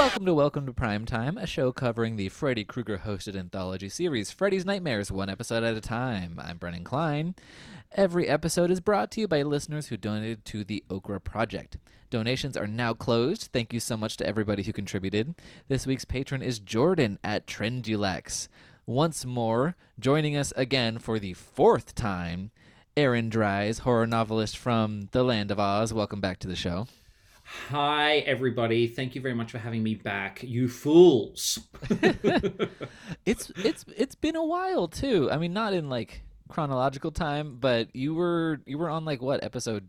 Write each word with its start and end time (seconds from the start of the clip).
Welcome 0.00 0.24
to 0.24 0.32
Welcome 0.32 0.64
to 0.64 0.72
Primetime, 0.72 1.40
a 1.40 1.46
show 1.46 1.72
covering 1.72 2.16
the 2.16 2.30
Freddy 2.30 2.64
Krueger 2.64 3.02
hosted 3.04 3.36
anthology 3.36 3.90
series 3.90 4.30
Freddy's 4.30 4.64
Nightmares, 4.64 5.12
one 5.12 5.28
episode 5.28 5.62
at 5.62 5.76
a 5.76 5.80
time. 5.82 6.40
I'm 6.42 6.56
Brennan 6.56 6.84
Klein. 6.84 7.34
Every 7.92 8.26
episode 8.26 8.70
is 8.70 8.80
brought 8.80 9.10
to 9.10 9.20
you 9.20 9.28
by 9.28 9.42
listeners 9.42 9.88
who 9.88 9.98
donated 9.98 10.46
to 10.46 10.64
the 10.64 10.82
Okra 10.88 11.20
Project. 11.20 11.76
Donations 12.08 12.56
are 12.56 12.66
now 12.66 12.94
closed. 12.94 13.50
Thank 13.52 13.74
you 13.74 13.78
so 13.78 13.94
much 13.94 14.16
to 14.16 14.26
everybody 14.26 14.62
who 14.62 14.72
contributed. 14.72 15.34
This 15.68 15.86
week's 15.86 16.06
patron 16.06 16.40
is 16.40 16.60
Jordan 16.60 17.18
at 17.22 17.46
Trendulex. 17.46 18.48
Once 18.86 19.26
more, 19.26 19.76
joining 19.98 20.34
us 20.34 20.50
again 20.56 20.98
for 20.98 21.18
the 21.18 21.34
fourth 21.34 21.94
time, 21.94 22.52
Aaron 22.96 23.28
Dries, 23.28 23.80
horror 23.80 24.06
novelist 24.06 24.56
from 24.56 25.10
the 25.12 25.22
Land 25.22 25.50
of 25.50 25.60
Oz. 25.60 25.92
Welcome 25.92 26.22
back 26.22 26.38
to 26.38 26.48
the 26.48 26.56
show. 26.56 26.86
Hi, 27.68 28.18
everybody. 28.18 28.86
Thank 28.86 29.16
you 29.16 29.20
very 29.20 29.34
much 29.34 29.50
for 29.50 29.58
having 29.58 29.82
me 29.82 29.96
back. 29.96 30.42
You 30.42 30.68
fools. 30.68 31.58
it's 33.26 33.50
it's 33.56 33.84
it's 33.96 34.14
been 34.14 34.36
a 34.36 34.44
while 34.44 34.86
too. 34.86 35.28
I 35.30 35.36
mean, 35.36 35.52
not 35.52 35.74
in 35.74 35.88
like 35.88 36.22
chronological 36.48 37.10
time, 37.10 37.56
but 37.58 37.94
you 37.94 38.14
were 38.14 38.60
you 38.66 38.78
were 38.78 38.88
on 38.88 39.04
like 39.04 39.20
what 39.20 39.42
episode 39.42 39.88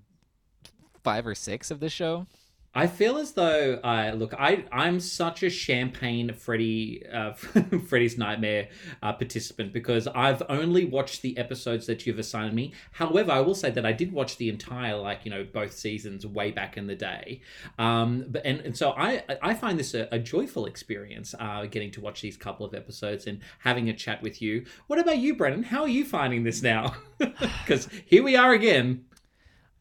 five 1.03 1.27
or 1.27 1.35
six 1.35 1.69
of 1.69 1.79
this 1.79 1.93
show? 1.93 2.25
I 2.73 2.87
feel 2.87 3.17
as 3.17 3.33
though 3.33 3.79
I 3.83 4.11
look. 4.11 4.33
I 4.33 4.63
I'm 4.71 5.01
such 5.01 5.43
a 5.43 5.49
champagne 5.49 6.33
Freddy 6.33 7.05
uh, 7.11 7.33
Freddy's 7.87 8.17
Nightmare 8.17 8.69
uh, 9.03 9.11
participant 9.11 9.73
because 9.73 10.07
I've 10.07 10.41
only 10.47 10.85
watched 10.85 11.21
the 11.21 11.37
episodes 11.37 11.85
that 11.87 12.05
you've 12.07 12.19
assigned 12.19 12.53
me. 12.53 12.73
However, 12.93 13.31
I 13.31 13.41
will 13.41 13.55
say 13.55 13.71
that 13.71 13.85
I 13.85 13.91
did 13.91 14.13
watch 14.13 14.37
the 14.37 14.47
entire 14.47 14.95
like 14.95 15.25
you 15.25 15.31
know 15.31 15.43
both 15.43 15.73
seasons 15.73 16.25
way 16.25 16.51
back 16.51 16.77
in 16.77 16.87
the 16.87 16.95
day. 16.95 17.41
Um, 17.77 18.25
but 18.29 18.45
and, 18.45 18.61
and 18.61 18.77
so 18.77 18.91
I 18.91 19.23
I 19.41 19.53
find 19.53 19.77
this 19.77 19.93
a, 19.93 20.07
a 20.13 20.19
joyful 20.19 20.65
experience 20.65 21.35
uh, 21.39 21.65
getting 21.65 21.91
to 21.91 22.01
watch 22.01 22.21
these 22.21 22.37
couple 22.37 22.65
of 22.65 22.73
episodes 22.73 23.27
and 23.27 23.41
having 23.59 23.89
a 23.89 23.93
chat 23.93 24.21
with 24.21 24.41
you. 24.41 24.65
What 24.87 24.97
about 24.97 25.17
you, 25.17 25.35
Brennan? 25.35 25.63
How 25.63 25.81
are 25.81 25.89
you 25.89 26.05
finding 26.05 26.43
this 26.43 26.61
now? 26.61 26.95
Because 27.17 27.87
here 28.05 28.23
we 28.23 28.35
are 28.35 28.51
again. 28.51 29.05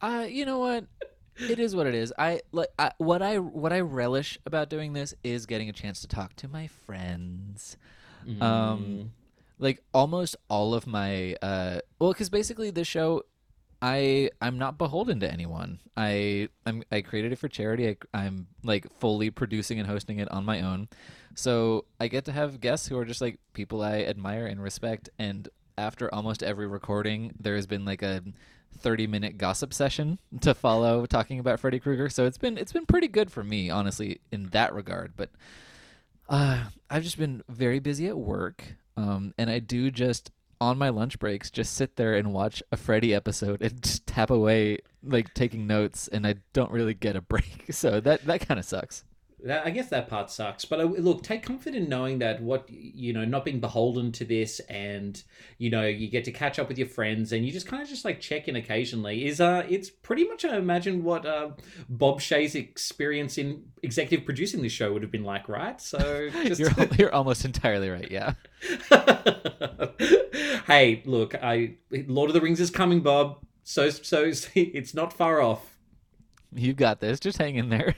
Uh, 0.02 0.26
you 0.28 0.44
know 0.44 0.58
what? 0.58 0.84
It 1.40 1.58
is 1.58 1.74
what 1.74 1.86
it 1.86 1.94
is. 1.94 2.12
I 2.18 2.40
like 2.52 2.68
I, 2.78 2.92
what 2.98 3.22
I 3.22 3.38
what 3.38 3.72
I 3.72 3.80
relish 3.80 4.38
about 4.46 4.68
doing 4.68 4.92
this 4.92 5.14
is 5.22 5.46
getting 5.46 5.68
a 5.68 5.72
chance 5.72 6.00
to 6.02 6.08
talk 6.08 6.34
to 6.36 6.48
my 6.48 6.66
friends. 6.66 7.76
Mm. 8.26 8.42
Um, 8.42 9.12
like 9.58 9.82
almost 9.92 10.36
all 10.48 10.74
of 10.74 10.86
my 10.86 11.36
uh, 11.42 11.80
well, 11.98 12.12
because 12.12 12.30
basically 12.30 12.70
this 12.70 12.88
show, 12.88 13.22
I 13.82 14.30
I'm 14.40 14.58
not 14.58 14.78
beholden 14.78 15.20
to 15.20 15.30
anyone. 15.30 15.80
I 15.96 16.48
I'm 16.66 16.82
I 16.90 17.02
created 17.02 17.32
it 17.32 17.36
for 17.36 17.48
charity. 17.48 17.88
I, 17.88 17.96
I'm 18.14 18.46
like 18.62 18.86
fully 18.98 19.30
producing 19.30 19.78
and 19.78 19.88
hosting 19.88 20.18
it 20.18 20.30
on 20.30 20.44
my 20.44 20.62
own, 20.62 20.88
so 21.34 21.84
I 21.98 22.08
get 22.08 22.24
to 22.26 22.32
have 22.32 22.60
guests 22.60 22.88
who 22.88 22.98
are 22.98 23.04
just 23.04 23.20
like 23.20 23.38
people 23.52 23.82
I 23.82 24.00
admire 24.00 24.46
and 24.46 24.62
respect. 24.62 25.10
And 25.18 25.48
after 25.78 26.12
almost 26.14 26.42
every 26.42 26.66
recording, 26.66 27.32
there 27.38 27.54
has 27.56 27.66
been 27.66 27.84
like 27.84 28.02
a 28.02 28.22
30 28.78 29.06
minute 29.06 29.38
gossip 29.38 29.74
session 29.74 30.18
to 30.40 30.54
follow 30.54 31.06
talking 31.06 31.38
about 31.38 31.60
Freddy 31.60 31.78
Krueger. 31.78 32.08
So 32.08 32.24
it's 32.24 32.38
been 32.38 32.56
it's 32.58 32.72
been 32.72 32.86
pretty 32.86 33.08
good 33.08 33.30
for 33.30 33.44
me, 33.44 33.70
honestly, 33.70 34.20
in 34.30 34.48
that 34.50 34.74
regard. 34.74 35.12
But 35.16 35.30
uh, 36.28 36.64
I've 36.88 37.02
just 37.02 37.18
been 37.18 37.42
very 37.48 37.78
busy 37.78 38.06
at 38.08 38.16
work, 38.16 38.64
um, 38.96 39.34
and 39.36 39.50
I 39.50 39.58
do 39.58 39.90
just 39.90 40.30
on 40.60 40.76
my 40.76 40.90
lunch 40.90 41.18
breaks 41.18 41.50
just 41.50 41.74
sit 41.74 41.96
there 41.96 42.14
and 42.14 42.34
watch 42.34 42.62
a 42.70 42.76
Freddy 42.76 43.14
episode 43.14 43.62
and 43.62 43.82
just 43.82 44.06
tap 44.06 44.30
away 44.30 44.78
like 45.02 45.32
taking 45.34 45.66
notes, 45.66 46.08
and 46.08 46.26
I 46.26 46.36
don't 46.52 46.70
really 46.70 46.94
get 46.94 47.16
a 47.16 47.20
break. 47.20 47.66
So 47.72 48.00
that 48.00 48.24
that 48.26 48.46
kind 48.46 48.58
of 48.58 48.66
sucks. 48.66 49.04
That, 49.44 49.66
I 49.66 49.70
guess 49.70 49.88
that 49.88 50.08
part 50.08 50.30
sucks, 50.30 50.64
but 50.64 50.80
uh, 50.80 50.84
look, 50.84 51.22
take 51.22 51.42
comfort 51.42 51.74
in 51.74 51.88
knowing 51.88 52.18
that 52.18 52.42
what 52.42 52.68
you 52.68 53.12
know, 53.12 53.24
not 53.24 53.44
being 53.44 53.60
beholden 53.60 54.12
to 54.12 54.24
this, 54.24 54.60
and 54.60 55.22
you 55.58 55.70
know, 55.70 55.86
you 55.86 56.08
get 56.08 56.24
to 56.24 56.32
catch 56.32 56.58
up 56.58 56.68
with 56.68 56.78
your 56.78 56.88
friends, 56.88 57.32
and 57.32 57.44
you 57.44 57.52
just 57.52 57.66
kind 57.66 57.82
of 57.82 57.88
just 57.88 58.04
like 58.04 58.20
check 58.20 58.48
in 58.48 58.56
occasionally. 58.56 59.26
Is 59.26 59.40
uh, 59.40 59.64
it's 59.68 59.90
pretty 59.90 60.26
much 60.26 60.44
I 60.44 60.56
imagine 60.56 61.04
what 61.04 61.24
uh, 61.24 61.50
Bob 61.88 62.20
Shaye's 62.20 62.54
experience 62.54 63.38
in 63.38 63.64
executive 63.82 64.26
producing 64.26 64.62
this 64.62 64.72
show 64.72 64.92
would 64.92 65.02
have 65.02 65.10
been 65.10 65.24
like, 65.24 65.48
right? 65.48 65.80
So 65.80 66.28
just... 66.44 66.60
you're 66.60 66.72
you're 66.98 67.14
almost 67.14 67.44
entirely 67.44 67.88
right, 67.88 68.10
yeah. 68.10 68.34
hey, 70.66 71.02
look, 71.06 71.34
I 71.34 71.76
Lord 71.90 72.30
of 72.30 72.34
the 72.34 72.40
Rings 72.40 72.60
is 72.60 72.70
coming, 72.70 73.00
Bob. 73.00 73.38
So 73.64 73.90
so 73.90 74.24
it's 74.54 74.94
not 74.94 75.12
far 75.12 75.40
off. 75.40 75.78
You 76.52 76.72
got 76.74 77.00
this. 77.00 77.20
Just 77.20 77.38
hang 77.38 77.56
in 77.56 77.68
there. 77.68 77.94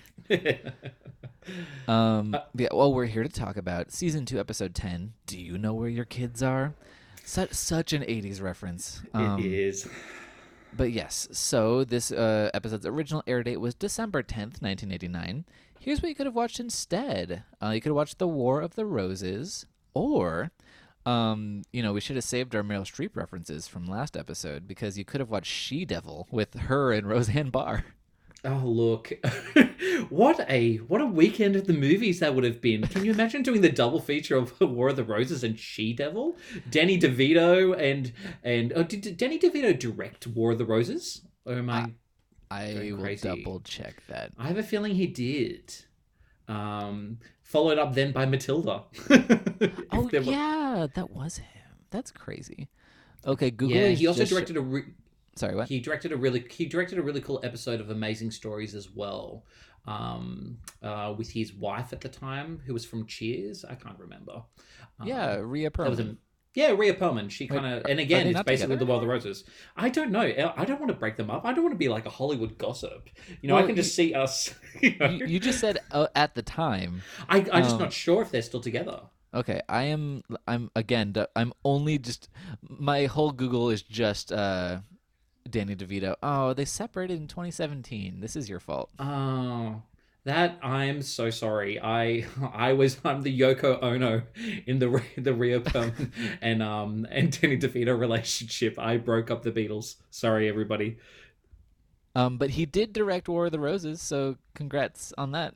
Um, 1.89 2.35
uh, 2.35 2.41
yeah, 2.55 2.69
well, 2.73 2.93
we're 2.93 3.07
here 3.07 3.23
to 3.23 3.29
talk 3.29 3.57
about 3.57 3.93
season 3.93 4.25
two, 4.25 4.39
episode 4.39 4.75
ten. 4.75 5.13
Do 5.27 5.39
you 5.41 5.59
know 5.59 5.75
where 5.75 5.89
your 5.89 6.05
kids 6.05 6.43
are? 6.43 6.75
Such 7.25 7.53
such 7.53 7.93
an 7.93 8.03
'80s 8.03 8.41
reference. 8.43 9.03
Um, 9.15 9.39
it 9.39 9.47
is. 9.47 9.89
But 10.75 10.93
yes, 10.93 11.29
so 11.33 11.85
this 11.85 12.11
uh, 12.11 12.51
episode's 12.55 12.87
original 12.87 13.23
air 13.27 13.43
date 13.43 13.61
was 13.61 13.75
December 13.75 14.23
10th, 14.23 14.63
1989. 14.63 15.45
Here's 15.79 16.01
what 16.01 16.09
you 16.09 16.15
could 16.15 16.27
have 16.27 16.35
watched 16.35 16.61
instead. 16.61 17.43
Uh, 17.63 17.71
you 17.71 17.81
could 17.81 17.91
have 17.91 17.97
watched 17.97 18.19
The 18.19 18.29
War 18.29 18.61
of 18.63 18.75
the 18.75 18.87
Roses, 18.87 19.67
or, 19.93 20.51
um, 21.05 21.63
you 21.73 21.83
know, 21.83 21.93
we 21.93 22.01
should 22.01 22.17
have 22.17 22.25
saved 22.25 22.55
our 22.55 22.63
Meryl 22.63 22.87
Streep 22.87 23.17
references 23.17 23.69
from 23.69 23.87
last 23.87 24.17
episode 24.17 24.67
because 24.67 24.97
you 24.97 25.05
could 25.05 25.21
have 25.21 25.29
watched 25.29 25.53
She 25.53 25.85
Devil 25.85 26.27
with 26.31 26.55
her 26.55 26.93
and 26.93 27.07
Roseanne 27.07 27.51
Barr. 27.51 27.85
Oh 28.45 28.63
look, 28.65 29.13
what 30.09 30.45
a 30.51 30.77
what 30.79 31.01
a 31.01 31.07
weekend 31.07 31.55
of 31.55 31.69
the 31.69 31.73
movies 31.73 32.19
that 32.19 32.35
would 32.35 32.43
have 32.43 32.61
been. 32.61 32.83
Can 32.89 33.05
you 33.05 33.13
imagine 33.13 33.43
doing 33.43 33.61
the 33.61 33.71
double 33.71 34.01
feature 34.01 34.37
of 34.37 34.61
War 34.61 34.89
of 34.89 34.97
the 34.97 35.05
Roses 35.05 35.45
and 35.45 35.57
She 35.57 35.93
Devil? 35.93 36.37
Danny 36.69 36.99
DeVito 36.99 37.79
and 37.79 38.13
and 38.43 38.73
oh, 38.75 38.83
did, 38.83 39.03
did 39.03 39.17
Danny 39.17 39.39
DeVito 39.39 39.79
direct 39.79 40.27
War 40.27 40.53
of 40.53 40.59
the 40.59 40.65
Roses? 40.65 41.23
Or 41.45 41.55
am 41.55 41.71
I? 41.71 41.93
I, 42.51 42.63
I 42.63 42.93
will 42.93 43.17
double 43.17 43.61
check 43.61 44.03
that. 44.09 44.33
I 44.37 44.49
have 44.49 44.59
a 44.59 44.63
feeling 44.63 44.95
he 44.95 45.07
did. 45.07 45.75
Um, 46.49 47.19
followed 47.43 47.79
up 47.79 47.95
then 47.95 48.13
by 48.13 48.27
Matilda. 48.27 48.83
oh 49.93 50.11
yeah, 50.13 50.89
that 50.95 51.11
was 51.11 51.39
him. 51.39 51.77
That's 51.91 52.11
crazy. 52.11 52.69
Okay, 53.25 53.51
Google. 53.51 53.77
Yeah, 53.77 53.89
he 53.89 54.07
also 54.07 54.25
directed 54.25 54.57
a. 54.57 54.61
Re- 54.61 54.95
Sorry, 55.35 55.55
what? 55.55 55.69
He 55.69 55.81
directed 55.81 56.13
a 56.13 56.17
really 56.17 56.45
he 56.51 56.67
directed 56.67 56.99
a 56.99 57.03
really 57.03 57.21
cool 57.21 57.41
episode 57.43 57.81
of 57.81 57.91
Amazing 57.91 58.33
Stories 58.33 58.75
as 58.75 58.91
well, 58.91 59.45
um, 59.87 60.59
uh, 60.83 61.15
with 61.17 61.31
his 61.31 61.55
wife 61.55 61.93
at 61.93 62.01
the 62.01 62.09
time, 62.09 62.61
who 62.67 62.75
was 62.75 62.85
from 62.85 63.07
Cheers. 63.07 63.65
I 63.65 63.75
can't 63.75 63.99
remember. 63.99 64.43
Um, 65.01 65.09
yeah, 65.09 65.37
Rhea 65.37 65.71
Perlman. 65.71 66.19
yeah, 66.55 66.73
Rhea 66.73 66.95
Perlman. 66.95 67.31
She 67.31 67.47
kind 67.47 67.65
of, 67.65 67.87
and 67.87 67.99
again, 67.99 68.27
it's 68.27 68.43
basically 68.43 68.77
the 68.77 68.85
World 68.85 69.03
of 69.03 69.09
Roses. 69.09 69.45
I 69.75 69.89
don't 69.89 70.11
know. 70.11 70.21
I 70.21 70.65
don't 70.67 70.81
want 70.81 70.93
to 70.93 70.99
break 70.99 71.17
them 71.17 71.31
up. 71.31 71.47
I 71.47 71.55
don't 71.55 71.65
want 71.65 71.75
to 71.75 71.79
be 71.79 71.89
like 71.89 72.05
a 72.05 72.11
Hollywood 72.11 72.59
gossip. 72.59 73.09
You 73.41 73.49
know, 73.49 73.55
well, 73.55 73.65
I 73.65 73.67
can 73.67 73.77
just 73.77 73.95
see 73.95 74.15
us. 74.15 74.55
You, 74.81 74.97
know? 74.99 75.07
you, 75.11 75.27
you 75.27 75.39
just 75.39 75.61
said 75.61 75.79
uh, 75.93 76.09
at 76.17 76.35
the 76.35 76.43
time. 76.43 77.03
I, 77.29 77.39
I'm 77.39 77.51
um, 77.51 77.63
just 77.63 77.79
not 77.79 77.93
sure 77.93 78.23
if 78.23 78.31
they're 78.31 78.43
still 78.43 78.61
together. 78.61 79.03
Okay, 79.35 79.61
I 79.69 79.85
am. 79.85 80.23
I'm 80.47 80.71
again. 80.75 81.15
I'm 81.37 81.53
only 81.65 81.99
just. 81.99 82.29
My 82.63 83.07
whole 83.07 83.33
Google 83.33 83.71
is 83.71 83.83
just 83.83 84.33
uh, 84.33 84.79
Danny 85.49 85.77
DeVito. 85.77 86.17
Oh, 86.23 86.53
they 86.53 86.65
separated 86.65 87.21
in 87.21 87.29
2017. 87.29 88.21
This 88.21 88.37
is 88.37 88.49
your 88.49 88.61
fault. 88.61 88.91
Oh, 88.99 89.83
that 90.25 90.59
I'm 90.63 91.03
so 91.03 91.31
sorry. 91.31 91.81
I 91.81 92.27
I 92.53 92.73
was 92.73 92.99
I'm 93.05 93.23
the 93.23 93.39
Yoko 93.39 93.83
Ono 93.83 94.23
in 94.67 94.79
the 94.79 95.03
the 95.17 95.35
Rhea 95.35 95.61
Perlman 95.61 96.11
and 96.41 96.63
um 96.63 97.07
and 97.11 97.39
Danny 97.39 97.59
DeVito 97.59 97.99
relationship. 97.99 98.79
I 98.79 98.97
broke 98.97 99.31
up 99.31 99.43
the 99.43 99.53
Beatles. 99.53 99.97
Sorry, 100.11 100.49
everybody. 100.49 100.99
Um, 102.15 102.37
but 102.37 102.51
he 102.51 102.67
did 102.67 102.93
direct 102.93 103.27
War 103.27 103.47
of 103.47 103.53
the 103.53 103.59
Roses, 103.59 104.03
so 104.03 104.37
congrats 104.55 105.15
on 105.17 105.33
that. 105.33 105.55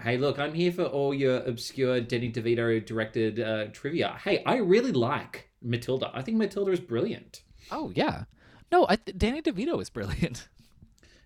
Hey, 0.00 0.16
look, 0.16 0.38
I'm 0.38 0.54
here 0.54 0.70
for 0.70 0.84
all 0.84 1.12
your 1.12 1.38
obscure 1.38 2.00
Danny 2.00 2.30
DeVito 2.30 2.84
directed 2.86 3.40
uh, 3.40 3.66
trivia. 3.72 4.16
Hey, 4.22 4.44
I 4.44 4.58
really 4.58 4.92
like 4.92 5.48
Matilda. 5.60 6.12
I 6.14 6.22
think 6.22 6.36
Matilda 6.36 6.70
is 6.70 6.78
brilliant. 6.78 7.42
Oh 7.72 7.90
yeah, 7.94 8.24
no, 8.72 8.86
I 8.88 8.96
th- 8.96 9.16
Danny 9.16 9.42
DeVito 9.42 9.80
is 9.80 9.90
brilliant. 9.90 10.48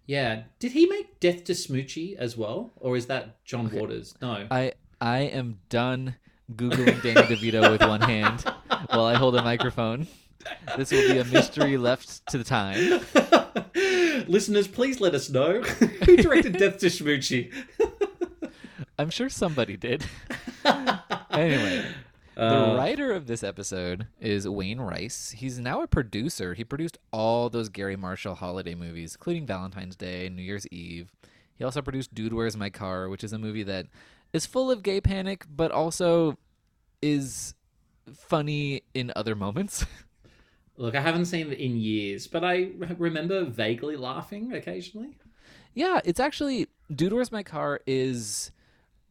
Yeah. 0.04 0.42
Did 0.58 0.72
he 0.72 0.86
make 0.86 1.20
Death 1.20 1.44
to 1.44 1.52
Smoochy 1.52 2.16
as 2.16 2.36
well, 2.36 2.72
or 2.80 2.96
is 2.96 3.06
that 3.06 3.42
John 3.44 3.66
okay. 3.66 3.80
Waters? 3.80 4.14
No. 4.20 4.48
I 4.50 4.72
I 5.00 5.20
am 5.20 5.60
done 5.68 6.16
googling 6.54 7.00
Danny 7.02 7.22
DeVito 7.22 7.70
with 7.70 7.82
one 7.82 8.00
hand 8.00 8.40
while 8.90 9.04
I 9.04 9.14
hold 9.14 9.36
a 9.36 9.42
microphone. 9.44 10.08
This 10.76 10.90
will 10.90 11.08
be 11.12 11.18
a 11.18 11.24
mystery 11.24 11.76
left 11.88 12.26
to 12.30 12.36
the 12.36 12.42
time. 12.44 13.00
Listeners, 14.28 14.66
please 14.66 15.00
let 15.00 15.14
us 15.14 15.30
know 15.30 15.62
who 15.62 16.16
directed 16.16 16.58
Death 16.58 16.78
to 16.78 16.86
Smoochy. 16.86 17.52
I'm 18.98 19.08
sure 19.10 19.28
somebody 19.28 19.76
did. 19.76 20.04
anyway, 21.30 21.84
the 22.34 22.72
uh, 22.72 22.76
writer 22.76 23.12
of 23.12 23.26
this 23.26 23.42
episode 23.42 24.06
is 24.20 24.48
Wayne 24.48 24.80
Rice. 24.80 25.34
He's 25.36 25.58
now 25.58 25.82
a 25.82 25.86
producer. 25.86 26.54
He 26.54 26.64
produced 26.64 26.98
all 27.12 27.50
those 27.50 27.68
Garry 27.68 27.96
Marshall 27.96 28.36
holiday 28.36 28.74
movies, 28.74 29.14
including 29.14 29.46
Valentine's 29.46 29.96
Day 29.96 30.26
and 30.26 30.36
New 30.36 30.42
Year's 30.42 30.66
Eve. 30.68 31.12
He 31.54 31.64
also 31.64 31.82
produced 31.82 32.14
Dude, 32.14 32.32
Where's 32.32 32.56
My 32.56 32.70
Car, 32.70 33.08
which 33.08 33.22
is 33.22 33.32
a 33.32 33.38
movie 33.38 33.62
that 33.64 33.86
is 34.32 34.46
full 34.46 34.70
of 34.70 34.82
gay 34.82 35.00
panic, 35.00 35.44
but 35.54 35.70
also 35.70 36.38
is 37.02 37.54
funny 38.14 38.82
in 38.94 39.12
other 39.14 39.34
moments. 39.34 39.84
Look, 40.76 40.94
I 40.94 41.00
haven't 41.00 41.26
seen 41.26 41.52
it 41.52 41.58
in 41.58 41.76
years, 41.76 42.26
but 42.26 42.42
I 42.42 42.70
remember 42.96 43.44
vaguely 43.44 43.96
laughing 43.96 44.52
occasionally. 44.54 45.16
yeah, 45.74 46.00
it's 46.04 46.18
actually 46.18 46.68
Dude 46.92 47.12
Where's 47.12 47.30
My 47.30 47.42
Car 47.42 47.80
is 47.86 48.50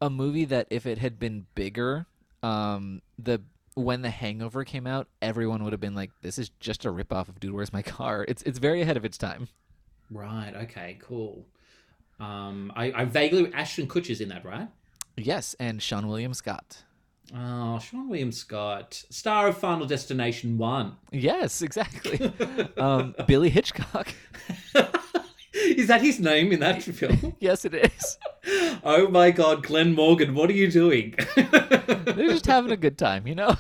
a 0.02 0.10
movie 0.10 0.46
that 0.46 0.66
if 0.72 0.88
it 0.88 0.98
had 0.98 1.20
been 1.20 1.46
bigger, 1.54 2.08
um, 2.44 3.02
the 3.18 3.42
when 3.76 4.02
The 4.02 4.10
Hangover 4.10 4.66
came 4.66 4.86
out, 4.86 5.08
everyone 5.22 5.64
would 5.64 5.74
have 5.74 5.80
been 5.80 5.96
like, 5.96 6.12
"This 6.22 6.38
is 6.38 6.50
just 6.60 6.86
a 6.86 6.90
ripoff 6.90 7.30
of 7.30 7.40
Dude 7.40 7.54
Where's 7.54 7.74
My 7.74 7.82
Car." 7.82 8.26
It's 8.28 8.42
it's 8.44 8.60
very 8.60 8.82
ahead 8.82 8.98
of 8.98 9.06
its 9.06 9.18
time. 9.18 9.48
Right. 10.10 10.54
Okay. 10.64 10.98
Cool. 11.02 11.46
Um, 12.20 12.72
I, 12.76 12.92
I 12.92 13.06
vaguely 13.06 13.52
Ashton 13.54 13.88
Kutcher's 13.88 14.22
in 14.22 14.30
that, 14.30 14.46
right? 14.46 14.68
Yes, 15.18 15.56
and 15.60 15.80
Seann 15.80 16.06
William 16.08 16.34
Scott. 16.34 16.84
Oh, 17.34 17.80
Seann 17.80 18.10
William 18.10 18.32
Scott, 18.32 19.04
star 19.10 19.48
of 19.48 19.58
Final 19.58 19.88
Destination 19.88 20.58
One. 20.58 20.98
Yes, 21.12 21.62
exactly. 21.62 22.32
um, 22.78 23.16
Billy 23.28 23.50
Hitchcock. 23.50 24.14
Is 25.78 25.88
that 25.88 26.02
his 26.02 26.20
name 26.20 26.52
in 26.52 26.60
that 26.60 26.82
film? 26.82 27.36
yes, 27.40 27.66
it 27.66 27.74
is. 27.74 28.18
oh 28.84 29.08
my 29.10 29.32
God, 29.32 29.64
Glenn 29.64 29.94
Morgan, 29.94 30.34
what 30.34 30.50
are 30.50 30.54
you 30.54 30.72
doing? 30.72 31.16
They're 31.36 32.30
just 32.30 32.46
having 32.46 32.72
a 32.72 32.78
good 32.78 32.98
time, 32.98 33.28
you 33.28 33.36
know. 33.36 33.56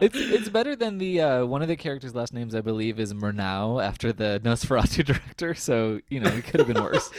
it's 0.00 0.16
it's 0.16 0.48
better 0.48 0.76
than 0.76 0.98
the 0.98 1.20
uh, 1.20 1.46
one 1.46 1.62
of 1.62 1.68
the 1.68 1.76
characters' 1.76 2.14
last 2.14 2.32
names, 2.32 2.54
I 2.54 2.60
believe, 2.60 3.00
is 3.00 3.12
Murnau 3.12 3.82
after 3.82 4.12
the 4.12 4.40
Nosferatu 4.44 5.04
director. 5.04 5.54
So 5.54 6.00
you 6.08 6.20
know, 6.20 6.30
it 6.30 6.44
could 6.44 6.60
have 6.60 6.68
been 6.68 6.82
worse. 6.82 7.10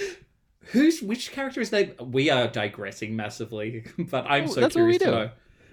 Who's 0.72 1.02
which 1.02 1.32
character 1.32 1.62
is 1.62 1.72
that? 1.72 2.08
We 2.08 2.30
are 2.30 2.48
digressing 2.48 3.16
massively, 3.16 3.86
but 3.98 4.26
I'm 4.28 4.46
Oh, 4.46 4.48
so 4.48 4.62
that's 4.62 4.76
what 4.76 4.86
we 4.86 4.98
curious 4.98 5.04
to 5.04 5.12
know. 5.12 5.32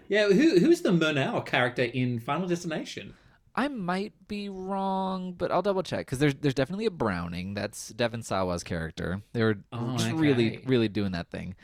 Yeah, 0.09 0.29
who 0.29 0.59
who's 0.59 0.83
the 0.83 0.91
Murnau 0.91 1.45
character 1.45 1.83
in 1.83 2.19
Final 2.19 2.49
Destination? 2.49 3.15
I 3.59 3.69
might 3.69 4.13
be 4.29 4.49
wrong, 4.51 5.33
but 5.33 5.51
I'll 5.51 5.63
double 5.63 5.83
check 5.83 6.01
because 6.07 6.19
there's 6.19 6.35
there's 6.35 6.55
definitely 6.55 6.85
a 6.87 6.91
Browning. 6.91 7.55
That's 7.55 7.89
Devon 7.89 8.23
Sawa's 8.23 8.63
character. 8.63 9.23
They 9.33 9.43
were 9.43 9.57
Oh, 9.73 9.97
just 9.97 10.13
really 10.13 10.63
really 10.67 10.89
doing 10.89 11.13
that 11.13 11.31
thing, 11.31 11.55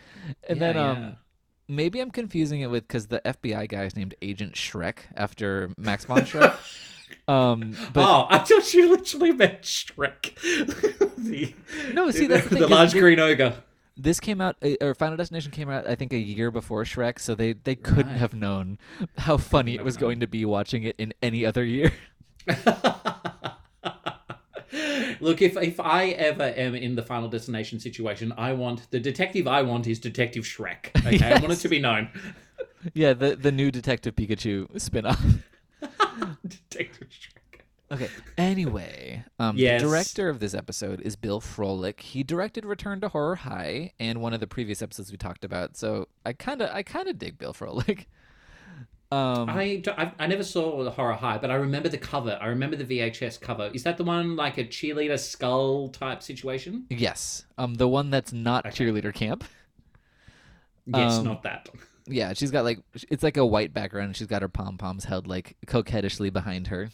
and 0.48 0.58
Yeah, 0.60 0.72
then 0.72 0.76
um. 0.82 0.96
yeah. 1.02 1.12
Maybe 1.68 2.00
I'm 2.00 2.10
confusing 2.10 2.60
it 2.60 2.66
with 2.66 2.86
because 2.86 3.06
the 3.06 3.20
FBI 3.24 3.66
guy 3.68 3.84
is 3.84 3.96
named 3.96 4.14
Agent 4.20 4.54
Schreck 4.54 4.96
after 5.16 5.70
Max 5.78 6.04
von 6.04 6.22
Schreck. 6.22 6.54
um, 7.28 7.74
but 7.94 8.04
oh, 8.04 8.26
I 8.28 8.38
thought 8.38 8.74
you 8.74 8.90
literally 8.90 9.32
meant 9.32 9.62
Shrek. 9.62 10.34
the, 11.16 11.54
No, 11.94 12.10
see, 12.10 12.26
that's 12.28 12.44
the 12.44 12.50
thing, 12.50 12.58
'cause 12.62 12.70
large 12.70 12.92
green 12.92 13.20
ogre. 13.20 13.54
This 13.96 14.20
came 14.20 14.40
out, 14.40 14.56
uh, 14.62 14.74
or 14.80 14.94
Final 14.94 15.16
Destination 15.16 15.50
came 15.52 15.68
out, 15.70 15.86
I 15.86 15.94
think, 15.94 16.12
a 16.12 16.18
year 16.18 16.50
before 16.50 16.84
Shrek, 16.84 17.18
so 17.18 17.34
they 17.34 17.52
they 17.52 17.74
couldn't 17.74 18.12
Right. 18.12 18.18
have 18.18 18.34
known 18.34 18.78
how 19.18 19.36
funny 19.36 19.74
it 19.74 19.84
was 19.84 19.96
going 19.96 20.20
to 20.20 20.26
be 20.26 20.44
watching 20.44 20.82
it 20.84 20.96
in 20.98 21.12
any 21.22 21.44
other 21.44 21.64
year. 21.64 21.92
Look, 25.20 25.42
if 25.42 25.56
if 25.56 25.78
I 25.78 26.08
ever 26.08 26.44
am 26.56 26.74
in 26.74 26.94
the 26.96 27.02
Final 27.02 27.28
Destination 27.28 27.78
situation, 27.78 28.32
I 28.38 28.54
want 28.54 28.90
the 28.90 28.98
detective 28.98 29.46
I 29.46 29.62
want 29.62 29.86
is 29.86 29.98
Detective 30.00 30.44
Shrek. 30.44 30.90
Okay, 31.06 31.32
I 31.32 31.38
want 31.40 31.52
it 31.52 31.56
to 31.60 31.68
be 31.68 31.78
known. 31.78 32.08
yeah, 32.94 33.12
the 33.12 33.36
the 33.36 33.52
new 33.52 33.70
Detective 33.70 34.16
Pikachu 34.16 34.80
spin-off. 34.80 35.22
Detective 36.46 37.08
Shrek. 37.08 37.41
Okay. 37.92 38.08
Anyway, 38.38 39.22
um, 39.38 39.56
Yes. 39.58 39.82
the 39.82 39.86
director 39.88 40.28
of 40.30 40.40
this 40.40 40.54
episode 40.54 41.00
is 41.02 41.14
Bill 41.14 41.40
Froehlich. 41.40 42.00
He 42.00 42.22
directed 42.22 42.64
Return 42.64 43.00
to 43.02 43.08
Horror 43.08 43.36
High 43.36 43.92
and 44.00 44.20
one 44.22 44.32
of 44.32 44.40
the 44.40 44.46
previous 44.46 44.80
episodes 44.80 45.10
we 45.12 45.18
talked 45.18 45.44
about. 45.44 45.76
So 45.76 46.08
I 46.24 46.32
kind 46.32 46.62
of 46.62 46.70
I 46.70 46.82
kind 46.82 47.08
of 47.08 47.18
dig 47.18 47.38
Bill 47.38 47.52
Froehlich. 47.52 48.06
Um, 49.12 49.50
I, 49.50 49.76
d- 49.84 49.90
I 49.90 50.10
I 50.18 50.26
never 50.26 50.42
saw 50.42 50.82
the 50.82 50.90
Horror 50.90 51.12
High, 51.12 51.36
but 51.36 51.50
I 51.50 51.56
remember 51.56 51.90
the 51.90 51.98
cover. 51.98 52.38
I 52.40 52.46
remember 52.46 52.76
the 52.76 52.84
VHS 52.98 53.38
cover. 53.42 53.70
Is 53.74 53.82
that 53.82 53.98
the 53.98 54.04
one 54.04 54.36
like 54.36 54.56
a 54.56 54.64
cheerleader 54.64 55.18
skull 55.18 55.90
type 55.90 56.22
situation? 56.22 56.86
yes, 56.88 57.44
um, 57.58 57.74
the 57.74 57.86
one 57.88 58.08
that's 58.08 58.32
not 58.32 58.64
Okay. 58.64 58.86
cheerleader 58.86 59.12
camp. 59.12 59.44
Yes, 60.86 61.18
Um, 61.18 61.24
not 61.26 61.42
that. 61.42 61.68
Yeah, 62.06 62.32
she's 62.32 62.50
got 62.50 62.64
like 62.64 62.78
it's 63.10 63.22
like 63.22 63.36
a 63.36 63.44
white 63.44 63.74
background. 63.74 64.06
and 64.06 64.16
She's 64.16 64.26
got 64.26 64.40
her 64.40 64.48
pom 64.48 64.78
poms 64.78 65.04
held 65.04 65.26
like 65.26 65.58
coquettishly 65.66 66.30
behind 66.32 66.68
her. 66.68 66.88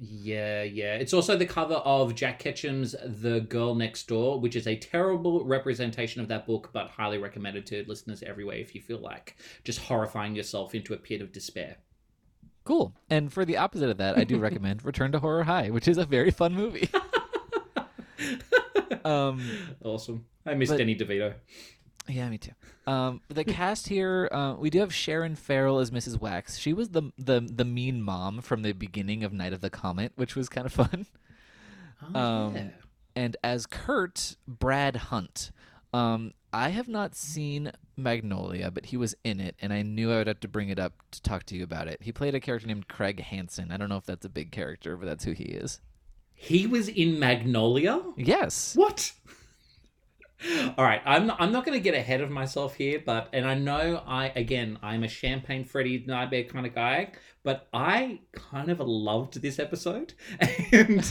Yeah, 0.00 0.62
yeah. 0.64 0.96
It's 0.96 1.14
also 1.14 1.36
the 1.36 1.46
cover 1.46 1.74
of 1.74 2.14
Jack 2.14 2.40
Ketchum's 2.40 2.96
The 3.04 3.40
Girl 3.40 3.74
Next 3.76 4.08
Door, 4.08 4.40
which 4.40 4.56
is 4.56 4.66
a 4.66 4.74
terrible 4.76 5.44
representation 5.44 6.20
of 6.20 6.28
that 6.28 6.46
book, 6.46 6.70
but 6.72 6.88
highly 6.88 7.18
recommended 7.18 7.64
to 7.66 7.84
listeners 7.86 8.22
everywhere 8.24 8.56
if 8.56 8.74
you 8.74 8.80
feel 8.80 8.98
like 8.98 9.36
just 9.62 9.78
horrifying 9.78 10.34
yourself 10.34 10.74
into 10.74 10.94
a 10.94 10.96
pit 10.96 11.20
of 11.22 11.30
despair. 11.32 11.76
Cool. 12.64 12.92
And 13.08 13.32
for 13.32 13.44
the 13.44 13.56
opposite 13.56 13.90
of 13.90 13.98
that, 13.98 14.18
I 14.18 14.24
do 14.24 14.38
recommend 14.38 14.84
Return 14.84 15.12
to 15.12 15.20
Horror 15.20 15.44
High, 15.44 15.70
which 15.70 15.86
is 15.86 15.98
a 15.98 16.04
very 16.06 16.30
fun 16.32 16.54
movie. 16.54 16.88
um, 19.04 19.42
Awesome. 19.84 20.24
I 20.46 20.54
missed 20.54 20.72
But- 20.72 20.78
Danny 20.78 20.96
DeVito. 20.96 21.34
Yeah, 22.08 22.28
me 22.28 22.38
too. 22.38 22.52
Um, 22.86 23.20
the 23.28 23.44
cast 23.44 23.88
here, 23.88 24.28
uh, 24.30 24.54
we 24.58 24.70
do 24.70 24.80
have 24.80 24.92
Sharon 24.94 25.36
Farrell 25.36 25.78
as 25.78 25.90
Mrs. 25.90 26.20
Wax. 26.20 26.58
She 26.58 26.72
was 26.72 26.90
the 26.90 27.12
the 27.18 27.40
the 27.40 27.64
mean 27.64 28.02
mom 28.02 28.40
from 28.40 28.62
the 28.62 28.72
beginning 28.72 29.24
of 29.24 29.32
Night 29.32 29.52
of 29.52 29.60
the 29.60 29.70
Comet, 29.70 30.12
which 30.16 30.36
was 30.36 30.48
kind 30.48 30.66
of 30.66 30.72
fun. 30.72 31.06
Oh, 32.14 32.20
Um, 32.20 32.54
yeah. 32.56 32.68
and 33.16 33.36
as 33.42 33.66
Kurt, 33.66 34.36
Brad 34.46 34.96
Hunt. 34.96 35.50
Um, 35.92 36.32
I 36.52 36.70
have 36.70 36.88
not 36.88 37.14
seen 37.14 37.70
Magnolia, 37.96 38.70
but 38.72 38.86
he 38.86 38.96
was 38.96 39.14
in 39.24 39.38
it, 39.40 39.54
and 39.62 39.72
I 39.72 39.82
knew 39.82 40.12
I 40.12 40.16
would 40.18 40.26
have 40.26 40.40
to 40.40 40.48
bring 40.48 40.68
it 40.68 40.78
up 40.78 40.92
to 41.12 41.22
talk 41.22 41.44
to 41.46 41.56
you 41.56 41.62
about 41.62 41.86
it. 41.88 42.02
He 42.02 42.10
played 42.12 42.34
a 42.34 42.40
character 42.40 42.66
named 42.66 42.88
Craig 42.88 43.20
Hansen. 43.20 43.70
I 43.70 43.76
don't 43.76 43.88
know 43.88 43.96
if 43.96 44.04
that's 44.04 44.24
a 44.26 44.28
big 44.28 44.50
character, 44.50 44.96
but 44.96 45.06
that's 45.06 45.24
who 45.24 45.32
he 45.32 45.44
is. 45.44 45.80
He 46.34 46.66
was 46.66 46.88
in 46.88 47.18
Magnolia? 47.20 48.00
Yes. 48.16 48.74
What? 48.76 49.12
All 50.76 50.84
right, 50.84 51.00
I'm 51.04 51.26
not, 51.26 51.40
I'm 51.40 51.52
not 51.52 51.64
going 51.64 51.78
to 51.78 51.82
get 51.82 51.94
ahead 51.94 52.20
of 52.20 52.30
myself 52.30 52.74
here, 52.74 53.00
but 53.04 53.28
and 53.32 53.46
I 53.46 53.54
know 53.54 54.02
I 54.06 54.26
again 54.34 54.78
I'm 54.82 55.04
a 55.04 55.08
Champagne 55.08 55.64
Freddy 55.64 56.04
Nightmare 56.06 56.44
kind 56.44 56.66
of 56.66 56.74
guy, 56.74 57.12
but 57.44 57.68
I 57.72 58.20
kind 58.32 58.68
of 58.68 58.80
loved 58.80 59.40
this 59.40 59.58
episode, 59.58 60.14
and 60.72 61.04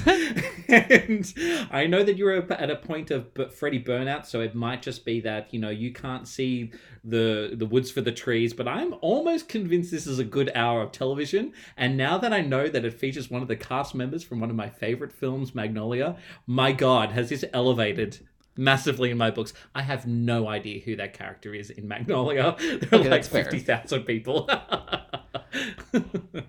and 0.68 1.34
I 1.72 1.88
know 1.88 2.04
that 2.04 2.18
you're 2.18 2.52
at 2.52 2.70
a 2.70 2.76
point 2.76 3.12
of 3.12 3.34
b- 3.34 3.50
Freddy 3.50 3.82
burnout, 3.82 4.26
so 4.26 4.42
it 4.42 4.56
might 4.56 4.82
just 4.82 5.06
be 5.06 5.22
that 5.22 5.54
you 5.54 5.60
know 5.60 5.70
you 5.70 5.94
can't 5.94 6.28
see 6.28 6.72
the 7.04 7.52
the 7.54 7.66
woods 7.66 7.90
for 7.90 8.02
the 8.02 8.12
trees, 8.12 8.54
but 8.54 8.68
I'm 8.68 8.94
almost 9.02 9.48
convinced 9.48 9.90
this 9.90 10.06
is 10.06 10.20
a 10.20 10.26
good 10.26 10.52
hour 10.54 10.82
of 10.82 10.92
television, 10.92 11.54
and 11.78 11.96
now 11.96 12.18
that 12.18 12.34
I 12.34 12.42
know 12.42 12.68
that 12.68 12.86
it 12.86 13.00
features 13.00 13.32
one 13.32 13.42
of 13.42 13.48
the 13.48 13.56
cast 13.56 13.96
members 13.96 14.24
from 14.24 14.42
one 14.42 14.50
of 14.50 14.56
my 14.56 14.70
favorite 14.70 15.14
films, 15.14 15.56
Magnolia, 15.56 16.18
my 16.46 16.74
God, 16.74 17.12
has 17.12 17.30
this 17.30 17.46
elevated 17.54 18.20
massively 18.58 19.10
in 19.12 19.18
my 19.18 19.32
books. 19.32 19.54
I 19.76 19.82
have 19.82 20.06
no 20.08 20.48
idea 20.48 20.80
who 20.82 20.96
that 20.98 21.14
character 21.14 21.54
is 21.54 21.70
in 21.70 21.88
Magnolia. 21.88 22.56
There 22.60 22.80
are 22.92 23.00
Okay, 23.00 23.10
like 23.10 23.24
fifty 23.26 23.60
thousand 23.60 24.04
people. 24.04 24.50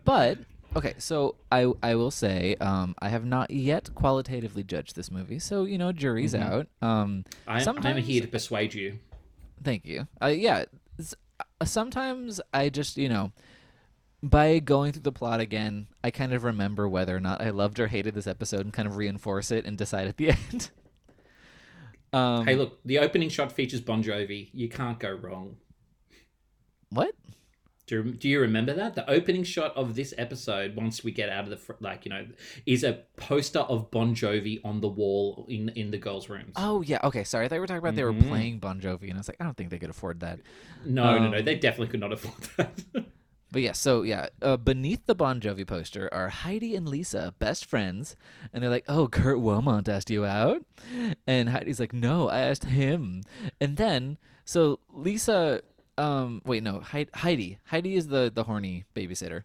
But 0.04 0.38
okay, 0.76 0.94
so 0.98 1.36
I 1.52 1.70
I 1.82 1.94
will 1.94 2.10
say 2.10 2.56
um, 2.60 2.94
I 3.00 3.08
have 3.08 3.24
not 3.24 3.50
yet 3.50 3.94
qualitatively 3.94 4.62
judged 4.64 4.96
this 4.96 5.10
movie, 5.10 5.38
so 5.38 5.64
you 5.64 5.78
know 5.78 5.92
jury's 5.92 6.34
Mhm. 6.34 6.42
out. 6.42 6.66
Um, 6.82 7.24
I, 7.46 7.56
I'm 7.56 7.60
Sometimes- 7.62 8.06
here 8.06 8.22
to 8.22 8.28
persuade 8.28 8.74
you. 8.74 8.98
thank 9.62 9.84
you. 9.86 10.08
Uh, 10.22 10.26
yeah, 10.28 10.64
uh, 11.40 11.64
sometimes 11.64 12.40
I 12.52 12.68
just 12.68 12.96
you 12.96 13.08
know 13.08 13.32
by 14.22 14.58
going 14.58 14.92
through 14.92 15.02
the 15.02 15.12
plot 15.12 15.40
again, 15.40 15.86
I 16.02 16.10
kind 16.10 16.32
of 16.32 16.44
remember 16.44 16.88
whether 16.88 17.14
or 17.14 17.20
not 17.20 17.42
I 17.42 17.50
loved 17.50 17.78
or 17.78 17.88
hated 17.88 18.14
this 18.14 18.26
episode 18.26 18.60
and 18.62 18.72
kind 18.72 18.88
of 18.88 18.96
reinforce 18.96 19.50
it 19.50 19.66
and 19.66 19.76
decide 19.76 20.06
at 20.08 20.16
the 20.16 20.30
end. 20.52 20.70
Um, 22.14 22.46
hey, 22.46 22.54
look, 22.54 22.78
the 22.84 22.98
opening 22.98 23.28
shot 23.28 23.52
features 23.52 23.80
Bon 23.80 24.02
Jovi. 24.02 24.48
You 24.52 24.68
can't 24.68 24.98
go 24.98 25.12
wrong. 25.12 25.56
what? 26.90 27.14
Do 27.86 27.96
you, 27.96 28.12
do 28.12 28.28
you 28.30 28.40
remember 28.40 28.72
that? 28.72 28.94
The 28.94 29.08
opening 29.10 29.44
shot 29.44 29.76
of 29.76 29.94
this 29.94 30.14
episode, 30.16 30.74
once 30.74 31.04
we 31.04 31.12
get 31.12 31.28
out 31.28 31.44
of 31.44 31.50
the, 31.50 31.58
fr- 31.58 31.72
like, 31.80 32.06
you 32.06 32.10
know, 32.10 32.26
is 32.64 32.82
a 32.82 33.00
poster 33.18 33.58
of 33.58 33.90
Bon 33.90 34.14
Jovi 34.14 34.58
on 34.64 34.80
the 34.80 34.88
wall 34.88 35.44
in, 35.50 35.68
in 35.70 35.90
the 35.90 35.98
girls' 35.98 36.30
rooms. 36.30 36.54
Oh 36.56 36.80
yeah, 36.80 36.98
okay. 37.04 37.24
Sorry, 37.24 37.44
I 37.44 37.48
thought 37.48 37.56
you 37.56 37.60
were 37.60 37.66
talking 37.66 37.80
about 37.84 37.94
they 37.94 38.04
were 38.04 38.14
Mhm. 38.14 38.28
playing 38.28 38.58
Bon 38.58 38.80
Jovi, 38.80 39.02
and 39.10 39.14
I 39.14 39.18
was 39.18 39.28
like, 39.28 39.36
I 39.38 39.44
don't 39.44 39.54
think 39.54 39.68
they 39.68 39.78
could 39.78 39.90
afford 39.90 40.20
that. 40.20 40.38
no, 40.86 41.18
no, 41.18 41.28
no. 41.30 41.38
um, 41.40 41.44
They 41.44 41.56
definitely 41.56 41.88
could 41.88 42.00
not 42.00 42.12
afford 42.14 42.40
that. 42.56 43.04
But 43.54 43.62
yeah, 43.62 43.70
so 43.70 44.02
yeah, 44.02 44.26
uh, 44.42 44.56
beneath 44.56 45.06
the 45.06 45.14
Bon 45.14 45.40
Jovi 45.40 45.64
poster 45.64 46.12
are 46.12 46.28
Heidi 46.28 46.74
and 46.74 46.88
Lisa, 46.88 47.34
best 47.38 47.66
friends, 47.66 48.16
and 48.52 48.60
they're 48.60 48.68
like, 48.68 48.84
"Oh, 48.88 49.06
Kurt 49.06 49.38
Wilmont 49.38 49.88
asked 49.88 50.10
you 50.10 50.24
out," 50.24 50.64
and 51.24 51.48
Heidi's 51.48 51.78
like, 51.78 51.92
"No, 51.92 52.28
I 52.28 52.40
asked 52.40 52.64
him." 52.64 53.22
And 53.60 53.76
then, 53.76 54.18
so 54.44 54.80
Lisa, 54.92 55.60
um, 55.96 56.42
wait, 56.44 56.64
no, 56.64 56.80
Heidi, 56.80 57.10
Heidi, 57.14 57.58
Heidi 57.66 57.94
is 57.94 58.08
the 58.08 58.28
the 58.34 58.42
horny 58.42 58.86
babysitter. 58.92 59.44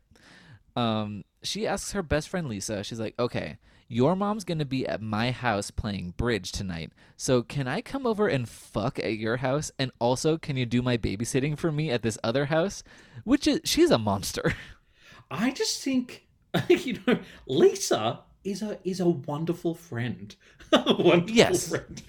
Um, 0.75 1.23
she 1.43 1.67
asks 1.67 1.91
her 1.91 2.01
best 2.01 2.29
friend 2.29 2.49
Lisa, 2.49 2.83
she's 2.83 2.99
like, 2.99 3.13
"Okay, 3.19 3.59
Your 3.91 4.15
mom's 4.15 4.43
going 4.43 4.59
to 4.59 4.65
be 4.65 4.87
at 4.87 5.01
my 5.01 5.31
house 5.31 5.71
playing 5.71 6.13
bridge 6.15 6.51
tonight. 6.51 6.91
So 7.17 7.41
can 7.41 7.67
I 7.67 7.81
come 7.81 8.05
over 8.05 8.27
and 8.27 8.47
fuck 8.47 8.99
at 8.99 9.17
your 9.17 9.37
house? 9.37 9.71
And 9.79 9.91
also, 9.99 10.37
can 10.37 10.55
you 10.57 10.67
do 10.67 10.83
my 10.83 10.95
babysitting 10.95 11.57
for 11.57 11.71
me 11.71 11.89
at 11.89 12.03
this 12.03 12.17
other 12.23 12.45
house? 12.45 12.83
Which 13.23 13.47
is, 13.47 13.61
she's 13.65 13.89
a 13.89 13.97
monster. 13.97 14.53
I 15.31 15.49
just 15.49 15.81
think, 15.83 16.27
you 16.69 16.99
know, 17.07 17.17
Lisa 17.47 18.19
is 18.43 18.61
a 18.61 18.79
is 18.83 18.99
a 18.99 19.09
wonderful 19.09 19.73
friend. 19.75 20.35
a 20.71 20.95
wonderful 21.01 21.35
Yes. 21.35 21.69
friend. 21.69 22.01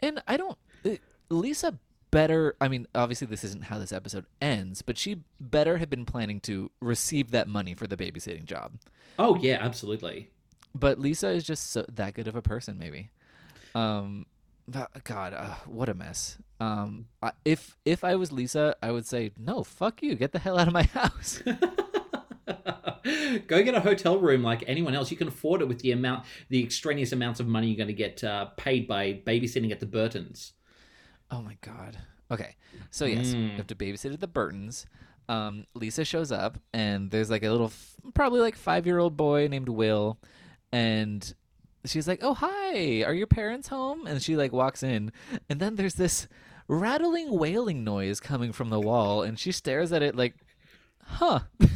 And 0.00 0.22
I 0.28 0.36
don't. 0.36 0.58
uh, 0.84 0.90
Lisa 1.30 1.78
better. 2.10 2.56
I 2.60 2.68
mean, 2.68 2.86
obviously, 2.94 3.26
this 3.26 3.42
isn't 3.44 3.64
how 3.64 3.78
this 3.78 3.92
episode 3.92 4.26
ends, 4.40 4.82
but 4.82 4.98
she 4.98 5.22
better 5.40 5.78
have 5.78 5.88
been 5.88 6.04
planning 6.04 6.40
to 6.40 6.70
receive 6.80 7.30
that 7.30 7.48
money 7.48 7.74
for 7.74 7.86
the 7.86 7.96
babysitting 7.96 8.44
job. 8.44 8.72
oh 9.18 9.36
yeah, 9.36 9.58
absolutely. 9.60 10.28
But 10.74 10.98
Lisa 10.98 11.28
is 11.30 11.44
just 11.44 11.70
so, 11.70 11.84
that 11.92 12.14
good 12.14 12.28
of 12.28 12.36
a 12.36 12.42
person, 12.42 12.78
maybe. 12.78 13.10
Um, 13.74 14.26
God, 15.04 15.34
uh, 15.34 15.54
what 15.66 15.88
a 15.88 15.94
mess. 15.94 16.38
Um, 16.60 17.06
I, 17.22 17.32
if 17.44 17.76
if 17.84 18.04
I 18.04 18.14
was 18.16 18.32
Lisa, 18.32 18.76
I 18.82 18.92
would 18.92 19.06
say 19.06 19.32
no. 19.36 19.64
Fuck 19.64 20.02
you. 20.02 20.14
Get 20.14 20.32
the 20.32 20.38
hell 20.38 20.58
out 20.58 20.68
of 20.68 20.72
my 20.72 20.82
house. 20.94 21.42
Go 23.46 23.62
get 23.62 23.74
a 23.74 23.80
hotel 23.80 24.18
room 24.18 24.42
like 24.42 24.62
anyone 24.66 24.94
else. 24.94 25.10
You 25.10 25.16
can 25.16 25.28
afford 25.28 25.60
it 25.60 25.68
with 25.68 25.80
the 25.80 25.92
amount, 25.92 26.24
the 26.48 26.62
extraneous 26.62 27.12
amounts 27.12 27.40
of 27.40 27.48
money 27.48 27.66
you're 27.68 27.76
going 27.76 27.88
to 27.88 27.92
get 27.92 28.22
uh, 28.22 28.46
paid 28.56 28.86
by 28.86 29.20
babysitting 29.26 29.72
at 29.72 29.80
the 29.80 29.86
Burtons. 29.86 30.52
Oh 31.30 31.42
my 31.42 31.56
god. 31.60 31.98
Okay. 32.30 32.56
So 32.90 33.04
yes, 33.04 33.32
you 33.32 33.50
have 33.56 33.66
to 33.68 33.74
babysit 33.74 34.12
at 34.12 34.20
the 34.20 34.28
Burtons. 34.28 34.86
Um, 35.28 35.66
Lisa 35.74 36.04
shows 36.04 36.30
up, 36.30 36.58
and 36.72 37.10
there's 37.10 37.30
like 37.30 37.42
a 37.42 37.50
little, 37.50 37.72
probably 38.14 38.40
like 38.40 38.56
five 38.56 38.86
year 38.86 38.98
old 38.98 39.16
boy 39.16 39.48
named 39.48 39.68
Will, 39.68 40.18
and 40.72 41.34
she's 41.84 42.08
like, 42.08 42.20
"Oh 42.22 42.34
hi, 42.34 43.02
are 43.04 43.14
your 43.14 43.26
parents 43.26 43.68
home?" 43.68 44.06
And 44.06 44.22
she 44.22 44.36
like 44.36 44.52
walks 44.52 44.82
in, 44.82 45.12
and 45.48 45.60
then 45.60 45.76
there's 45.76 45.94
this 45.94 46.28
rattling, 46.68 47.38
wailing 47.38 47.84
noise 47.84 48.20
coming 48.20 48.52
from 48.52 48.70
the 48.70 48.80
wall, 48.80 49.22
and 49.22 49.38
she 49.38 49.52
stares 49.52 49.92
at 49.92 50.02
it 50.02 50.16
like, 50.16 50.34
"Huh." 51.02 51.40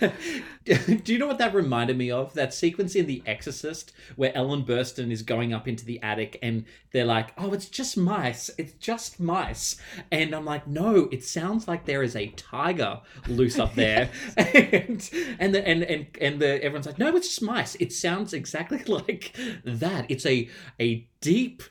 Do 0.64 1.12
you 1.12 1.18
know 1.18 1.26
what 1.26 1.38
that 1.38 1.54
reminded 1.54 1.98
me 1.98 2.10
of? 2.10 2.34
That 2.34 2.54
sequence 2.54 2.94
in 2.94 3.06
The 3.06 3.22
Exorcist 3.26 3.92
where 4.16 4.36
Ellen 4.36 4.64
Burstyn 4.64 5.10
is 5.10 5.22
going 5.22 5.52
up 5.52 5.66
into 5.66 5.84
the 5.84 6.00
attic 6.02 6.38
and 6.42 6.64
they're 6.92 7.04
like, 7.04 7.32
"Oh, 7.36 7.52
it's 7.52 7.68
just 7.68 7.96
mice. 7.96 8.50
It's 8.58 8.74
just 8.74 9.18
mice." 9.18 9.76
And 10.10 10.34
I'm 10.34 10.44
like, 10.44 10.66
"No, 10.66 11.08
it 11.10 11.24
sounds 11.24 11.66
like 11.66 11.84
there 11.84 12.02
is 12.02 12.14
a 12.14 12.28
tiger 12.28 13.00
loose 13.26 13.58
up 13.58 13.74
there." 13.74 14.10
and 14.36 15.10
and 15.40 15.54
the, 15.54 15.66
and 15.66 15.82
and 15.82 16.06
and 16.20 16.40
the 16.40 16.62
everyone's 16.62 16.86
like, 16.86 16.98
"No, 16.98 17.14
it's 17.16 17.28
just 17.28 17.42
mice." 17.42 17.74
It 17.76 17.92
sounds 17.92 18.32
exactly 18.32 18.82
like 18.86 19.36
that. 19.64 20.06
It's 20.08 20.26
a 20.26 20.48
a 20.80 21.06
deep 21.20 21.62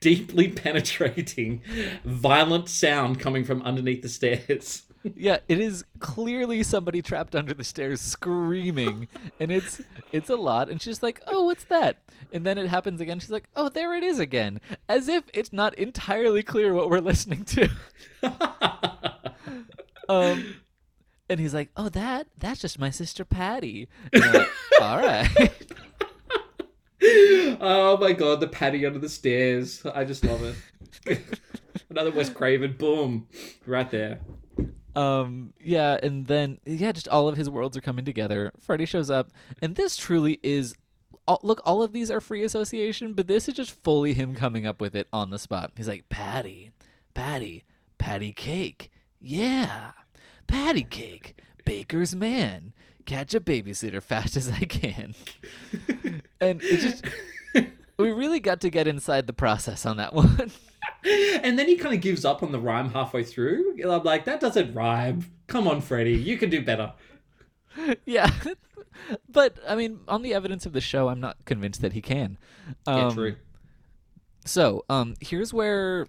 deeply 0.00 0.48
penetrating 0.48 1.60
violent 2.04 2.68
sound 2.68 3.18
coming 3.18 3.44
from 3.44 3.62
underneath 3.62 4.02
the 4.02 4.08
stairs. 4.08 4.82
Yeah, 5.16 5.38
it 5.48 5.60
is 5.60 5.84
clearly 5.98 6.62
somebody 6.62 7.02
trapped 7.02 7.34
under 7.34 7.54
the 7.54 7.64
stairs 7.64 8.00
screaming, 8.00 9.08
and 9.40 9.50
it's 9.50 9.80
it's 10.12 10.30
a 10.30 10.36
lot. 10.36 10.68
And 10.68 10.80
she's 10.80 11.02
like, 11.02 11.20
"Oh, 11.26 11.44
what's 11.44 11.64
that?" 11.64 11.98
And 12.32 12.44
then 12.44 12.58
it 12.58 12.68
happens 12.68 13.00
again. 13.00 13.20
She's 13.20 13.30
like, 13.30 13.48
"Oh, 13.56 13.68
there 13.68 13.94
it 13.94 14.02
is 14.02 14.18
again," 14.18 14.60
as 14.88 15.08
if 15.08 15.24
it's 15.34 15.52
not 15.52 15.74
entirely 15.74 16.42
clear 16.42 16.74
what 16.74 16.90
we're 16.90 17.00
listening 17.00 17.44
to. 17.46 17.68
um, 20.08 20.56
and 21.28 21.40
he's 21.40 21.54
like, 21.54 21.70
"Oh, 21.76 21.88
that 21.90 22.26
that's 22.38 22.60
just 22.60 22.78
my 22.78 22.90
sister 22.90 23.24
Patty." 23.24 23.88
Like, 24.12 24.48
All 24.80 24.98
right. 24.98 25.28
oh 27.60 27.96
my 28.00 28.12
god, 28.12 28.40
the 28.40 28.48
patty 28.48 28.84
under 28.86 28.98
the 28.98 29.08
stairs. 29.08 29.84
I 29.86 30.04
just 30.04 30.24
love 30.24 30.42
it. 31.06 31.20
Another 31.90 32.10
Wes 32.10 32.28
Craven, 32.28 32.74
boom, 32.78 33.26
right 33.66 33.90
there. 33.90 34.20
Um, 34.96 35.52
yeah, 35.60 35.98
and 36.02 36.26
then 36.26 36.58
yeah, 36.64 36.92
just 36.92 37.08
all 37.08 37.28
of 37.28 37.36
his 37.36 37.48
worlds 37.48 37.76
are 37.76 37.82
coming 37.82 38.04
together. 38.04 38.52
Freddy 38.60 38.86
shows 38.86 39.10
up, 39.10 39.30
and 39.60 39.76
this 39.76 39.96
truly 39.96 40.40
is. 40.42 40.74
All, 41.26 41.40
look, 41.42 41.60
all 41.66 41.82
of 41.82 41.92
these 41.92 42.10
are 42.10 42.22
free 42.22 42.42
association, 42.42 43.12
but 43.12 43.26
this 43.26 43.48
is 43.48 43.54
just 43.54 43.82
fully 43.84 44.14
him 44.14 44.34
coming 44.34 44.66
up 44.66 44.80
with 44.80 44.96
it 44.96 45.08
on 45.12 45.28
the 45.28 45.38
spot. 45.38 45.72
He's 45.76 45.86
like, 45.86 46.08
Patty, 46.08 46.70
Patty, 47.12 47.64
Patty 47.98 48.32
cake, 48.32 48.90
yeah, 49.20 49.92
Patty 50.46 50.84
cake, 50.84 51.38
Baker's 51.66 52.16
man, 52.16 52.72
catch 53.04 53.34
a 53.34 53.40
babysitter 53.40 54.02
fast 54.02 54.38
as 54.38 54.50
I 54.50 54.60
can, 54.60 55.14
and 56.40 56.62
it 56.62 56.80
just. 56.80 57.04
We 57.98 58.12
really 58.12 58.38
got 58.38 58.60
to 58.60 58.70
get 58.70 58.86
inside 58.86 59.26
the 59.26 59.32
process 59.32 59.84
on 59.84 59.96
that 59.96 60.14
one. 60.14 60.52
And 61.42 61.58
then 61.58 61.68
he 61.68 61.76
kind 61.76 61.94
of 61.94 62.00
gives 62.00 62.24
up 62.24 62.42
on 62.42 62.52
the 62.52 62.58
rhyme 62.58 62.90
halfway 62.90 63.22
through. 63.22 63.76
I'm 63.84 64.02
like, 64.02 64.24
that 64.24 64.40
doesn't 64.40 64.74
rhyme. 64.74 65.24
Come 65.46 65.68
on, 65.68 65.80
Freddy, 65.80 66.14
you 66.14 66.36
can 66.36 66.50
do 66.50 66.62
better. 66.62 66.92
yeah. 68.04 68.30
but 69.28 69.56
I 69.66 69.76
mean, 69.76 70.00
on 70.08 70.22
the 70.22 70.34
evidence 70.34 70.66
of 70.66 70.72
the 70.72 70.80
show, 70.80 71.08
I'm 71.08 71.20
not 71.20 71.36
convinced 71.44 71.80
that 71.82 71.92
he 71.92 72.02
can. 72.02 72.38
Yeah, 72.86 73.06
Um, 73.06 73.14
true. 73.14 73.36
So, 74.44 74.84
um, 74.88 75.14
here's 75.20 75.52
where 75.52 76.06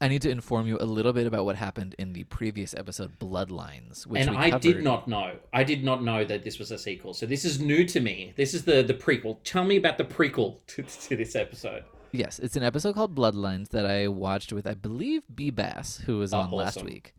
I 0.00 0.08
need 0.08 0.22
to 0.22 0.30
inform 0.30 0.66
you 0.66 0.78
a 0.80 0.84
little 0.84 1.12
bit 1.12 1.26
about 1.26 1.44
what 1.44 1.56
happened 1.56 1.94
in 1.98 2.12
the 2.12 2.24
previous 2.24 2.74
episode, 2.74 3.18
Bloodlines, 3.18 4.06
which 4.06 4.26
And 4.26 4.36
I 4.36 4.58
did 4.58 4.82
not 4.82 5.06
know. 5.06 5.36
I 5.52 5.62
did 5.62 5.84
not 5.84 6.02
know 6.02 6.24
that 6.24 6.42
this 6.42 6.58
was 6.58 6.70
a 6.70 6.78
sequel. 6.78 7.14
So 7.14 7.26
this 7.26 7.44
is 7.44 7.60
new 7.60 7.84
to 7.86 8.00
me. 8.00 8.32
This 8.36 8.54
is 8.54 8.64
the 8.64 8.82
the 8.82 8.94
prequel. 8.94 9.38
Tell 9.44 9.64
me 9.64 9.76
about 9.76 9.98
the 9.98 10.04
prequel 10.04 10.58
to, 10.68 10.82
to 10.82 11.16
this 11.16 11.36
episode. 11.36 11.84
Yes, 12.16 12.38
it's 12.38 12.54
an 12.56 12.62
episode 12.62 12.94
called 12.94 13.14
Bloodlines 13.16 13.70
that 13.70 13.86
I 13.86 14.06
watched 14.08 14.52
with, 14.52 14.66
I 14.68 14.74
believe, 14.74 15.22
B 15.34 15.50
Bass, 15.50 15.98
who 16.06 16.18
was 16.18 16.32
Oh, 16.32 16.38
on 16.40 16.50
last 16.52 16.76
awesome. 16.76 16.86
week. 16.86 17.12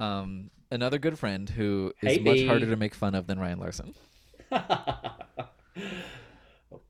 Um, 0.00 0.50
another 0.70 0.98
good 0.98 1.18
friend 1.18 1.48
who 1.50 1.92
is 2.02 2.16
Hey, 2.16 2.18
much 2.22 2.42
harder 2.46 2.64
to 2.66 2.76
make 2.76 2.94
fun 2.94 3.14
of 3.14 3.26
than 3.26 3.38
Ryan 3.38 3.58
Larson. 3.58 3.94
what 4.48 4.64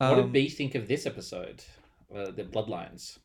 Um, 0.00 0.16
did 0.16 0.32
B 0.32 0.48
think 0.48 0.74
of 0.74 0.86
this 0.88 1.04
episode? 1.04 1.64
Uh, 2.14 2.30
the 2.30 2.44
Bloodlines. 2.44 3.18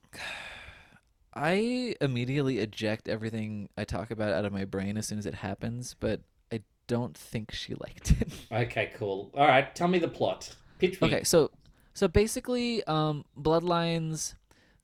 I 1.33 1.95
immediately 2.01 2.57
eject 2.59 3.07
everything 3.07 3.69
I 3.77 3.83
talk 3.83 4.09
about 4.11 4.33
out 4.33 4.45
of 4.45 4.53
my 4.53 4.65
brain 4.65 4.97
as 4.97 5.05
soon 5.07 5.19
as 5.19 5.25
it 5.27 5.35
happens, 5.35 5.95
but 5.99 6.21
I 6.51 6.61
don't 6.87 7.15
think 7.15 7.51
she 7.51 7.75
liked 7.75 8.11
it. 8.19 8.33
Okay, 8.51 8.91
cool. 8.95 9.31
All 9.35 9.45
right, 9.45 9.73
tell 9.75 9.87
me 9.87 9.99
the 9.99 10.07
plot. 10.07 10.55
Pitch 10.79 10.99
me. 11.01 11.07
okay, 11.07 11.23
so 11.23 11.51
so 11.97 12.07
basically, 12.07 12.83
um, 12.83 13.25
Bloodlines. 13.35 14.35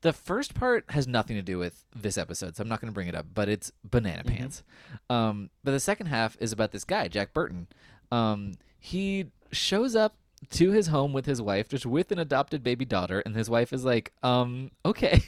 The 0.01 0.13
first 0.13 0.55
part 0.55 0.85
has 0.89 1.07
nothing 1.07 1.35
to 1.35 1.43
do 1.43 1.59
with 1.59 1.85
this 1.95 2.17
episode, 2.17 2.55
so 2.55 2.63
I'm 2.63 2.67
not 2.67 2.81
going 2.81 2.91
to 2.91 2.93
bring 2.93 3.07
it 3.07 3.13
up. 3.13 3.27
But 3.31 3.49
it's 3.49 3.71
banana 3.83 4.23
pants. 4.23 4.63
Um, 5.11 5.51
but 5.63 5.73
the 5.73 5.79
second 5.79 6.07
half 6.07 6.35
is 6.39 6.51
about 6.51 6.71
this 6.71 6.83
guy, 6.83 7.07
Jack 7.09 7.31
Burton. 7.31 7.67
Um, 8.11 8.53
he 8.79 9.27
shows 9.51 9.95
up 9.95 10.15
to 10.53 10.71
his 10.71 10.87
home 10.87 11.13
with 11.13 11.27
his 11.27 11.39
wife, 11.39 11.69
just 11.69 11.85
with 11.85 12.11
an 12.11 12.17
adopted 12.17 12.63
baby 12.63 12.83
daughter, 12.83 13.19
and 13.19 13.35
his 13.35 13.47
wife 13.47 13.73
is 13.73 13.85
like, 13.85 14.11
um, 14.23 14.71
okay. 14.83 15.21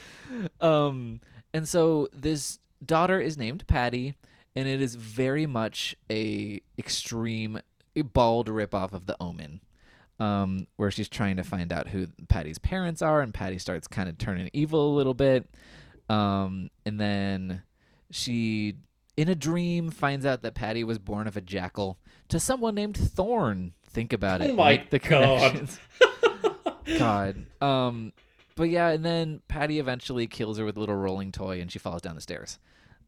um, 0.62 1.20
and 1.52 1.68
so 1.68 2.08
this 2.10 2.58
daughter 2.82 3.20
is 3.20 3.36
named 3.36 3.66
Patty, 3.66 4.14
and 4.56 4.66
it 4.66 4.80
is 4.80 4.94
very 4.94 5.44
much 5.44 5.94
a 6.10 6.62
extreme, 6.78 7.60
a 7.94 8.00
bald 8.00 8.48
ripoff 8.48 8.94
of 8.94 9.04
The 9.04 9.16
Omen 9.20 9.60
um, 10.18 10.66
where 10.76 10.90
she's 10.90 11.08
trying 11.08 11.36
to 11.36 11.44
find 11.44 11.72
out 11.72 11.88
who 11.88 12.08
Patty's 12.28 12.58
parents 12.58 13.02
are, 13.02 13.20
and 13.20 13.32
Patty 13.32 13.58
starts 13.58 13.86
kind 13.86 14.08
of 14.08 14.18
turning 14.18 14.50
evil 14.52 14.92
a 14.92 14.96
little 14.96 15.14
bit. 15.14 15.48
Um, 16.08 16.70
and 16.84 16.98
then 17.00 17.62
she, 18.10 18.76
in 19.16 19.28
a 19.28 19.34
dream, 19.34 19.90
finds 19.90 20.26
out 20.26 20.42
that 20.42 20.54
Patty 20.54 20.84
was 20.84 20.98
born 20.98 21.26
of 21.26 21.36
a 21.36 21.40
jackal 21.40 21.98
to 22.28 22.40
someone 22.40 22.74
named 22.74 22.96
Thorn. 22.96 23.74
Think 23.84 24.12
about 24.12 24.40
it. 24.42 24.50
Oh 24.50 24.54
my 24.54 24.70
Make 24.70 24.90
the 24.90 24.98
God. 24.98 25.68
God. 26.98 27.46
Um, 27.60 28.12
but 28.56 28.70
yeah, 28.70 28.88
and 28.88 29.04
then 29.04 29.40
Patty 29.48 29.78
eventually 29.78 30.26
kills 30.26 30.58
her 30.58 30.64
with 30.64 30.76
a 30.76 30.80
little 30.80 30.96
rolling 30.96 31.32
toy, 31.32 31.60
and 31.60 31.70
she 31.70 31.78
falls 31.78 32.02
down 32.02 32.14
the 32.14 32.20
stairs. 32.20 32.58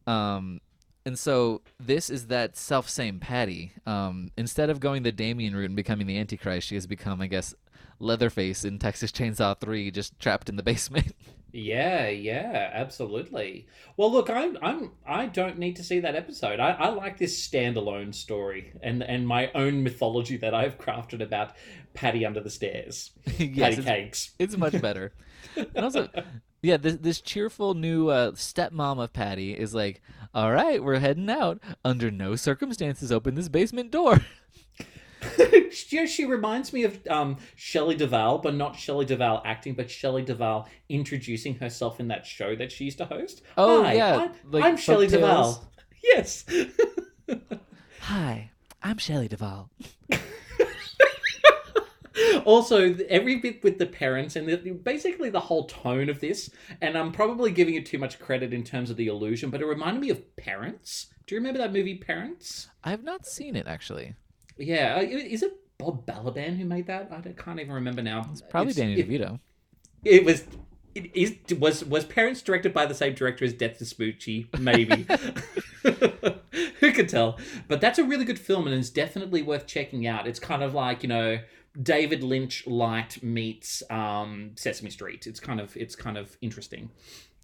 Um, 0.07 0.61
and 1.05 1.17
so 1.17 1.61
this 1.79 2.09
is 2.09 2.27
that 2.27 2.55
self 2.55 2.89
same 2.89 3.19
Patty. 3.19 3.73
Um, 3.85 4.31
instead 4.37 4.69
of 4.69 4.79
going 4.79 5.03
the 5.03 5.11
Damien 5.11 5.55
route 5.55 5.65
and 5.65 5.75
becoming 5.75 6.07
the 6.07 6.17
Antichrist, 6.17 6.67
she 6.67 6.75
has 6.75 6.87
become, 6.87 7.21
I 7.21 7.27
guess, 7.27 7.53
Leatherface 7.99 8.65
in 8.65 8.79
Texas 8.79 9.11
Chainsaw 9.11 9.59
3, 9.59 9.91
just 9.91 10.19
trapped 10.19 10.49
in 10.49 10.55
the 10.55 10.63
basement. 10.63 11.15
Yeah, 11.53 12.07
yeah, 12.07 12.69
absolutely. 12.73 13.67
Well, 13.97 14.11
look, 14.11 14.29
I'm, 14.29 14.57
I'm, 14.61 14.91
I 15.05 15.25
don't 15.25 15.59
need 15.59 15.75
to 15.75 15.83
see 15.83 15.99
that 15.99 16.15
episode. 16.15 16.59
I, 16.59 16.71
I 16.71 16.89
like 16.89 17.17
this 17.17 17.45
standalone 17.45 18.15
story 18.15 18.71
and 18.81 19.03
and 19.03 19.27
my 19.27 19.51
own 19.53 19.83
mythology 19.83 20.37
that 20.37 20.53
I've 20.53 20.77
crafted 20.77 21.21
about 21.21 21.55
Patty 21.93 22.25
under 22.25 22.39
the 22.39 22.49
stairs, 22.49 23.11
yes, 23.37 23.57
Patty 23.57 23.75
it's, 23.75 23.85
cakes. 23.85 24.31
it's 24.39 24.57
much 24.57 24.81
better. 24.81 25.11
and 25.57 25.77
also, 25.77 26.07
yeah, 26.61 26.77
this, 26.77 26.95
this 26.95 27.19
cheerful 27.19 27.73
new 27.73 28.07
uh, 28.07 28.31
stepmom 28.31 29.03
of 29.03 29.11
Patty 29.11 29.51
is 29.51 29.75
like, 29.75 30.01
all 30.33 30.51
right, 30.51 30.83
we're 30.83 30.99
heading 30.99 31.29
out. 31.29 31.59
Under 31.83 32.11
no 32.11 32.35
circumstances 32.35 33.11
open 33.11 33.35
this 33.35 33.49
basement 33.49 33.91
door. 33.91 34.21
know, 36.01 36.05
she 36.05 36.25
reminds 36.25 36.73
me 36.73 36.83
of 36.83 36.99
um, 37.07 37.37
Shelley 37.55 37.95
Duvall, 37.95 38.39
but 38.39 38.55
not 38.55 38.75
Shelley 38.75 39.05
Duvall 39.05 39.41
acting, 39.45 39.73
but 39.73 39.89
Shelley 39.89 40.23
Duvall 40.23 40.67
introducing 40.89 41.55
herself 41.55 41.99
in 41.99 42.07
that 42.09 42.25
show 42.25 42.55
that 42.55 42.71
she 42.71 42.85
used 42.85 42.97
to 42.99 43.05
host. 43.05 43.41
Oh, 43.57 43.83
Hi, 43.83 43.93
yeah, 43.93 44.17
I'm, 44.17 44.31
like 44.51 44.63
I'm 44.63 44.77
Shelley. 44.77 45.07
Duvall. 45.07 45.63
Yes. 46.03 46.45
Hi, 48.01 48.51
I'm 48.81 48.97
Shelley 48.97 49.27
Duvall. 49.27 49.69
also, 52.45 52.95
every 53.09 53.37
bit 53.37 53.63
with 53.63 53.77
the 53.77 53.85
parents 53.85 54.35
and 54.35 54.47
the, 54.47 54.57
basically 54.71 55.29
the 55.29 55.39
whole 55.39 55.65
tone 55.65 56.09
of 56.09 56.19
this, 56.19 56.49
and 56.81 56.97
I'm 56.97 57.11
probably 57.11 57.51
giving 57.51 57.75
it 57.75 57.85
too 57.85 57.97
much 57.97 58.19
credit 58.19 58.53
in 58.53 58.63
terms 58.63 58.89
of 58.89 58.97
the 58.97 59.07
illusion, 59.07 59.49
but 59.49 59.61
it 59.61 59.65
reminded 59.65 60.01
me 60.01 60.09
of 60.09 60.35
Parents. 60.35 61.07
Do 61.27 61.35
you 61.35 61.39
remember 61.39 61.59
that 61.59 61.71
movie 61.73 61.95
Parents? 61.95 62.69
I 62.83 62.89
have 62.91 63.03
not 63.03 63.25
seen 63.25 63.55
it 63.55 63.67
actually. 63.67 64.15
Yeah, 64.57 64.99
is 64.99 65.41
it 65.43 65.53
Bob 65.77 66.05
Balaban 66.05 66.57
who 66.57 66.65
made 66.65 66.87
that? 66.87 67.11
I 67.11 67.21
can't 67.41 67.59
even 67.59 67.73
remember 67.73 68.01
now. 68.01 68.27
It's 68.31 68.41
probably 68.41 68.71
It's- 68.71 68.75
Danny 68.85 68.99
it- 68.99 69.07
DeVito. 69.09 69.39
It 70.03 70.25
was. 70.25 70.45
It 70.93 71.15
is 71.15 71.37
was 71.57 71.85
was 71.85 72.03
Parents 72.03 72.41
directed 72.41 72.73
by 72.73 72.85
the 72.85 72.93
same 72.93 73.13
director 73.13 73.45
as 73.45 73.53
Death 73.53 73.77
to 73.77 73.85
Smoochy? 73.85 74.47
Maybe. 74.59 75.05
Who 76.81 76.91
could 76.91 77.07
tell? 77.07 77.37
But 77.67 77.79
that's 77.79 77.97
a 77.97 78.03
really 78.03 78.25
good 78.25 78.39
film, 78.39 78.67
and 78.67 78.75
it's 78.75 78.89
definitely 78.89 79.41
worth 79.41 79.67
checking 79.67 80.05
out. 80.05 80.27
It's 80.27 80.39
kind 80.39 80.61
of 80.63 80.73
like 80.73 81.01
you 81.03 81.09
know 81.09 81.39
David 81.79 82.23
Lynch 82.23 82.67
light 82.67 83.21
meets 83.23 83.81
um, 83.89 84.51
Sesame 84.55 84.89
Street. 84.89 85.27
It's 85.27 85.39
kind 85.39 85.59
of 85.59 85.75
it's 85.77 85.95
kind 85.95 86.17
of 86.17 86.37
interesting. 86.41 86.89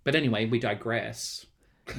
But 0.03 0.15
anyway, 0.15 0.45
we 0.45 0.59
digress. 0.59 1.45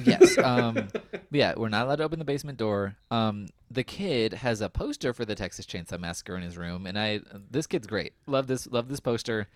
yes. 0.03 0.37
Um, 0.43 0.89
yeah, 1.31 1.53
we're 1.57 1.69
not 1.69 1.85
allowed 1.85 1.97
to 1.97 2.03
open 2.03 2.19
the 2.19 2.25
basement 2.25 2.57
door. 2.57 2.95
Um, 3.11 3.47
the 3.71 3.83
kid 3.83 4.33
has 4.33 4.61
a 4.61 4.69
poster 4.69 5.13
for 5.13 5.25
the 5.25 5.35
Texas 5.35 5.65
Chainsaw 5.65 5.99
Massacre 5.99 6.35
in 6.35 6.43
his 6.43 6.57
room, 6.57 6.85
and 6.85 6.97
I 6.97 7.21
this 7.49 7.67
kid's 7.67 7.87
great. 7.87 8.13
Love 8.27 8.47
this. 8.47 8.67
Love 8.67 8.89
this 8.89 8.99
poster. 8.99 9.47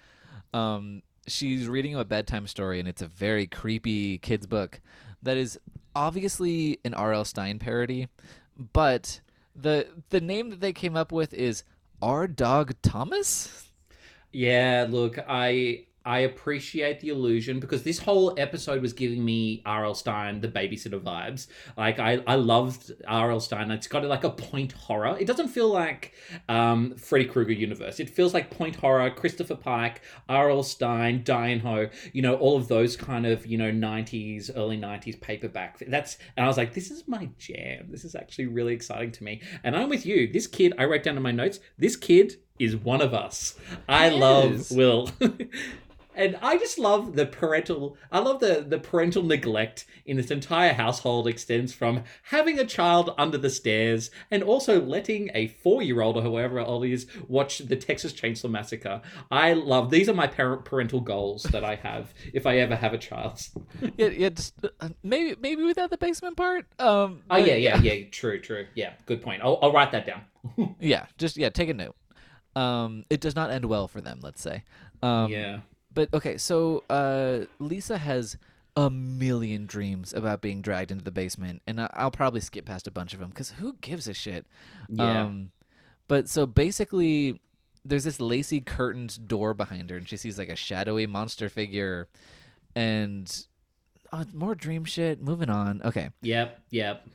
Um, 0.53 1.03
she's 1.27 1.68
reading 1.68 1.94
him 1.94 2.00
a 2.00 2.06
bedtime 2.06 2.48
story, 2.48 2.80
and 2.80 2.88
it's 2.88 3.01
a 3.01 3.08
very 3.08 3.48
creepy 3.48 4.18
kids 4.18 4.46
book 4.48 4.82
that 5.22 5.38
is 5.38 5.60
obviously 5.96 6.80
an 6.84 6.94
R.L. 6.94 7.25
Stine 7.25 7.60
parody, 7.60 8.08
but 8.58 9.22
the 9.56 9.88
the 10.10 10.22
name 10.22 10.50
that 10.50 10.60
they 10.60 10.74
came 10.74 10.96
up 10.96 11.12
with 11.12 11.34
is 11.34 11.63
Our 12.03 12.27
Dog 12.27 12.74
Thomas. 12.81 13.69
Yeah, 14.33 14.88
look, 14.89 15.17
I 15.25 15.86
I 16.05 16.19
appreciate 16.19 17.00
the 17.00 17.10
illusion 17.10 17.60
because 17.60 17.83
this 17.83 18.00
whole 18.00 18.33
episode 18.38 18.81
was 18.81 18.91
giving 18.93 19.24
me 19.24 19.62
R.L. 19.65 19.93
Stine, 19.93 20.41
the 20.41 20.50
babysitter 20.50 21.00
vibes. 21.00 21.48
Like 21.77 22.00
I, 22.00 22.22
I 22.27 22.36
loved 22.36 22.91
R.L. 23.07 23.39
Stine. 23.39 23.72
It's 23.72 23.88
got 23.88 24.03
like 24.03 24.24
a 24.24 24.29
point 24.29 24.74
horror. 24.74 25.17
It 25.19 25.25
doesn't 25.25 25.48
feel 25.48 25.69
like 25.69 26.13
um, 26.50 26.95
Freddy 26.95 27.25
Krueger 27.25 27.53
universe. 27.53 28.00
It 28.00 28.10
feels 28.10 28.33
like 28.33 28.50
point 28.50 28.75
horror, 28.75 29.10
Christopher 29.12 29.55
Pike, 29.55 30.01
R.L. 30.27 30.63
Stine, 30.63 31.24
Diane 31.24 31.60
Hoh. 31.60 31.89
You 32.12 32.22
know, 32.22 32.36
all 32.36 32.57
of 32.57 32.67
those 32.67 32.98
kind 32.98 33.25
of 33.25 33.45
you 33.45 33.57
know 33.57 33.72
'90s, 33.72 34.51
early 34.55 34.77
'90s 34.77 35.19
paperback. 35.22 35.79
That's 35.88 36.17
and 36.36 36.43
I 36.43 36.48
was 36.48 36.57
like, 36.57 36.74
this 36.74 36.91
is 36.91 37.07
my 37.07 37.29
jam. 37.38 37.88
This 37.89 38.03
is 38.03 38.13
actually 38.15 38.48
really 38.48 38.74
exciting 38.74 39.12
to 39.13 39.24
me. 39.24 39.41
And 39.63 39.75
I'm 39.75 39.89
with 39.89 40.05
you. 40.05 40.31
This 40.31 40.48
kid, 40.48 40.74
I 40.77 40.86
wrote 40.86 41.03
down 41.03 41.15
in 41.15 41.24
my 41.24 41.31
notes. 41.31 41.60
This 41.77 41.95
kid 41.95 42.38
is 42.60 42.75
one 42.75 43.01
of 43.01 43.13
us. 43.13 43.55
I 43.88 44.10
He 44.10 44.19
love 44.19 44.53
is. 44.53 44.72
Will. 44.72 45.10
And 46.15 46.38
I 46.41 46.58
just 46.58 46.77
love 46.79 47.15
the 47.15 47.25
parental 47.25 47.98
I 48.12 48.20
love 48.20 48.39
the 48.39 48.65
the 48.67 48.79
parental 48.79 49.24
neglect 49.24 49.86
in 50.05 50.17
this 50.17 50.32
entire 50.32 50.74
household 50.74 51.27
extends 51.27 51.74
from 51.74 52.03
having 52.24 52.60
a 52.60 52.65
child 52.65 53.14
under 53.18 53.37
the 53.37 53.50
stairs 53.50 54.11
and 54.29 54.44
also 54.44 54.81
letting 54.81 55.31
a 55.33 55.48
4-year-old 55.64 56.18
or 56.18 56.22
however 56.24 56.59
old 56.59 56.85
is 56.85 57.07
watch 57.27 57.59
the 57.59 57.75
Texas 57.75 58.14
Chainsaw 58.14 58.50
Massacre. 58.50 59.01
I 59.31 59.53
love 59.53 59.90
these 59.90 60.09
are 60.09 60.14
my 60.14 60.27
parent 60.27 60.66
parental 60.66 61.01
goals 61.01 61.44
that 61.44 61.64
I 61.64 61.75
have 61.75 62.14
if 62.33 62.46
I 62.46 62.57
ever 62.57 62.75
have 62.75 62.94
a 62.94 62.98
child. 62.98 63.42
yeah, 63.98 64.07
yeah. 64.07 64.29
Just, 64.29 64.53
uh, 64.79 64.90
maybe 65.03 65.35
maybe 65.40 65.64
without 65.64 65.90
the 65.90 65.98
basement 65.98 66.37
part. 66.37 66.66
Um, 66.79 67.22
Oh 67.29 67.37
but 67.37 67.48
yeah, 67.48 67.55
yeah, 67.55 67.77
yeah, 67.81 68.05
true, 68.11 68.40
true. 68.40 68.68
Yeah, 68.75 68.94
good 69.05 69.22
point. 69.22 69.42
I'll, 69.44 69.59
I'll 69.61 69.72
write 69.72 69.92
that 69.92 70.05
down. 70.05 70.22
Yeah, 70.79 71.05
just 71.18 71.37
yeah, 71.37 71.50
take 71.50 71.70
a 71.70 71.74
note. 71.74 71.96
Um, 72.55 73.05
it 73.09 73.22
does 73.22 73.35
not 73.35 73.50
end 73.50 73.66
well 73.66 73.87
for 73.87 74.01
them, 74.01 74.20
let's 74.22 74.42
say. 74.42 74.64
Um, 75.01 75.31
yeah. 75.31 75.59
But 75.94 76.14
okay, 76.14 76.38
so 76.38 76.84
uh, 76.90 77.46
Lisa 77.60 77.98
has 77.98 78.38
a 78.75 78.90
million 78.90 79.66
dreams 79.68 80.14
about 80.14 80.42
being 80.42 80.62
dragged 80.62 80.92
into 80.92 81.03
the 81.03 81.12
basement, 81.12 81.62
and 81.68 81.79
I- 81.79 81.92
I'll 81.94 82.12
probably 82.12 82.42
skip 82.42 82.66
past 82.66 82.88
a 82.88 82.92
bunch 82.92 83.14
of 83.14 83.20
them 83.20 83.29
because 83.29 83.51
who 83.51 83.75
gives 83.82 84.08
a 84.08 84.14
shit? 84.14 84.48
Yeah. 84.90 85.24
Um, 85.24 85.51
but 86.08 86.27
so 86.27 86.46
basically, 86.46 87.40
there's 87.86 88.03
this 88.03 88.20
lacy 88.20 88.62
curtained 88.62 89.27
door 89.27 89.53
behind 89.53 89.90
her, 89.90 89.98
and 89.98 90.08
she 90.08 90.18
sees 90.18 90.38
like 90.38 90.50
a 90.50 90.56
shadowy 90.56 91.06
monster 91.06 91.50
figure, 91.50 92.08
and 92.75 93.46
oh, 94.12 94.25
more 94.34 94.56
dream 94.56 94.86
shit. 94.86 95.22
Moving 95.22 95.50
on. 95.50 95.82
Okay. 95.84 96.10
Yep, 96.22 96.60
yep. 96.72 97.08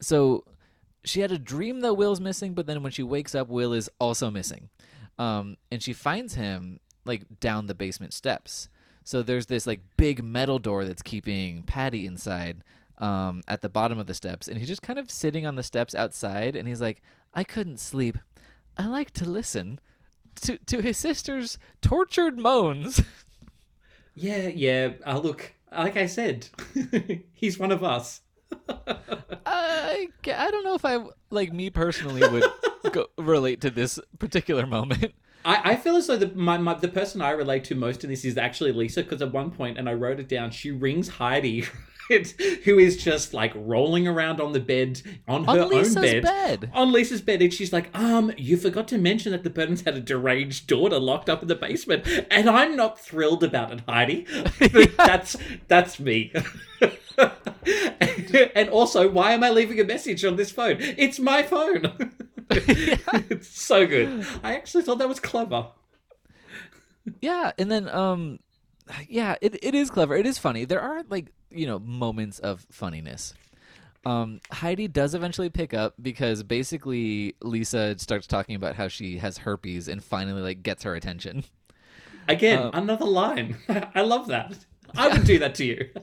so 0.00 0.44
she 1.04 1.20
had 1.20 1.32
a 1.32 1.38
dream 1.38 1.80
that 1.80 1.94
Will's 1.94 2.20
missing, 2.20 2.54
but 2.54 2.66
then 2.66 2.82
when 2.82 2.92
she 2.92 3.02
wakes 3.02 3.34
up, 3.34 3.48
Will 3.48 3.72
is 3.72 3.90
also 3.98 4.30
missing. 4.30 4.68
Um, 5.18 5.56
and 5.70 5.82
she 5.82 5.92
finds 5.92 6.34
him 6.34 6.80
like 7.04 7.40
down 7.40 7.66
the 7.66 7.74
basement 7.74 8.12
steps. 8.12 8.68
So 9.04 9.22
there's 9.22 9.46
this 9.46 9.66
like 9.66 9.80
big 9.96 10.22
metal 10.22 10.58
door 10.58 10.84
that's 10.84 11.02
keeping 11.02 11.62
Patty 11.64 12.06
inside 12.06 12.62
um, 12.98 13.42
at 13.48 13.62
the 13.62 13.68
bottom 13.68 13.98
of 13.98 14.06
the 14.06 14.14
steps, 14.14 14.48
and 14.48 14.58
he's 14.58 14.68
just 14.68 14.82
kind 14.82 14.98
of 14.98 15.10
sitting 15.10 15.46
on 15.46 15.56
the 15.56 15.62
steps 15.62 15.94
outside, 15.94 16.54
and 16.54 16.68
he's 16.68 16.80
like, 16.80 17.02
"I 17.34 17.42
couldn't 17.44 17.80
sleep. 17.80 18.18
I 18.76 18.86
like 18.86 19.10
to 19.12 19.28
listen 19.28 19.80
to 20.42 20.58
to 20.58 20.80
his 20.80 20.96
sister's 20.96 21.58
tortured 21.80 22.38
moans." 22.38 23.02
Yeah, 24.14 24.48
yeah. 24.48 24.90
Uh, 25.06 25.18
look, 25.18 25.54
like 25.70 25.96
I 25.96 26.04
said, 26.06 26.46
he's 27.32 27.58
one 27.58 27.72
of 27.72 27.82
us. 27.82 28.20
I, 29.46 30.08
I 30.26 30.50
don't 30.50 30.64
know 30.64 30.74
if 30.74 30.84
I 30.84 30.98
like 31.30 31.52
me 31.52 31.70
personally 31.70 32.20
would 32.28 32.44
go, 32.92 33.06
relate 33.16 33.62
to 33.62 33.70
this 33.70 33.98
particular 34.18 34.66
moment. 34.66 35.14
I, 35.44 35.72
I 35.72 35.76
feel 35.76 35.96
as 35.96 36.06
though 36.06 36.16
the 36.16 36.32
my, 36.34 36.58
my 36.58 36.74
the 36.74 36.88
person 36.88 37.20
I 37.22 37.30
relate 37.30 37.64
to 37.64 37.74
most 37.74 38.04
in 38.04 38.10
this 38.10 38.24
is 38.24 38.36
actually 38.36 38.72
Lisa 38.72 39.02
because 39.02 39.22
at 39.22 39.32
one 39.32 39.50
point, 39.50 39.78
and 39.78 39.88
I 39.88 39.94
wrote 39.94 40.20
it 40.20 40.28
down, 40.28 40.50
she 40.50 40.70
rings 40.70 41.08
Heidi, 41.08 41.66
who 42.64 42.78
is 42.78 43.02
just 43.02 43.32
like 43.34 43.52
rolling 43.54 44.06
around 44.06 44.40
on 44.40 44.52
the 44.52 44.60
bed 44.60 45.00
on 45.26 45.44
her 45.44 45.64
Lisa's 45.64 45.96
own 45.96 46.02
bed, 46.02 46.22
bed. 46.22 46.70
on 46.74 46.92
Lisa's 46.92 47.20
bed, 47.20 47.42
and 47.42 47.52
she's 47.52 47.72
like, 47.72 47.90
"Um, 47.96 48.32
you 48.36 48.56
forgot 48.56 48.88
to 48.88 48.98
mention 48.98 49.32
that 49.32 49.44
the 49.44 49.50
Burdens 49.50 49.82
had 49.82 49.94
a 49.94 50.00
deranged 50.00 50.66
daughter 50.66 50.98
locked 50.98 51.28
up 51.28 51.42
in 51.42 51.48
the 51.48 51.54
basement," 51.54 52.06
and 52.30 52.48
I'm 52.48 52.76
not 52.76 52.98
thrilled 52.98 53.42
about 53.44 53.72
it, 53.72 53.82
Heidi. 53.88 54.26
That's 54.96 55.36
that's 55.68 55.98
me. 56.00 56.32
and 58.54 58.68
also, 58.70 59.08
why 59.08 59.32
am 59.32 59.44
I 59.44 59.50
leaving 59.50 59.80
a 59.80 59.84
message 59.84 60.24
on 60.24 60.36
this 60.36 60.50
phone? 60.50 60.76
It's 60.80 61.18
my 61.18 61.42
phone. 61.42 62.12
It's 62.50 63.48
so 63.60 63.86
good. 63.86 64.26
I 64.42 64.54
actually 64.54 64.84
thought 64.84 64.98
that 64.98 65.08
was 65.08 65.20
clever. 65.20 65.66
Yeah, 67.20 67.52
and 67.58 67.70
then 67.70 67.88
um 67.88 68.38
yeah, 69.08 69.36
it, 69.40 69.56
it 69.62 69.74
is 69.74 69.90
clever. 69.90 70.14
It 70.16 70.26
is 70.26 70.38
funny. 70.38 70.64
There 70.64 70.80
are 70.80 71.02
like, 71.08 71.32
you 71.50 71.66
know, 71.66 71.78
moments 71.78 72.38
of 72.38 72.66
funniness. 72.70 73.34
Um 74.04 74.40
Heidi 74.50 74.88
does 74.88 75.14
eventually 75.14 75.50
pick 75.50 75.72
up 75.74 75.94
because 76.00 76.42
basically 76.42 77.34
Lisa 77.42 77.98
starts 77.98 78.26
talking 78.26 78.54
about 78.56 78.76
how 78.76 78.88
she 78.88 79.18
has 79.18 79.38
herpes 79.38 79.88
and 79.88 80.02
finally 80.02 80.42
like 80.42 80.62
gets 80.62 80.82
her 80.84 80.94
attention. 80.94 81.44
Again, 82.28 82.58
Uh, 82.58 82.70
another 82.74 83.04
line. 83.04 83.56
I 83.94 84.02
love 84.02 84.28
that. 84.28 84.56
I 84.96 85.08
would 85.08 85.24
do 85.24 85.38
that 85.40 85.54
to 85.56 85.64
you. 85.64 85.88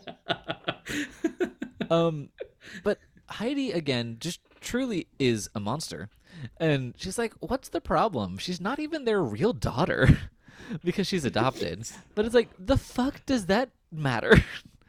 Um 1.90 2.30
but 2.84 3.00
Heidi 3.30 3.72
again 3.72 4.18
just 4.20 4.40
truly 4.62 5.08
is 5.18 5.50
a 5.56 5.60
monster. 5.60 6.10
And 6.58 6.94
she's 6.98 7.18
like, 7.18 7.34
"What's 7.40 7.70
the 7.70 7.82
problem? 7.82 8.38
She's 8.38 8.62
not 8.62 8.80
even 8.80 9.06
their 9.06 9.22
real 9.22 9.54
daughter." 9.54 10.18
because 10.84 11.08
she's 11.08 11.26
adopted. 11.26 11.88
But 12.16 12.26
it's 12.26 12.36
like, 12.36 12.50
the 12.60 12.78
fuck 12.78 13.26
does 13.26 13.48
that 13.48 13.70
matter? 13.92 14.44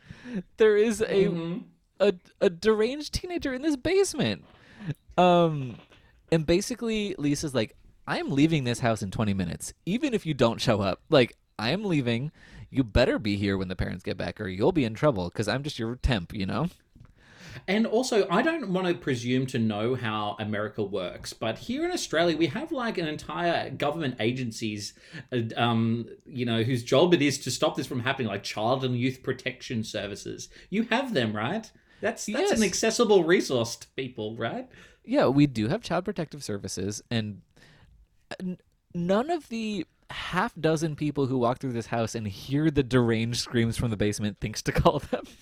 there 0.59 0.77
is 0.77 1.01
a 1.01 1.27
Mhm. 1.27 1.65
a 1.99 2.15
a 2.41 2.51
deranged 2.51 3.15
teenager 3.15 3.53
in 3.55 3.63
this 3.63 3.77
basement. 3.77 4.45
Um, 5.19 5.77
and 6.33 6.47
basically, 6.47 7.15
Lisa's 7.19 7.55
like, 7.55 7.77
"I'm 8.07 8.31
leaving 8.31 8.65
this 8.65 8.81
house 8.81 9.03
in 9.03 9.11
20 9.11 9.35
minutes, 9.35 9.73
even 9.87 10.15
if 10.15 10.25
you 10.27 10.35
don't 10.35 10.61
show 10.61 10.81
up. 10.81 11.01
Like, 11.11 11.37
I'm 11.59 11.85
leaving. 11.85 12.31
You 12.71 12.85
better 12.85 13.19
be 13.19 13.37
here 13.37 13.59
when 13.59 13.69
the 13.69 13.77
parents 13.77 14.05
get 14.05 14.17
back, 14.17 14.41
or 14.41 14.47
you'll 14.49 14.73
be 14.73 14.85
in 14.85 14.95
trouble 14.95 15.29
because 15.29 15.49
I'm 15.49 15.63
just 15.63 15.79
your 15.79 15.97
temp, 15.97 16.33
you 16.33 16.47
know." 16.47 16.69
And 17.67 17.87
also, 17.87 18.27
I 18.31 18.43
don't 18.43 18.71
want 18.71 18.87
to 18.87 18.95
presume 18.95 19.47
to 19.47 19.59
know 19.59 19.95
how 19.95 20.37
America 20.39 20.83
works, 20.83 21.33
but 21.33 21.59
here 21.59 21.85
in 21.85 21.93
Australia, 21.93 22.37
we 22.37 22.47
have 22.49 22.73
like 22.73 22.99
an 22.99 23.07
entire 23.07 23.71
government 23.71 24.17
agencies, 24.21 24.95
uh, 25.33 25.43
um, 25.57 26.07
you 26.27 26.45
know, 26.45 26.63
whose 26.63 26.83
job 26.83 27.15
it 27.15 27.23
is 27.23 27.39
to 27.41 27.51
stop 27.51 27.77
this 27.77 27.87
from 27.87 28.01
happening, 28.01 28.29
like 28.29 28.43
Child 28.43 28.85
and 28.85 28.97
Youth 28.97 29.23
Protection 29.23 29.85
Services. 29.85 30.49
You 30.71 30.85
have 30.85 31.15
them, 31.15 31.35
right? 31.35 31.71
That's 32.01 32.27
that's 32.27 32.53
an 32.53 32.63
accessible 32.63 33.25
resource 33.25 33.77
to 33.77 33.87
people, 33.89 34.37
right? 34.37 34.69
Yeah, 35.05 35.27
we 35.27 35.47
do 35.47 35.69
have 35.69 35.83
child 35.83 36.05
protective 36.05 36.43
services, 36.43 37.03
and 37.11 37.43
n- 38.41 38.59
none 38.95 39.31
of 39.31 39.49
the 39.49 39.87
half 40.11 40.55
dozen 40.57 40.97
people 40.97 41.27
who 41.27 41.39
walk 41.39 41.59
through 41.59 41.73
this 41.73 41.87
house 41.87 42.15
and 42.15 42.27
hear 42.27 42.71
the 42.71 42.83
deranged 42.83 43.41
screams 43.41 43.77
from 43.77 43.91
the 43.91 43.97
basement 43.97 44.39
thinks 44.41 44.63
to 44.63 44.73
call 44.73 44.99
them. 44.99 45.25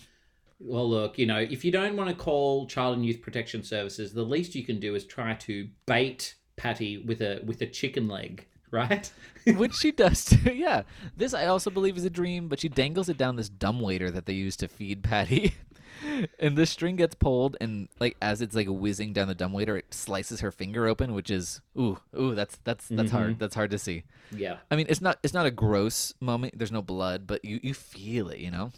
Well, 0.60 0.88
look, 0.88 1.18
you 1.18 1.26
know, 1.26 1.38
if 1.38 1.64
you 1.64 1.70
don't 1.70 1.96
want 1.96 2.10
to 2.10 2.16
call 2.16 2.66
Child 2.66 2.96
and 2.96 3.06
Youth 3.06 3.22
Protection 3.22 3.62
Services, 3.62 4.12
the 4.12 4.24
least 4.24 4.54
you 4.54 4.64
can 4.64 4.80
do 4.80 4.94
is 4.94 5.04
try 5.04 5.34
to 5.34 5.68
bait 5.86 6.34
Patty 6.56 6.98
with 6.98 7.20
a 7.20 7.40
with 7.44 7.60
a 7.62 7.66
chicken 7.66 8.08
leg, 8.08 8.44
right? 8.72 9.10
Which 9.46 9.74
she 9.74 9.92
does 9.92 10.24
too. 10.24 10.52
Yeah. 10.54 10.82
This 11.16 11.32
I 11.32 11.46
also 11.46 11.70
believe 11.70 11.96
is 11.96 12.04
a 12.04 12.10
dream, 12.10 12.48
but 12.48 12.58
she 12.60 12.68
dangles 12.68 13.08
it 13.08 13.16
down 13.16 13.36
this 13.36 13.48
dumb 13.48 13.80
waiter 13.80 14.10
that 14.10 14.26
they 14.26 14.32
use 14.32 14.56
to 14.56 14.68
feed 14.68 15.04
Patty. 15.04 15.54
and 16.38 16.56
the 16.56 16.66
string 16.66 16.96
gets 16.96 17.14
pulled 17.14 17.56
and 17.60 17.88
like 18.00 18.16
as 18.20 18.40
it's 18.40 18.54
like 18.56 18.66
whizzing 18.68 19.12
down 19.12 19.28
the 19.28 19.34
dumb 19.36 19.52
waiter, 19.52 19.76
it 19.76 19.94
slices 19.94 20.40
her 20.40 20.50
finger 20.50 20.88
open, 20.88 21.14
which 21.14 21.30
is 21.30 21.60
ooh, 21.78 21.98
ooh, 22.18 22.34
that's 22.34 22.58
that's 22.64 22.88
that's 22.88 23.12
hard. 23.12 23.30
Mm-hmm. 23.30 23.38
That's 23.38 23.54
hard 23.54 23.70
to 23.70 23.78
see. 23.78 24.02
yeah. 24.32 24.56
I 24.72 24.76
mean, 24.76 24.86
it's 24.88 25.00
not 25.00 25.18
it's 25.22 25.34
not 25.34 25.46
a 25.46 25.52
gross 25.52 26.12
moment. 26.20 26.58
There's 26.58 26.72
no 26.72 26.82
blood, 26.82 27.28
but 27.28 27.44
you 27.44 27.60
you 27.62 27.74
feel 27.74 28.28
it, 28.30 28.38
you 28.40 28.50
know. 28.50 28.72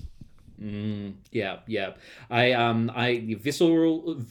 Mm, 0.61 1.15
yeah, 1.33 1.61
yeah. 1.67 1.93
I 2.31 2.53
um 2.53 2.91
I 2.95 3.37
visceral 3.41 4.23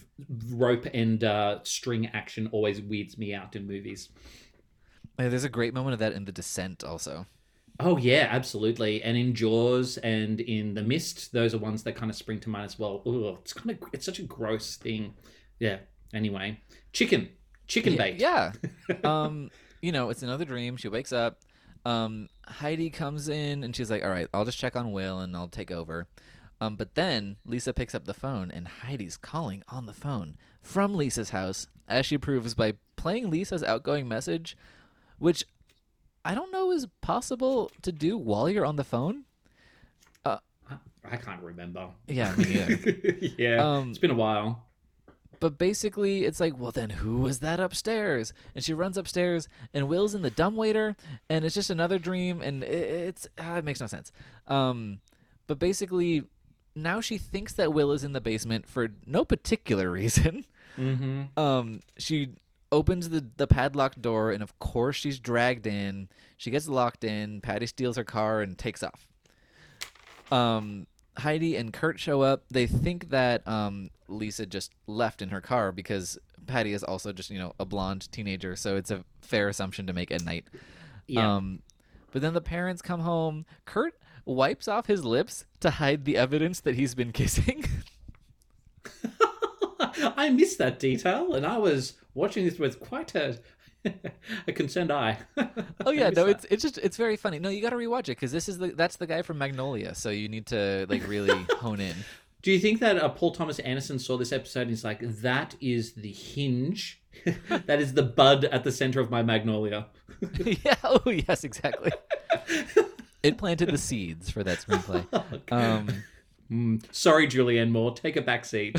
rope 0.50 0.86
and 0.94 1.22
uh, 1.24 1.58
string 1.64 2.06
action 2.12 2.48
always 2.52 2.80
weirds 2.80 3.18
me 3.18 3.34
out 3.34 3.56
in 3.56 3.66
movies. 3.66 4.10
Uh, 5.18 5.28
There's 5.28 5.44
a 5.44 5.48
great 5.48 5.74
moment 5.74 5.94
of 5.94 5.98
that 5.98 6.12
in 6.12 6.24
The 6.24 6.32
Descent, 6.32 6.84
also. 6.84 7.26
Oh 7.80 7.96
yeah, 7.96 8.28
absolutely. 8.30 9.02
And 9.02 9.16
in 9.16 9.34
Jaws 9.34 9.96
and 9.98 10.40
in 10.40 10.74
The 10.74 10.82
Mist, 10.82 11.32
those 11.32 11.54
are 11.54 11.58
ones 11.58 11.82
that 11.84 11.96
kind 11.96 12.10
of 12.10 12.16
spring 12.16 12.38
to 12.40 12.50
mind 12.50 12.66
as 12.66 12.78
well. 12.78 13.02
Ugh, 13.06 13.38
it's 13.40 13.52
kind 13.52 13.70
of 13.70 13.78
it's 13.92 14.04
such 14.04 14.18
a 14.18 14.22
gross 14.22 14.76
thing. 14.76 15.14
Yeah. 15.58 15.78
Anyway, 16.12 16.60
chicken, 16.92 17.28
chicken 17.66 17.96
bait. 17.96 18.20
Yeah. 18.20 18.52
um, 19.04 19.50
you 19.80 19.92
know, 19.92 20.10
it's 20.10 20.22
another 20.22 20.44
dream. 20.44 20.76
She 20.76 20.88
wakes 20.88 21.12
up. 21.12 21.40
Um, 21.84 22.28
Heidi 22.50 22.90
comes 22.90 23.28
in 23.28 23.64
and 23.64 23.74
she's 23.74 23.90
like, 23.90 24.02
"All 24.02 24.10
right, 24.10 24.28
I'll 24.34 24.44
just 24.44 24.58
check 24.58 24.76
on 24.76 24.92
Will 24.92 25.18
and 25.20 25.36
I'll 25.36 25.48
take 25.48 25.70
over." 25.70 26.06
Um, 26.60 26.76
but 26.76 26.94
then 26.94 27.36
Lisa 27.46 27.72
picks 27.72 27.94
up 27.94 28.04
the 28.04 28.12
phone 28.14 28.50
and 28.50 28.68
Heidi's 28.68 29.16
calling 29.16 29.62
on 29.68 29.86
the 29.86 29.94
phone 29.94 30.36
from 30.60 30.94
Lisa's 30.94 31.30
house, 31.30 31.68
as 31.88 32.04
she 32.04 32.18
proves 32.18 32.54
by 32.54 32.74
playing 32.96 33.30
Lisa's 33.30 33.62
outgoing 33.64 34.06
message, 34.06 34.56
which 35.18 35.44
I 36.24 36.34
don't 36.34 36.52
know 36.52 36.70
is 36.70 36.86
possible 37.00 37.70
to 37.80 37.92
do 37.92 38.18
while 38.18 38.48
you're 38.50 38.66
on 38.66 38.76
the 38.76 38.84
phone. 38.84 39.24
I 41.02 41.16
can't 41.16 41.42
remember. 41.42 41.88
Yeah, 42.06 42.34
neither. 42.36 42.74
yeah, 43.38 43.56
Um, 43.78 43.88
it's 43.90 43.98
been 43.98 44.10
a 44.10 44.14
while. 44.14 44.66
But 45.40 45.56
basically, 45.56 46.24
it's 46.26 46.38
like, 46.38 46.58
well, 46.58 46.70
then 46.70 46.90
who 46.90 47.16
was 47.16 47.38
that 47.38 47.60
upstairs? 47.60 48.34
And 48.54 48.62
she 48.62 48.74
runs 48.74 48.98
upstairs, 48.98 49.48
and 49.72 49.88
Will's 49.88 50.14
in 50.14 50.20
the 50.20 50.30
dumbwaiter, 50.30 50.96
and 51.30 51.46
it's 51.46 51.54
just 51.54 51.70
another 51.70 51.98
dream, 51.98 52.42
and 52.42 52.62
it, 52.62 52.68
it's 52.68 53.28
ah, 53.38 53.56
it 53.56 53.64
makes 53.64 53.80
no 53.80 53.86
sense. 53.86 54.12
Um, 54.46 55.00
but 55.46 55.58
basically, 55.58 56.24
now 56.76 57.00
she 57.00 57.16
thinks 57.16 57.54
that 57.54 57.72
Will 57.72 57.92
is 57.92 58.04
in 58.04 58.12
the 58.12 58.20
basement 58.20 58.68
for 58.68 58.90
no 59.06 59.24
particular 59.24 59.90
reason. 60.00 60.44
Mm-hmm. 60.78 61.38
Um, 61.40 61.80
she 61.96 62.34
opens 62.70 63.08
the 63.08 63.24
the 63.36 63.46
padlocked 63.46 64.02
door, 64.02 64.32
and 64.32 64.42
of 64.42 64.58
course, 64.58 64.96
she's 64.96 65.18
dragged 65.18 65.66
in. 65.66 66.10
She 66.36 66.50
gets 66.50 66.68
locked 66.68 67.02
in. 67.02 67.40
Patty 67.40 67.66
steals 67.66 67.96
her 67.96 68.04
car 68.04 68.42
and 68.42 68.58
takes 68.58 68.82
off. 68.82 69.06
Um, 70.30 70.86
Heidi 71.18 71.56
and 71.56 71.72
Kurt 71.72 71.98
show 71.98 72.22
up. 72.22 72.44
They 72.50 72.66
think 72.66 73.10
that 73.10 73.46
um, 73.46 73.90
Lisa 74.08 74.46
just 74.46 74.72
left 74.86 75.22
in 75.22 75.30
her 75.30 75.40
car 75.40 75.72
because 75.72 76.18
Patty 76.46 76.72
is 76.72 76.82
also 76.82 77.12
just 77.12 77.30
you 77.30 77.38
know 77.38 77.54
a 77.58 77.64
blonde 77.64 78.10
teenager, 78.12 78.56
so 78.56 78.76
it's 78.76 78.90
a 78.90 79.04
fair 79.20 79.48
assumption 79.48 79.86
to 79.86 79.92
make 79.92 80.10
at 80.10 80.24
night. 80.24 80.46
Yeah. 81.06 81.36
Um, 81.36 81.62
but 82.12 82.22
then 82.22 82.34
the 82.34 82.40
parents 82.40 82.82
come 82.82 83.00
home. 83.00 83.46
Kurt 83.64 83.94
wipes 84.24 84.68
off 84.68 84.86
his 84.86 85.04
lips 85.04 85.44
to 85.60 85.70
hide 85.70 86.04
the 86.04 86.16
evidence 86.16 86.60
that 86.60 86.74
he's 86.74 86.94
been 86.94 87.12
kissing. 87.20 87.64
I 89.80 90.30
missed 90.30 90.58
that 90.58 90.78
detail, 90.78 91.34
and 91.34 91.46
I 91.46 91.58
was 91.58 91.94
watching 92.14 92.44
this 92.44 92.58
with 92.58 92.80
quite 92.80 93.14
a 93.14 93.38
a 94.46 94.52
concerned 94.52 94.90
eye. 94.92 95.18
oh 95.86 95.90
yeah, 95.90 96.10
no, 96.10 96.26
it's 96.26 96.46
it's 96.50 96.62
just 96.62 96.78
it's 96.78 96.96
very 96.96 97.16
funny. 97.16 97.38
No, 97.38 97.48
you 97.48 97.62
got 97.62 97.70
to 97.70 97.76
rewatch 97.76 98.02
it 98.02 98.16
because 98.16 98.32
this 98.32 98.48
is 98.48 98.58
the 98.58 98.68
that's 98.68 98.96
the 98.96 99.06
guy 99.06 99.22
from 99.22 99.38
Magnolia, 99.38 99.94
so 99.94 100.10
you 100.10 100.28
need 100.28 100.46
to 100.46 100.86
like 100.88 101.06
really 101.06 101.34
hone 101.58 101.80
in. 101.80 101.94
Do 102.42 102.50
you 102.52 102.58
think 102.58 102.80
that 102.80 102.96
uh, 102.96 103.08
Paul 103.10 103.32
Thomas 103.32 103.58
Anderson 103.58 103.98
saw 103.98 104.16
this 104.16 104.32
episode 104.32 104.62
and 104.62 104.70
he's 104.70 104.84
like, 104.84 105.00
that 105.20 105.56
is 105.60 105.92
the 105.92 106.12
hinge? 106.12 107.02
that 107.48 107.80
is 107.80 107.92
the 107.92 108.02
bud 108.02 108.44
at 108.46 108.64
the 108.64 108.72
center 108.72 108.98
of 109.00 109.10
my 109.10 109.22
magnolia. 109.22 109.86
yeah. 110.44 110.76
Oh 110.84 111.10
yes, 111.10 111.44
exactly. 111.44 111.92
it 113.22 113.36
planted 113.36 113.68
the 113.68 113.78
seeds 113.78 114.30
for 114.30 114.42
that 114.42 114.58
screenplay. 114.58 115.52
Um, 115.52 116.02
Mm, 116.50 116.82
sorry, 116.92 117.28
Julianne 117.28 117.70
Moore, 117.70 117.94
take 117.94 118.16
a 118.16 118.22
back 118.22 118.44
seat. 118.44 118.76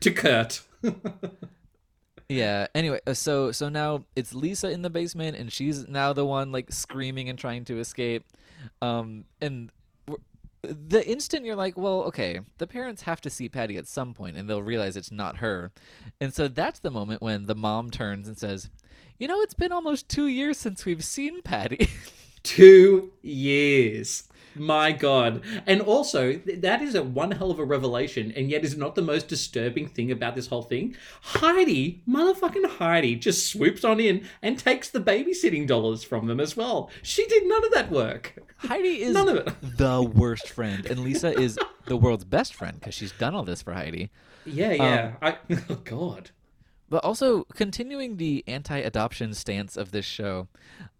to 0.00 0.10
Kurt. 0.10 0.62
Yeah. 2.28 2.66
Anyway, 2.74 3.00
uh, 3.06 3.14
so 3.14 3.52
so 3.52 3.68
now 3.68 4.04
it's 4.14 4.34
Lisa 4.34 4.70
in 4.70 4.82
the 4.82 4.90
basement, 4.90 5.36
and 5.36 5.52
she's 5.52 5.86
now 5.88 6.12
the 6.12 6.26
one 6.26 6.52
like 6.52 6.72
screaming 6.72 7.28
and 7.28 7.38
trying 7.38 7.64
to 7.66 7.78
escape. 7.78 8.24
Um, 8.82 9.24
and 9.40 9.70
the 10.62 11.06
instant 11.06 11.44
you're 11.44 11.56
like, 11.56 11.78
well, 11.78 12.02
okay, 12.04 12.40
the 12.58 12.66
parents 12.66 13.02
have 13.02 13.20
to 13.20 13.30
see 13.30 13.48
Patty 13.48 13.76
at 13.76 13.86
some 13.86 14.14
point, 14.14 14.36
and 14.36 14.48
they'll 14.48 14.62
realize 14.62 14.96
it's 14.96 15.12
not 15.12 15.36
her. 15.38 15.72
And 16.20 16.34
so 16.34 16.48
that's 16.48 16.80
the 16.80 16.90
moment 16.90 17.22
when 17.22 17.46
the 17.46 17.54
mom 17.54 17.90
turns 17.90 18.26
and 18.26 18.36
says, 18.36 18.70
"You 19.18 19.28
know, 19.28 19.40
it's 19.40 19.54
been 19.54 19.72
almost 19.72 20.08
two 20.08 20.26
years 20.26 20.58
since 20.58 20.84
we've 20.84 21.04
seen 21.04 21.42
Patty." 21.42 21.88
Two 22.42 23.10
years. 23.22 24.28
My 24.58 24.92
God. 24.92 25.42
And 25.66 25.80
also, 25.80 26.34
that 26.34 26.82
is 26.82 26.94
a 26.94 27.02
one 27.02 27.32
hell 27.32 27.50
of 27.50 27.58
a 27.58 27.64
revelation, 27.64 28.32
and 28.34 28.50
yet 28.50 28.64
is 28.64 28.76
not 28.76 28.94
the 28.94 29.02
most 29.02 29.28
disturbing 29.28 29.88
thing 29.88 30.10
about 30.10 30.34
this 30.34 30.48
whole 30.48 30.62
thing. 30.62 30.96
Heidi, 31.20 32.02
motherfucking 32.08 32.78
Heidi, 32.78 33.16
just 33.16 33.50
swoops 33.50 33.84
on 33.84 34.00
in 34.00 34.26
and 34.42 34.58
takes 34.58 34.88
the 34.88 35.00
babysitting 35.00 35.66
dollars 35.66 36.02
from 36.02 36.26
them 36.26 36.40
as 36.40 36.56
well. 36.56 36.90
She 37.02 37.26
did 37.26 37.46
none 37.46 37.64
of 37.64 37.72
that 37.72 37.90
work. 37.90 38.34
Heidi 38.58 39.02
is 39.02 39.14
None 39.14 39.28
of 39.28 39.36
it. 39.36 39.54
the 39.76 40.02
worst 40.02 40.48
friend, 40.48 40.86
and 40.86 41.00
Lisa 41.00 41.38
is 41.38 41.58
the 41.86 41.96
world's 41.96 42.24
best 42.24 42.54
friend 42.54 42.78
because 42.78 42.94
she's 42.94 43.12
done 43.12 43.34
all 43.34 43.44
this 43.44 43.62
for 43.62 43.74
Heidi. 43.74 44.10
Yeah, 44.44 44.72
yeah. 44.72 45.12
I, 45.20 45.36
oh, 45.70 45.74
God. 45.84 46.30
But 46.88 47.04
also 47.04 47.44
continuing 47.54 48.16
the 48.16 48.44
anti-adoption 48.46 49.34
stance 49.34 49.76
of 49.76 49.90
this 49.90 50.04
show, 50.04 50.48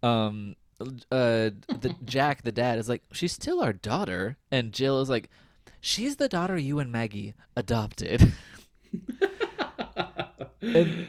um, 0.03 0.55
uh, 0.79 0.85
the 1.11 1.95
Jack, 2.05 2.43
the 2.43 2.51
dad, 2.51 2.79
is 2.79 2.89
like, 2.89 3.03
she's 3.11 3.33
still 3.33 3.61
our 3.61 3.73
daughter, 3.73 4.37
and 4.51 4.71
Jill 4.71 5.01
is 5.01 5.09
like, 5.09 5.29
she's 5.81 6.17
the 6.17 6.29
daughter 6.29 6.57
you 6.57 6.79
and 6.79 6.91
Maggie 6.91 7.33
adopted. 7.55 8.33
and 10.61 11.07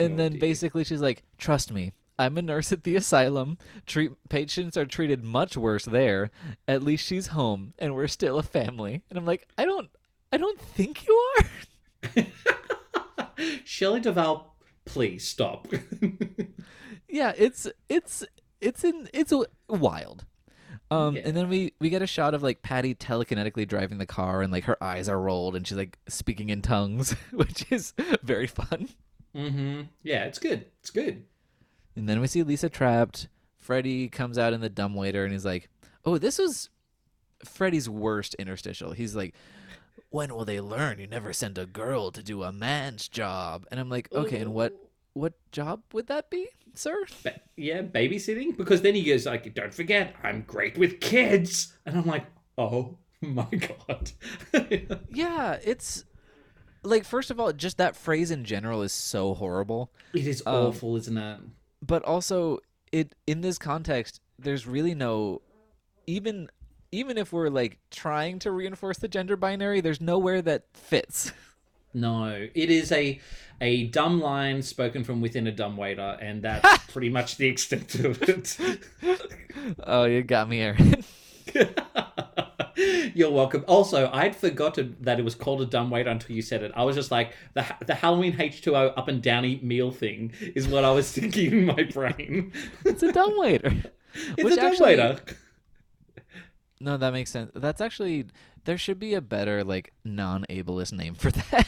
and 0.00 0.18
then 0.18 0.32
dear. 0.32 0.40
basically 0.40 0.84
she's 0.84 1.00
like, 1.00 1.22
trust 1.36 1.72
me. 1.72 1.92
I'm 2.20 2.36
a 2.36 2.42
nurse 2.42 2.72
at 2.72 2.82
the 2.82 2.96
asylum. 2.96 3.58
Treat 3.86 4.10
patients 4.28 4.76
are 4.76 4.86
treated 4.86 5.22
much 5.22 5.56
worse 5.56 5.84
there. 5.84 6.32
At 6.66 6.82
least 6.82 7.06
she's 7.06 7.28
home, 7.28 7.74
and 7.78 7.94
we're 7.94 8.08
still 8.08 8.38
a 8.38 8.42
family. 8.42 9.04
And 9.08 9.16
I'm 9.16 9.24
like, 9.24 9.46
I 9.56 9.64
don't, 9.64 9.88
I 10.32 10.36
don't 10.36 10.60
think 10.60 11.06
you 11.06 11.32
are. 11.38 12.26
Shelley 13.64 14.00
Duvall, 14.00 14.56
please 14.84 15.28
stop. 15.28 15.68
yeah, 17.08 17.34
it's 17.36 17.68
it's 17.88 18.24
it's 18.60 18.84
in 18.84 19.08
it's 19.12 19.32
wild. 19.68 20.24
Um, 20.90 21.16
Yeah. 21.16 21.22
and 21.26 21.36
then 21.36 21.48
we 21.48 21.72
we 21.80 21.90
get 21.90 22.00
a 22.02 22.06
shot 22.06 22.34
of 22.34 22.42
like 22.42 22.62
Patty 22.62 22.94
telekinetically 22.94 23.66
driving 23.68 23.98
the 23.98 24.06
car, 24.06 24.42
and 24.42 24.52
like 24.52 24.64
her 24.64 24.82
eyes 24.82 25.08
are 25.08 25.20
rolled, 25.20 25.54
and 25.56 25.66
she's 25.66 25.76
like 25.76 25.98
speaking 26.08 26.48
in 26.50 26.62
tongues, 26.62 27.12
which 27.32 27.70
is 27.70 27.92
very 28.22 28.46
fun. 28.46 28.88
mm-hmm. 29.34 29.82
Yeah, 30.02 30.24
it's 30.24 30.38
good. 30.38 30.66
It's 30.80 30.90
good. 30.90 31.24
And 31.96 32.08
then 32.08 32.20
we 32.20 32.26
see 32.26 32.42
Lisa 32.42 32.68
trapped. 32.68 33.28
Freddy 33.58 34.08
comes 34.08 34.38
out 34.38 34.52
in 34.52 34.60
the 34.60 34.70
dumbwaiter, 34.70 35.24
and 35.24 35.32
he's 35.32 35.44
like, 35.44 35.68
"Oh, 36.04 36.16
this 36.16 36.38
was 36.38 36.70
Freddy's 37.44 37.88
worst 37.88 38.34
interstitial." 38.34 38.92
He's 38.92 39.14
like. 39.16 39.34
When 40.10 40.34
will 40.34 40.46
they 40.46 40.58
learn 40.58 41.00
you 41.00 41.06
never 41.06 41.34
send 41.34 41.58
a 41.58 41.66
girl 41.66 42.10
to 42.12 42.22
do 42.22 42.42
a 42.42 42.50
man's 42.50 43.08
job? 43.08 43.66
And 43.70 43.78
I'm 43.78 43.90
like, 43.90 44.10
okay, 44.10 44.38
and 44.38 44.54
what 44.54 44.74
what 45.18 45.34
job 45.52 45.82
would 45.92 46.06
that 46.06 46.30
be, 46.30 46.48
sir? 46.74 47.04
Ba- 47.24 47.40
yeah, 47.56 47.82
babysitting. 47.82 48.56
Because 48.56 48.82
then 48.82 48.94
he 48.94 49.02
goes 49.02 49.26
like, 49.26 49.52
"Don't 49.54 49.74
forget, 49.74 50.14
I'm 50.22 50.42
great 50.46 50.78
with 50.78 51.00
kids," 51.00 51.72
and 51.86 51.96
I'm 51.98 52.06
like, 52.06 52.26
"Oh 52.56 52.96
my 53.20 53.48
god." 53.50 54.12
Yeah, 55.10 55.58
it's 55.64 56.04
like 56.82 57.04
first 57.04 57.30
of 57.30 57.40
all, 57.40 57.52
just 57.52 57.78
that 57.78 57.96
phrase 57.96 58.30
in 58.30 58.44
general 58.44 58.82
is 58.82 58.92
so 58.92 59.34
horrible. 59.34 59.90
it 60.14 60.26
is 60.26 60.42
Um, 60.46 60.54
awful, 60.66 60.96
isn't 60.96 61.16
it? 61.18 61.40
But 61.84 62.04
also 62.04 62.58
it 62.92 63.14
in 63.26 63.40
this 63.40 63.58
context, 63.58 64.20
there's 64.38 64.66
really 64.66 64.94
no 64.94 65.42
even 66.06 66.48
even 66.92 67.18
if 67.18 67.32
we're 67.32 67.50
like 67.50 67.78
trying 67.90 68.38
to 68.38 68.50
reinforce 68.50 68.98
the 68.98 69.08
gender 69.08 69.36
binary, 69.36 69.80
there's 69.80 70.00
nowhere 70.00 70.40
that 70.42 70.64
fits. 70.74 71.32
No, 71.94 72.48
it 72.54 72.70
is 72.70 72.92
a 72.92 73.20
a 73.60 73.86
dumb 73.88 74.20
line 74.20 74.62
spoken 74.62 75.02
from 75.04 75.20
within 75.20 75.46
a 75.46 75.52
dumb 75.52 75.76
waiter, 75.76 76.16
and 76.20 76.42
that's 76.42 76.86
pretty 76.92 77.08
much 77.08 77.36
the 77.36 77.48
extent 77.48 77.94
of 77.96 78.22
it. 78.22 78.56
Oh, 79.84 80.04
you 80.04 80.22
got 80.22 80.48
me, 80.48 80.60
Aaron. 80.60 81.04
You're 83.14 83.30
welcome. 83.32 83.64
Also, 83.66 84.08
I'd 84.12 84.36
forgotten 84.36 84.96
that 85.00 85.18
it 85.18 85.24
was 85.24 85.34
called 85.34 85.60
a 85.62 85.66
dumb 85.66 85.90
waiter 85.90 86.10
until 86.10 86.36
you 86.36 86.42
said 86.42 86.62
it. 86.62 86.70
I 86.76 86.84
was 86.84 86.94
just 86.94 87.10
like 87.10 87.32
the 87.54 87.66
the 87.84 87.94
Halloween 87.94 88.34
H2O 88.36 88.92
up 88.96 89.08
and 89.08 89.20
downy 89.20 89.58
meal 89.62 89.90
thing 89.90 90.32
is 90.54 90.68
what 90.68 90.84
I 90.84 90.92
was 90.92 91.10
thinking 91.10 91.52
in 91.52 91.64
my 91.66 91.82
brain. 91.92 92.52
it's 92.84 93.02
a 93.02 93.10
dumb 93.12 93.36
waiter. 93.36 93.72
It's 94.14 94.44
Which 94.44 94.52
a 94.54 94.56
dumb 94.56 94.66
actually- 94.66 94.86
waiter. 94.96 95.18
No, 96.80 96.96
that 96.96 97.12
makes 97.12 97.30
sense. 97.32 97.50
That's 97.54 97.80
actually 97.80 98.26
there 98.64 98.78
should 98.78 99.00
be 99.00 99.14
a 99.14 99.20
better 99.20 99.64
like 99.64 99.92
non-ableist 100.04 100.92
name 100.92 101.14
for 101.14 101.32
that. 101.32 101.66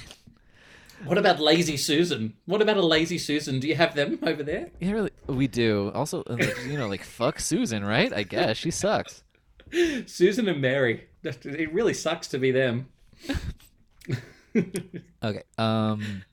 What 1.05 1.19
about 1.19 1.41
Lazy 1.41 1.77
Susan? 1.77 2.35
What 2.47 2.61
about 2.63 2.77
a 2.77 2.83
Lazy 2.85 3.19
Susan? 3.19 3.59
Do 3.61 3.67
you 3.69 3.75
have 3.75 3.95
them 3.95 4.19
over 4.23 4.43
there? 4.43 4.69
yeah, 4.81 4.93
really, 4.93 5.11
we 5.27 5.47
do. 5.49 5.91
Also, 5.95 6.23
uh, 6.25 6.37
you 6.67 6.77
know, 6.79 6.89
like 6.89 7.03
fuck 7.05 7.41
Susan, 7.41 7.85
right? 7.85 8.13
I 8.13 8.23
guess 8.23 8.57
she 8.57 8.71
sucks. 8.71 9.23
Susan 10.07 10.49
and 10.49 10.61
Mary. 10.61 11.07
It 11.23 11.73
really 11.73 11.95
sucks 11.95 12.29
to 12.29 12.39
be 12.39 12.51
them. 12.51 12.89
Okay. 15.23 15.43
Um. 15.59 16.25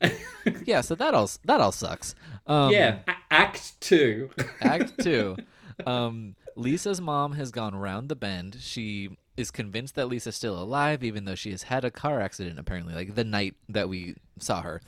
Yeah. 0.66 0.82
So 0.82 0.96
that 0.96 1.14
all 1.14 1.30
that 1.46 1.62
all 1.62 1.72
sucks. 1.72 2.16
Um, 2.48 2.72
yeah, 2.72 3.00
A- 3.08 3.14
Act 3.30 3.80
Two. 3.80 4.32
Act 4.62 4.98
two. 5.04 5.36
Um, 5.86 6.36
Lisa's 6.56 7.00
mom 7.00 7.34
has 7.34 7.52
gone 7.52 7.76
round 7.76 8.10
the 8.10 8.16
bend. 8.16 8.58
She 8.60 9.12
is 9.38 9.52
convinced 9.52 9.96
that 9.96 10.08
Lisa's 10.08 10.36
still 10.36 10.62
alive, 10.62 11.04
even 11.04 11.26
though 11.26 11.36
she 11.36 11.52
has 11.52 11.64
had 11.64 11.86
a 11.86 11.92
car 11.92 12.20
accident, 12.20 12.60
apparently, 12.60 12.96
like 12.96 13.16
the 13.16 13.24
night 13.24 13.56
that 13.70 13.88
we 13.88 14.16
saw 14.40 14.62
her. 14.62 14.82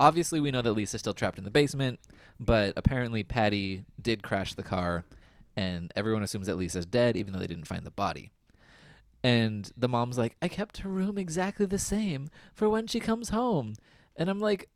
Obviously, 0.00 0.40
we 0.40 0.52
know 0.52 0.62
that 0.62 0.72
Lisa's 0.72 1.00
still 1.00 1.12
trapped 1.14 1.38
in 1.38 1.44
the 1.44 1.50
basement, 1.50 1.98
but 2.38 2.72
apparently, 2.76 3.24
Patty 3.24 3.84
did 4.00 4.22
crash 4.22 4.54
the 4.54 4.62
car, 4.62 5.04
and 5.56 5.92
everyone 5.96 6.22
assumes 6.22 6.46
that 6.46 6.56
Lisa's 6.56 6.86
dead, 6.86 7.16
even 7.16 7.32
though 7.32 7.40
they 7.40 7.48
didn't 7.48 7.66
find 7.66 7.84
the 7.84 7.90
body. 7.90 8.30
And 9.24 9.70
the 9.76 9.88
mom's 9.88 10.16
like, 10.16 10.36
I 10.40 10.46
kept 10.46 10.78
her 10.78 10.88
room 10.88 11.18
exactly 11.18 11.66
the 11.66 11.78
same 11.78 12.28
for 12.54 12.68
when 12.68 12.86
she 12.86 13.00
comes 13.00 13.30
home. 13.30 13.74
And 14.14 14.30
I'm 14.30 14.38
like, 14.38 14.68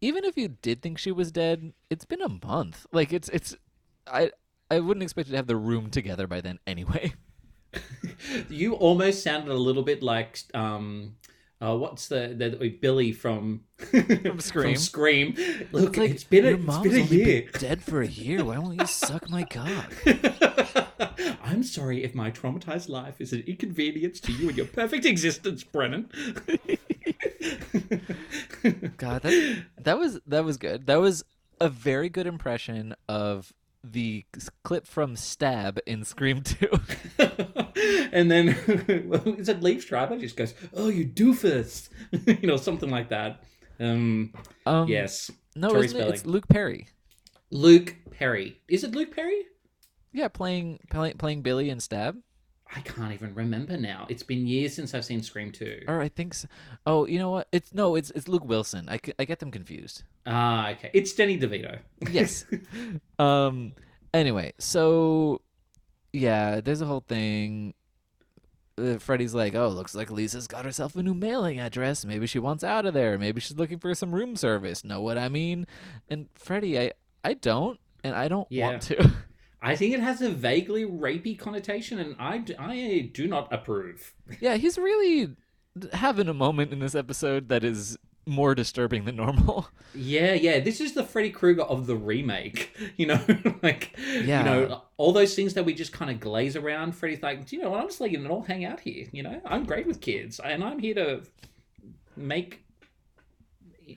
even 0.00 0.24
if 0.24 0.36
you 0.36 0.48
did 0.48 0.82
think 0.82 0.98
she 0.98 1.12
was 1.12 1.30
dead, 1.30 1.72
it's 1.90 2.04
been 2.04 2.22
a 2.22 2.46
month. 2.46 2.86
Like 2.92 3.12
it's 3.12 3.28
it's 3.28 3.56
I 4.06 4.30
I 4.70 4.80
wouldn't 4.80 5.02
expect 5.02 5.28
you 5.28 5.32
to 5.32 5.36
have 5.36 5.46
the 5.46 5.56
room 5.56 5.90
together 5.90 6.26
by 6.26 6.40
then 6.40 6.58
anyway. 6.66 7.14
You 8.48 8.74
almost 8.74 9.22
sounded 9.22 9.50
a 9.52 9.54
little 9.54 9.82
bit 9.82 10.02
like 10.02 10.40
um, 10.54 11.16
uh, 11.60 11.76
what's 11.76 12.08
the, 12.08 12.34
the 12.36 12.68
Billy 12.80 13.12
from 13.12 13.62
from 13.78 14.40
Scream. 14.40 14.76
Scream. 14.76 15.34
Look, 15.72 15.90
It's 15.90 15.98
like 15.98 16.10
it's 16.10 16.24
been 16.24 16.44
a, 16.46 16.54
it's 16.54 16.78
been 16.78 16.94
a 16.96 17.04
year. 17.04 17.42
been 17.52 17.60
dead 17.60 17.82
for 17.82 18.00
a 18.02 18.06
year. 18.06 18.44
Why 18.44 18.58
won't 18.58 18.80
you 18.80 18.86
suck 18.86 19.28
my 19.28 19.44
cock? 19.44 19.92
I'm 21.42 21.62
sorry 21.62 22.04
if 22.04 22.14
my 22.14 22.30
traumatized 22.30 22.88
life 22.88 23.20
is 23.20 23.32
an 23.32 23.42
inconvenience 23.46 24.20
to 24.20 24.32
you 24.32 24.48
and 24.48 24.56
your 24.56 24.66
perfect 24.66 25.04
existence, 25.04 25.64
Brennan. 25.64 26.10
God, 28.96 29.22
that 29.22 29.64
that 29.78 29.98
was 29.98 30.20
that 30.26 30.44
was 30.44 30.56
good. 30.58 30.86
That 30.86 31.00
was 31.00 31.24
a 31.60 31.68
very 31.68 32.08
good 32.08 32.26
impression 32.26 32.94
of 33.08 33.52
the 33.92 34.24
clip 34.62 34.86
from 34.86 35.16
Stab 35.16 35.78
in 35.86 36.04
Scream 36.04 36.42
2. 36.42 36.68
and 38.12 38.30
then 38.30 38.48
is 39.38 39.48
it 39.48 39.60
Liev 39.60 39.82
Schreiber 39.82 40.18
just 40.18 40.36
goes, 40.36 40.54
"Oh, 40.74 40.88
you 40.88 41.06
doofus," 41.06 41.88
you 42.40 42.46
know, 42.46 42.56
something 42.56 42.90
like 42.90 43.08
that. 43.10 43.42
Um, 43.80 44.32
Um, 44.66 44.88
yes, 44.88 45.30
No, 45.54 45.68
Tori 45.70 45.86
isn't 45.86 46.00
it? 46.00 46.08
it's 46.08 46.26
Luke 46.26 46.48
Perry. 46.48 46.88
Luke 47.50 47.96
Perry. 48.10 48.60
Is 48.68 48.84
it 48.84 48.94
Luke 48.94 49.14
Perry? 49.14 49.42
Yeah, 50.12 50.28
playing 50.28 50.80
playing, 50.90 51.16
playing 51.18 51.42
Billy 51.42 51.70
in 51.70 51.80
Stab. 51.80 52.16
I 52.74 52.80
can't 52.80 53.12
even 53.12 53.34
remember 53.34 53.76
now. 53.78 54.06
It's 54.10 54.22
been 54.22 54.46
years 54.46 54.74
since 54.74 54.92
I've 54.94 55.04
seen 55.04 55.22
Scream 55.22 55.52
2. 55.52 55.84
Or 55.88 56.00
I 56.02 56.08
think 56.08 56.34
so. 56.34 56.48
Oh, 56.86 57.06
you 57.06 57.18
know 57.18 57.30
what? 57.30 57.48
It's 57.50 57.72
no, 57.72 57.94
it's 57.94 58.10
it's 58.10 58.28
Luke 58.28 58.44
Wilson. 58.44 58.88
I, 58.88 59.00
I 59.18 59.24
get 59.24 59.38
them 59.38 59.50
confused. 59.50 60.02
Ah, 60.26 60.70
okay. 60.72 60.90
It's 60.92 61.12
Danny 61.12 61.38
DeVito. 61.38 61.78
Yes. 62.10 62.44
um. 63.18 63.72
Anyway, 64.14 64.52
so 64.58 65.40
yeah, 66.12 66.60
there's 66.60 66.80
a 66.80 66.86
whole 66.86 67.04
thing. 67.06 67.74
Uh, 68.78 68.98
Freddy's 68.98 69.34
like, 69.34 69.54
"Oh, 69.54 69.68
looks 69.68 69.94
like 69.94 70.10
Lisa's 70.10 70.46
got 70.46 70.64
herself 70.64 70.94
a 70.96 71.02
new 71.02 71.14
mailing 71.14 71.58
address. 71.60 72.04
Maybe 72.04 72.26
she 72.26 72.38
wants 72.38 72.62
out 72.62 72.86
of 72.86 72.94
there. 72.94 73.18
Maybe 73.18 73.40
she's 73.40 73.56
looking 73.56 73.78
for 73.78 73.94
some 73.94 74.14
room 74.14 74.36
service. 74.36 74.84
Know 74.84 75.00
what 75.00 75.18
I 75.18 75.28
mean?" 75.28 75.66
And 76.08 76.28
Freddy, 76.34 76.78
I 76.78 76.92
I 77.24 77.34
don't, 77.34 77.78
and 78.04 78.14
I 78.14 78.28
don't 78.28 78.46
Yeah. 78.50 78.68
want 78.70 78.82
to. 78.82 79.10
I 79.60 79.74
think 79.76 79.92
it 79.94 80.00
has 80.00 80.22
a 80.22 80.30
vaguely 80.30 80.84
rapey 80.84 81.38
connotation, 81.38 81.98
and 81.98 82.14
I, 82.18 82.44
I 82.58 83.10
do 83.12 83.26
not 83.26 83.52
approve. 83.52 84.14
yeah, 84.40 84.56
he's 84.56 84.78
really 84.78 85.36
having 85.92 86.28
a 86.28 86.34
moment 86.34 86.72
in 86.72 86.78
this 86.78 86.94
episode 86.94 87.48
that 87.48 87.64
is 87.64 87.98
more 88.26 88.54
disturbing 88.54 89.04
than 89.04 89.16
normal. 89.16 89.68
Yeah, 89.94 90.34
yeah. 90.34 90.60
This 90.60 90.82
is 90.82 90.92
the 90.92 91.02
Freddy 91.02 91.30
Krueger 91.30 91.62
of 91.62 91.86
the 91.86 91.96
remake. 91.96 92.76
You 92.98 93.06
know, 93.06 93.20
like 93.62 93.96
Yeah. 94.22 94.40
you 94.40 94.44
know 94.44 94.82
all 94.98 95.12
those 95.12 95.34
things 95.34 95.54
that 95.54 95.64
we 95.64 95.72
just 95.72 95.92
kind 95.92 96.10
of 96.10 96.20
glaze 96.20 96.56
around. 96.56 96.92
Freddy's 96.92 97.22
like, 97.22 97.46
do 97.46 97.56
you 97.56 97.62
know 97.62 97.70
what? 97.70 97.80
I'm 97.80 97.88
just 97.88 98.00
letting 98.00 98.22
it 98.24 98.30
all 98.30 98.42
hang 98.42 98.66
out 98.66 98.80
here. 98.80 99.06
You 99.12 99.22
know, 99.22 99.40
I'm 99.46 99.64
great 99.64 99.86
with 99.86 100.02
kids, 100.02 100.40
and 100.40 100.62
I'm 100.62 100.78
here 100.78 100.94
to 100.94 101.22
make 102.16 102.62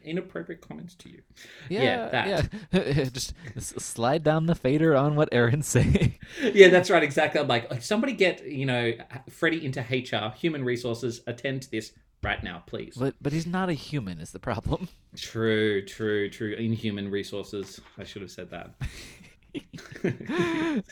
inappropriate 0.03 0.61
comments 0.61 0.95
to 0.95 1.09
you. 1.09 1.21
Yeah, 1.69 2.09
that. 2.09 2.49
yeah. 2.73 3.03
Just 3.13 3.33
slide 3.79 4.23
down 4.23 4.45
the 4.45 4.55
fader 4.55 4.95
on 4.95 5.15
what 5.15 5.29
Aaron's 5.31 5.67
saying. 5.67 6.15
Yeah, 6.41 6.69
that's 6.69 6.89
right. 6.89 7.03
Exactly. 7.03 7.41
I'm 7.41 7.47
like, 7.47 7.69
like, 7.71 7.81
somebody 7.81 8.13
get 8.13 8.45
you 8.45 8.65
know 8.65 8.93
Freddy 9.29 9.65
into 9.65 9.81
HR, 9.81 10.33
human 10.35 10.63
resources. 10.63 11.21
Attend 11.27 11.63
to 11.63 11.71
this 11.71 11.93
right 12.23 12.43
now, 12.43 12.63
please. 12.65 12.95
But 12.97 13.15
but 13.21 13.33
he's 13.33 13.47
not 13.47 13.69
a 13.69 13.73
human 13.73 14.19
is 14.19 14.31
the 14.31 14.39
problem. 14.39 14.87
True, 15.17 15.83
true, 15.85 16.29
true. 16.29 16.53
Inhuman 16.53 17.11
resources. 17.11 17.81
I 17.97 18.05
should 18.05 18.21
have 18.21 18.31
said 18.31 18.49
that. 18.51 18.73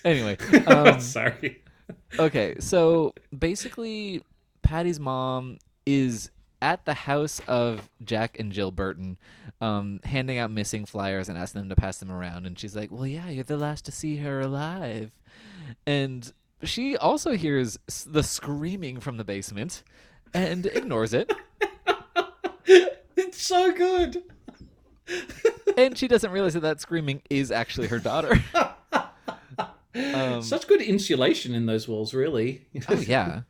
anyway, 0.03 0.35
um, 0.67 0.99
Sorry. 0.99 1.63
okay, 2.19 2.55
so 2.59 3.13
basically, 3.37 4.21
Patty's 4.61 4.99
mom 4.99 5.57
is 5.85 6.31
at 6.61 6.85
the 6.85 6.93
house 6.93 7.41
of 7.47 7.89
Jack 8.03 8.39
and 8.39 8.51
Jill 8.51 8.71
Burton, 8.71 9.17
um, 9.61 9.99
handing 10.03 10.37
out 10.37 10.51
missing 10.51 10.85
flyers 10.85 11.29
and 11.29 11.37
asking 11.37 11.61
them 11.61 11.69
to 11.69 11.75
pass 11.75 11.97
them 11.97 12.11
around. 12.11 12.45
And 12.45 12.57
she's 12.59 12.75
like, 12.75 12.91
"Well, 12.91 13.07
yeah, 13.07 13.29
you're 13.29 13.43
the 13.43 13.57
last 13.57 13.85
to 13.85 13.91
see 13.91 14.17
her 14.17 14.41
alive," 14.41 15.11
and 15.87 16.31
she 16.63 16.97
also 16.97 17.31
hears 17.37 17.79
the 18.05 18.23
screaming 18.23 18.99
from 18.99 19.17
the 19.17 19.23
basement 19.23 19.83
and 20.33 20.65
ignores 20.65 21.13
it. 21.13 21.31
It's 23.15 23.41
so 23.41 23.73
good. 23.73 24.23
and 25.77 25.97
she 25.97 26.07
doesn't 26.07 26.31
realize 26.31 26.53
that 26.53 26.61
that 26.61 26.79
screaming 26.79 27.21
is 27.29 27.51
actually 27.51 27.87
her 27.87 27.99
daughter. 27.99 28.37
Um, 29.95 30.43
Such 30.43 30.67
good 30.67 30.81
insulation 30.81 31.55
in 31.55 31.65
those 31.65 31.87
walls, 31.87 32.13
really. 32.13 32.67
oh 32.87 32.93
yeah. 32.93 33.41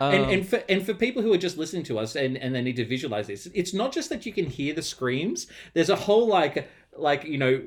And, 0.00 0.24
Um, 0.24 0.30
and 0.30 0.48
for 0.48 0.62
and 0.68 0.84
for 0.86 0.94
people 0.94 1.22
who 1.22 1.32
are 1.32 1.38
just 1.38 1.58
listening 1.58 1.82
to 1.84 1.98
us 1.98 2.16
and, 2.16 2.36
and 2.38 2.54
they 2.54 2.62
need 2.62 2.76
to 2.76 2.84
visualize 2.86 3.26
this, 3.26 3.46
it's 3.54 3.74
not 3.74 3.92
just 3.92 4.08
that 4.08 4.24
you 4.24 4.32
can 4.32 4.46
hear 4.46 4.72
the 4.74 4.82
screams. 4.82 5.46
There's 5.74 5.90
a 5.90 5.96
whole 5.96 6.26
like 6.26 6.68
like 6.96 7.24
you 7.24 7.36
know 7.38 7.62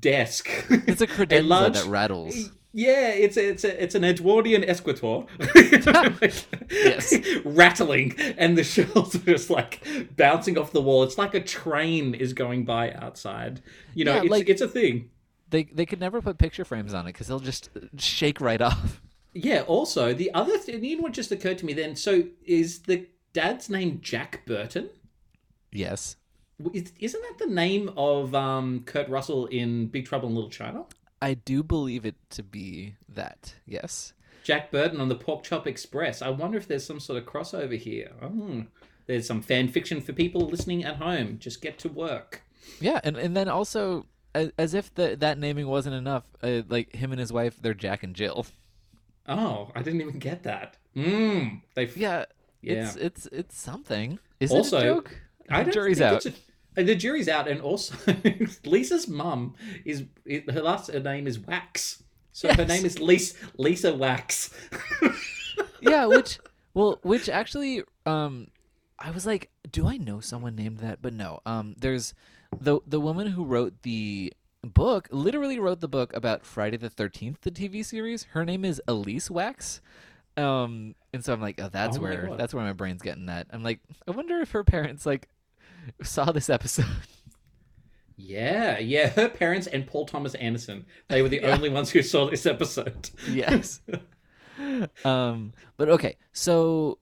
desk. 0.00 0.48
it's 0.70 1.00
a 1.00 1.06
credenza 1.16 1.48
large- 1.48 1.74
that 1.74 1.86
rattles. 1.86 2.50
Yeah, 2.72 3.08
it's 3.08 3.38
a, 3.38 3.48
it's 3.48 3.64
a, 3.64 3.82
it's 3.82 3.94
an 3.94 4.04
Edwardian 4.04 4.62
escritoire. 4.62 5.24
Yes. 6.70 7.14
rattling, 7.44 8.14
and 8.36 8.58
the 8.58 8.64
shells 8.64 9.14
are 9.14 9.18
just 9.20 9.50
like 9.50 9.86
bouncing 10.16 10.58
off 10.58 10.72
the 10.72 10.82
wall. 10.82 11.02
It's 11.04 11.16
like 11.18 11.34
a 11.34 11.40
train 11.40 12.14
is 12.14 12.32
going 12.32 12.64
by 12.64 12.92
outside. 12.92 13.62
You 13.94 14.04
know, 14.04 14.14
Yeah, 14.16 14.22
it's 14.22 14.30
like- 14.30 14.48
it's 14.48 14.60
a 14.62 14.68
thing. 14.68 15.10
They 15.48 15.64
they 15.64 15.86
could 15.86 16.00
never 16.00 16.20
put 16.20 16.38
picture 16.38 16.64
frames 16.64 16.92
on 16.92 17.06
it 17.06 17.12
because 17.12 17.28
they'll 17.28 17.38
just 17.38 17.70
shake 17.98 18.40
right 18.40 18.60
off. 18.60 19.00
Yeah. 19.36 19.62
Also, 19.62 20.12
the 20.14 20.32
other 20.34 20.58
thing, 20.58 20.82
you 20.84 20.96
know 20.96 21.02
what 21.02 21.12
just 21.12 21.32
occurred 21.32 21.58
to 21.58 21.66
me 21.66 21.72
then. 21.72 21.96
So, 21.96 22.24
is 22.44 22.80
the 22.80 23.06
dad's 23.32 23.68
name 23.70 24.00
Jack 24.02 24.42
Burton? 24.46 24.90
Yes. 25.72 26.16
Is- 26.72 26.92
Isn't 26.98 27.22
that 27.22 27.44
the 27.46 27.52
name 27.52 27.90
of 27.96 28.34
um, 28.34 28.82
Kurt 28.86 29.08
Russell 29.08 29.46
in 29.46 29.86
Big 29.88 30.06
Trouble 30.06 30.28
in 30.28 30.34
Little 30.34 30.50
China? 30.50 30.84
I 31.20 31.34
do 31.34 31.62
believe 31.62 32.04
it 32.06 32.16
to 32.30 32.42
be 32.42 32.94
that. 33.08 33.54
Yes. 33.66 34.12
Jack 34.44 34.70
Burton 34.70 35.00
on 35.00 35.08
the 35.08 35.14
Pork 35.16 35.42
Chop 35.42 35.66
Express. 35.66 36.22
I 36.22 36.30
wonder 36.30 36.56
if 36.56 36.68
there's 36.68 36.86
some 36.86 37.00
sort 37.00 37.18
of 37.20 37.26
crossover 37.28 37.76
here. 37.76 38.12
Oh, 38.22 38.64
there's 39.06 39.26
some 39.26 39.42
fan 39.42 39.68
fiction 39.68 40.00
for 40.00 40.12
people 40.12 40.42
listening 40.42 40.84
at 40.84 40.96
home. 40.96 41.38
Just 41.38 41.60
get 41.60 41.78
to 41.80 41.88
work. 41.88 42.42
Yeah, 42.80 43.00
and 43.02 43.16
and 43.16 43.36
then 43.36 43.48
also 43.48 44.06
as, 44.34 44.52
as 44.58 44.74
if 44.74 44.94
the, 44.94 45.16
that 45.16 45.38
naming 45.38 45.66
wasn't 45.66 45.94
enough, 45.96 46.24
uh, 46.42 46.62
like 46.68 46.94
him 46.94 47.12
and 47.12 47.20
his 47.20 47.32
wife, 47.32 47.56
they're 47.60 47.74
Jack 47.74 48.02
and 48.02 48.14
Jill. 48.14 48.46
Oh, 49.28 49.70
I 49.74 49.82
didn't 49.82 50.00
even 50.00 50.18
get 50.18 50.42
that. 50.44 50.76
Mmm. 50.96 51.60
They. 51.74 51.86
Yeah. 51.96 52.24
Yeah. 52.62 52.84
It's 52.84 52.96
it's 52.96 53.26
it's 53.32 53.58
something. 53.58 54.18
Is 54.40 54.50
Also- 54.50 54.78
it 54.78 54.80
a 54.80 54.84
joke? 54.84 55.20
I 55.48 55.62
don't 55.62 55.72
jury's 55.72 56.00
out. 56.00 56.24
a- 56.26 56.30
uh, 56.78 56.82
the 56.82 56.94
jury's 56.94 57.28
out, 57.28 57.48
and 57.48 57.60
also 57.60 57.94
Lisa's 58.64 59.08
mum 59.08 59.54
is 59.84 60.04
her 60.28 60.60
last 60.62 60.90
her 60.90 61.00
name 61.00 61.26
is 61.26 61.38
Wax, 61.38 62.02
so 62.32 62.52
her 62.52 62.64
name 62.66 62.84
is 62.84 62.98
Lisa 63.00 63.34
Lisa 63.56 63.94
Wax. 63.94 64.50
yeah, 65.80 66.06
which 66.06 66.38
well, 66.74 66.98
which 67.02 67.28
actually, 67.28 67.82
um, 68.04 68.48
I 68.98 69.10
was 69.10 69.24
like, 69.26 69.50
do 69.70 69.86
I 69.86 69.96
know 69.96 70.20
someone 70.20 70.54
named 70.56 70.78
that? 70.78 71.00
But 71.00 71.14
no. 71.14 71.40
Um, 71.46 71.74
there's 71.78 72.12
the 72.60 72.80
the 72.86 73.00
woman 73.00 73.28
who 73.28 73.44
wrote 73.44 73.82
the 73.82 74.32
book, 74.66 75.08
literally 75.10 75.58
wrote 75.58 75.80
the 75.80 75.88
book 75.88 76.14
about 76.14 76.44
Friday 76.44 76.76
the 76.76 76.90
Thirteenth, 76.90 77.40
the 77.42 77.50
TV 77.50 77.84
series. 77.84 78.24
Her 78.24 78.44
name 78.44 78.64
is 78.64 78.80
Elise 78.88 79.30
Wax. 79.30 79.80
Um, 80.36 80.94
and 81.14 81.24
so 81.24 81.32
I'm 81.32 81.40
like, 81.40 81.60
oh, 81.60 81.68
that's 81.72 81.96
Oh 81.96 82.00
where 82.02 82.34
that's 82.36 82.52
where 82.52 82.64
my 82.64 82.72
brain's 82.74 83.02
getting 83.02 83.26
that. 83.26 83.46
I'm 83.50 83.62
like, 83.62 83.80
I 84.06 84.10
wonder 84.10 84.38
if 84.40 84.50
her 84.50 84.64
parents 84.64 85.06
like 85.06 85.28
saw 86.02 86.32
this 86.32 86.50
episode. 86.50 86.84
Yeah, 88.18 88.78
yeah, 88.78 89.08
her 89.10 89.28
parents 89.28 89.66
and 89.66 89.86
Paul 89.86 90.06
Thomas 90.06 90.34
Anderson. 90.36 90.86
They 91.08 91.20
were 91.22 91.28
the 91.28 91.36
Yeah. 91.42 91.54
only 91.54 91.68
ones 91.68 91.90
who 91.90 92.02
saw 92.02 92.28
this 92.30 92.46
episode. 92.46 93.10
yes. 93.30 93.80
um, 95.04 95.52
but 95.76 95.88
okay, 95.90 96.16
so 96.32 96.98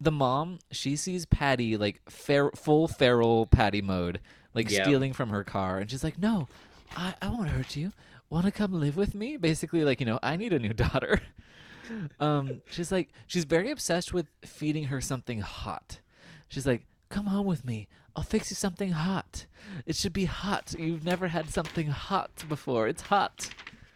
the 0.00 0.10
mom 0.12 0.58
she 0.70 0.96
sees 0.96 1.26
Patty 1.26 1.76
like 1.76 2.00
fer- 2.10 2.50
full 2.52 2.88
feral 2.88 3.46
Patty 3.46 3.82
mode, 3.82 4.20
like 4.54 4.70
Yeah. 4.70 4.82
stealing 4.82 5.12
from 5.12 5.30
her 5.30 5.44
car, 5.44 5.78
and 5.78 5.90
she's 5.90 6.02
like, 6.04 6.18
"No, 6.18 6.48
I 6.96 7.14
I 7.20 7.28
won't 7.28 7.48
hurt 7.48 7.76
you. 7.76 7.92
Want 8.30 8.46
to 8.46 8.52
come 8.52 8.72
live 8.72 8.96
with 8.96 9.14
me?" 9.14 9.36
Basically, 9.36 9.84
like 9.84 10.00
you 10.00 10.06
know, 10.06 10.18
I 10.22 10.36
need 10.36 10.52
a 10.52 10.58
new 10.58 10.72
daughter. 10.84 11.20
um, 12.20 12.60
she's 12.70 12.92
like, 12.92 13.10
she's 13.26 13.44
very 13.44 13.70
obsessed 13.70 14.12
with 14.12 14.26
feeding 14.44 14.84
her 14.84 15.00
something 15.00 15.40
hot. 15.40 16.00
She's 16.48 16.66
like, 16.66 16.86
"Come 17.08 17.26
home 17.26 17.46
with 17.46 17.64
me. 17.64 17.88
I'll 18.16 18.22
fix 18.24 18.50
you 18.50 18.56
something 18.56 18.90
hot. 18.92 19.46
It 19.86 19.94
should 19.96 20.12
be 20.12 20.24
hot. 20.24 20.74
You've 20.78 21.04
never 21.04 21.28
had 21.28 21.50
something 21.50 21.88
hot 21.88 22.44
before. 22.48 22.88
It's 22.88 23.02
hot." 23.02 23.50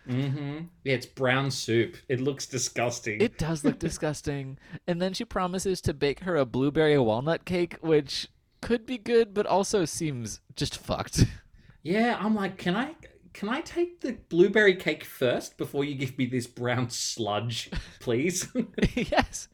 Mm 0.09 0.33
hmm 0.33 0.59
Yeah, 0.85 0.95
it's 0.95 1.07
brown 1.07 1.51
soup. 1.51 1.97
It 2.09 2.21
looks 2.21 2.47
disgusting. 2.47 3.21
It 3.21 3.39
does 3.39 3.65
look 3.65 3.79
disgusting. 3.79 4.59
And 4.87 5.01
then 5.01 5.13
she 5.15 5.25
promises 5.25 5.81
to 5.83 5.95
bake 5.95 6.21
her 6.21 6.37
a 6.37 6.45
blueberry 6.45 6.99
walnut 6.99 7.45
cake, 7.45 7.77
which 7.81 8.29
could 8.61 8.85
be 8.85 8.99
good, 8.99 9.33
but 9.33 9.47
also 9.47 9.85
seems 9.85 10.41
just 10.57 10.77
fucked. 10.77 11.25
Yeah, 11.83 12.17
I'm 12.21 12.35
like, 12.35 12.59
can 12.59 12.77
I 12.77 12.95
can 13.33 13.49
I 13.49 13.61
take 13.61 14.01
the 14.01 14.13
blueberry 14.29 14.77
cake 14.77 15.05
first 15.05 15.57
before 15.57 15.85
you 15.85 15.95
give 15.95 16.17
me 16.19 16.27
this 16.27 16.47
brown 16.47 16.91
sludge, 16.91 17.71
please? 18.01 18.49
yes. 18.95 19.49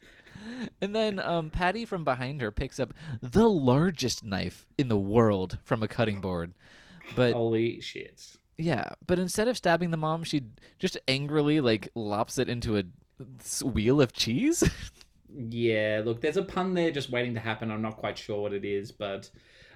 And 0.81 0.95
then 0.95 1.19
um, 1.19 1.49
Patty 1.49 1.85
from 1.85 2.03
behind 2.03 2.41
her 2.41 2.51
picks 2.51 2.79
up 2.79 2.93
the 3.21 3.49
largest 3.49 4.23
knife 4.23 4.65
in 4.77 4.87
the 4.87 4.97
world 4.97 5.57
from 5.63 5.83
a 5.83 5.87
cutting 5.87 6.21
board. 6.21 6.53
But 7.15 7.33
Holy 7.33 7.81
shit. 7.81 8.21
yeah, 8.57 8.89
but 9.05 9.19
instead 9.19 9.47
of 9.47 9.57
stabbing 9.57 9.91
the 9.91 9.97
mom, 9.97 10.23
she 10.23 10.43
just 10.77 10.97
angrily 11.07 11.59
like 11.61 11.89
lops 11.95 12.37
it 12.37 12.49
into 12.49 12.77
a 12.77 12.83
wheel 13.63 14.01
of 14.01 14.13
cheese. 14.13 14.63
Yeah, 15.31 16.01
look, 16.03 16.21
there's 16.21 16.37
a 16.37 16.43
pun 16.43 16.73
there 16.73 16.89
just 16.89 17.11
waiting 17.11 17.35
to 17.35 17.39
happen. 17.39 17.69
I'm 17.69 17.83
not 17.83 17.97
quite 17.97 18.17
sure 18.17 18.41
what 18.41 18.51
it 18.51 18.65
is, 18.65 18.91
but 18.91 19.29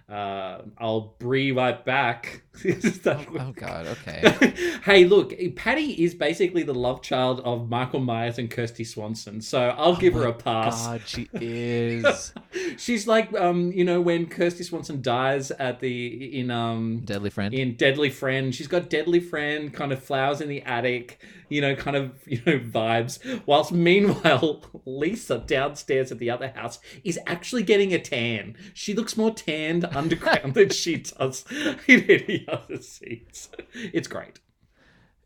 uh, 0.10 0.62
I'll 0.78 1.16
bring 1.20 1.56
right 1.56 1.84
back. 1.84 2.44
oh 2.66 3.54
god, 3.56 3.88
okay. 3.88 4.54
hey, 4.84 5.06
look, 5.06 5.34
Patty 5.56 6.04
is 6.04 6.13
basically 6.13 6.63
the 6.63 6.74
love 6.74 7.02
child 7.02 7.39
of 7.42 7.70
Michael 7.70 8.00
Myers 8.00 8.38
and 8.38 8.50
Kristy 8.50 8.86
Swanson, 8.86 9.42
so 9.42 9.70
I'll 9.70 9.96
give 9.96 10.13
her 10.13 10.26
a 10.28 10.34
pass. 10.34 10.86
God, 10.86 11.02
she 11.06 11.30
is 11.34 12.34
She's 12.78 13.08
like, 13.08 13.34
um, 13.34 13.72
you 13.72 13.84
know, 13.84 14.02
when 14.02 14.28
Kristy 14.28 14.63
Swanson 14.63 15.02
dies 15.02 15.52
at 15.52 15.80
the 15.80 16.39
in 16.39 16.52
um 16.52 17.02
deadly 17.06 17.30
friend. 17.30 17.54
in 17.54 17.76
Deadly 17.76 18.10
Friend. 18.10 18.54
She's 18.54 18.68
got 18.68 18.89
Deadly 18.89 19.20
Friend, 19.20 19.74
kind 19.74 19.92
of 19.92 20.04
flowers 20.04 20.42
in 20.42 20.50
the 20.50 20.62
attic, 20.63 21.20
you 21.50 21.62
know, 21.62 21.76
kind 21.76 21.96
of, 21.96 22.12
you 22.28 22.42
know, 22.46 22.60
vibes. 22.60 23.20
Whilst 23.46 23.72
meanwhile, 23.72 24.63
Lisa 24.86 25.39
downstairs 25.39 26.12
at 26.12 26.20
the 26.20 26.30
other 26.30 26.50
house 26.50 26.80
is 27.04 27.20
actually 27.26 27.63
getting 27.63 27.94
a 27.94 28.00
tan. 28.00 28.56
She 28.74 28.94
looks 28.94 29.18
more 29.18 29.32
tanned 29.32 29.84
underground 29.97 30.53
than 30.53 30.69
she 30.69 30.97
does 30.97 31.45
in 31.88 32.01
any 32.10 32.45
other 32.47 32.77
scenes. 32.82 33.49
It's 33.73 34.08
great. 34.08 34.39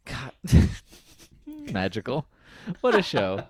God, 0.06 0.32
magical! 1.72 2.28
What 2.82 2.96
a 2.96 3.02
show. 3.02 3.44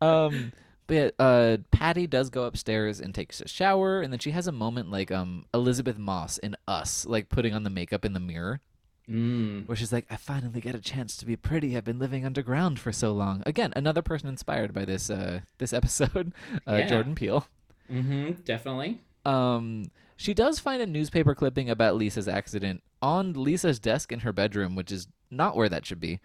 Um, 0.00 0.52
but 0.86 0.94
yeah, 0.94 1.10
uh, 1.18 1.56
Patty 1.70 2.06
does 2.06 2.30
go 2.30 2.44
upstairs 2.44 3.00
and 3.00 3.14
takes 3.14 3.40
a 3.40 3.48
shower, 3.48 4.00
and 4.00 4.12
then 4.12 4.18
she 4.20 4.30
has 4.32 4.46
a 4.46 4.52
moment 4.52 4.90
like 4.90 5.10
um 5.10 5.44
Elisabeth 5.52 5.98
Moss 5.98 6.38
in 6.38 6.56
Us, 6.66 7.04
like 7.06 7.28
putting 7.28 7.54
on 7.54 7.62
the 7.64 7.70
makeup 7.70 8.04
in 8.04 8.12
the 8.12 8.20
mirror, 8.20 8.60
Mm. 9.08 9.66
where 9.66 9.76
she's 9.76 9.92
like, 9.92 10.06
"I 10.10 10.16
finally 10.16 10.60
get 10.60 10.74
a 10.74 10.80
chance 10.80 11.16
to 11.18 11.24
be 11.26 11.34
pretty. 11.36 11.76
I've 11.76 11.84
been 11.84 11.98
living 11.98 12.26
underground 12.26 12.78
for 12.78 12.92
so 12.92 13.12
long." 13.12 13.42
Again, 13.46 13.72
another 13.76 14.02
person 14.02 14.28
inspired 14.28 14.72
by 14.74 14.84
this 14.84 15.08
uh 15.10 15.40
this 15.58 15.72
episode, 15.72 16.32
uh, 16.66 16.76
Yeah. 16.76 16.86
Jordan 16.88 17.14
Peele. 17.14 17.46
Mm-hmm. 17.90 18.42
Definitely. 18.44 19.00
Um, 19.24 19.90
she 20.18 20.34
does 20.34 20.58
find 20.58 20.82
a 20.82 20.86
newspaper 20.86 21.32
clipping 21.32 21.70
about 21.70 21.94
Lisa's 21.94 22.26
accident 22.26 22.82
on 23.00 23.34
Lisa's 23.34 23.78
desk 23.78 24.10
in 24.10 24.20
her 24.20 24.32
bedroom, 24.32 24.74
which 24.74 24.90
is 24.90 25.06
not 25.30 25.56
where 25.56 25.68
that 25.68 25.86
should 25.86 26.00
be. 26.00 26.18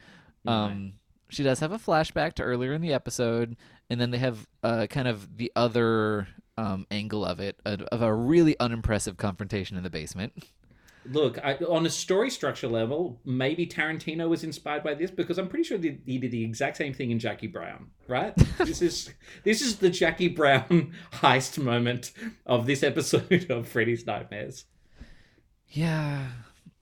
Um, 0.47 0.93
she 1.29 1.43
does 1.43 1.59
have 1.59 1.71
a 1.71 1.77
flashback 1.77 2.33
to 2.33 2.43
earlier 2.43 2.73
in 2.73 2.81
the 2.81 2.91
episode, 2.91 3.55
and 3.91 4.01
then 4.01 4.09
they 4.09 4.17
have 4.17 4.47
uh, 4.63 4.87
kind 4.89 5.07
of 5.07 5.37
the 5.37 5.51
other 5.55 6.27
um, 6.57 6.87
angle 6.89 7.23
of 7.23 7.39
it 7.39 7.59
of, 7.65 7.81
of 7.83 8.01
a 8.01 8.13
really 8.13 8.59
unimpressive 8.59 9.15
confrontation 9.17 9.77
in 9.77 9.83
the 9.83 9.91
basement. 9.91 10.33
Look, 11.05 11.37
I, 11.43 11.55
on 11.55 11.85
a 11.85 11.89
story 11.89 12.29
structure 12.29 12.67
level, 12.67 13.19
maybe 13.25 13.67
Tarantino 13.67 14.29
was 14.29 14.43
inspired 14.43 14.83
by 14.83 14.93
this 14.93 15.11
because 15.11 15.37
I'm 15.37 15.49
pretty 15.49 15.63
sure 15.63 15.77
that 15.77 15.99
he 16.05 16.17
did 16.17 16.31
the 16.31 16.43
exact 16.43 16.77
same 16.77 16.93
thing 16.93 17.11
in 17.11 17.19
Jackie 17.19 17.47
Brown, 17.47 17.87
right? 18.07 18.35
this 18.57 18.81
is 18.81 19.13
this 19.43 19.61
is 19.61 19.77
the 19.77 19.89
Jackie 19.89 20.29
Brown 20.29 20.93
heist 21.13 21.61
moment 21.61 22.11
of 22.45 22.65
this 22.65 22.83
episode 22.83 23.47
of 23.49 23.67
Freddy's 23.67 24.05
Nightmares. 24.05 24.65
Yeah, 25.67 26.27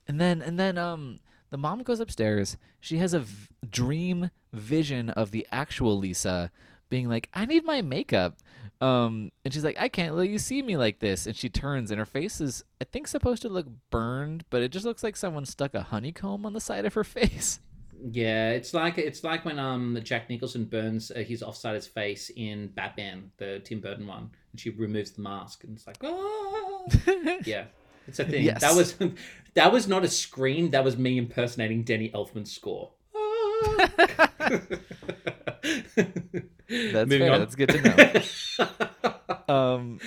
and 0.06 0.20
then 0.20 0.42
and 0.42 0.58
then 0.58 0.78
um, 0.78 1.20
the 1.50 1.58
mom 1.58 1.82
goes 1.82 2.00
upstairs. 2.00 2.56
She 2.80 2.98
has 2.98 3.14
a 3.14 3.20
v- 3.20 3.48
dream 3.68 4.30
vision 4.52 5.10
of 5.10 5.30
the 5.30 5.46
actual 5.50 5.98
Lisa 5.98 6.52
being 6.88 7.08
like, 7.08 7.28
"I 7.34 7.46
need 7.46 7.64
my 7.64 7.82
makeup." 7.82 8.38
Um, 8.82 9.30
and 9.44 9.54
she's 9.54 9.62
like, 9.62 9.76
"I 9.78 9.88
can't 9.88 10.16
let 10.16 10.28
you 10.28 10.38
see 10.38 10.60
me 10.60 10.76
like 10.76 10.98
this." 10.98 11.26
And 11.26 11.36
she 11.36 11.48
turns, 11.48 11.92
and 11.92 12.00
her 12.00 12.04
face 12.04 12.40
is, 12.40 12.64
I 12.80 12.84
think, 12.84 13.06
supposed 13.06 13.42
to 13.42 13.48
look 13.48 13.68
burned, 13.90 14.44
but 14.50 14.60
it 14.60 14.72
just 14.72 14.84
looks 14.84 15.04
like 15.04 15.16
someone 15.16 15.46
stuck 15.46 15.74
a 15.74 15.82
honeycomb 15.82 16.44
on 16.44 16.52
the 16.52 16.60
side 16.60 16.84
of 16.84 16.94
her 16.94 17.04
face. 17.04 17.60
Yeah, 18.10 18.50
it's 18.50 18.74
like 18.74 18.98
it's 18.98 19.22
like 19.22 19.44
when 19.44 19.60
um 19.60 19.96
Jack 20.02 20.28
Nicholson 20.28 20.64
burns 20.64 21.12
uh, 21.12 21.20
his 21.20 21.42
offsider's 21.42 21.86
face 21.86 22.32
in 22.34 22.68
Batman, 22.68 23.30
the 23.36 23.60
Tim 23.60 23.80
Burton 23.80 24.08
one, 24.08 24.30
and 24.50 24.60
she 24.60 24.70
removes 24.70 25.12
the 25.12 25.22
mask, 25.22 25.62
and 25.62 25.76
it's 25.76 25.86
like, 25.86 25.98
ah. 26.02 26.82
yeah, 27.44 27.66
it's 28.08 28.18
a 28.18 28.24
thing. 28.24 28.42
Yes. 28.42 28.62
That 28.62 28.74
was 28.74 28.96
that 29.54 29.72
was 29.72 29.86
not 29.86 30.02
a 30.02 30.08
scream. 30.08 30.70
That 30.70 30.82
was 30.82 30.98
me 30.98 31.18
impersonating 31.18 31.84
Danny 31.84 32.10
Elfman's 32.10 32.50
score. 32.50 32.90
That's 36.68 37.08
Moving 37.08 37.20
fair. 37.20 37.32
on. 37.32 37.40
That's 37.40 37.54
good 37.54 37.68
to 37.70 38.24
know. 39.48 39.54
um, 39.54 40.00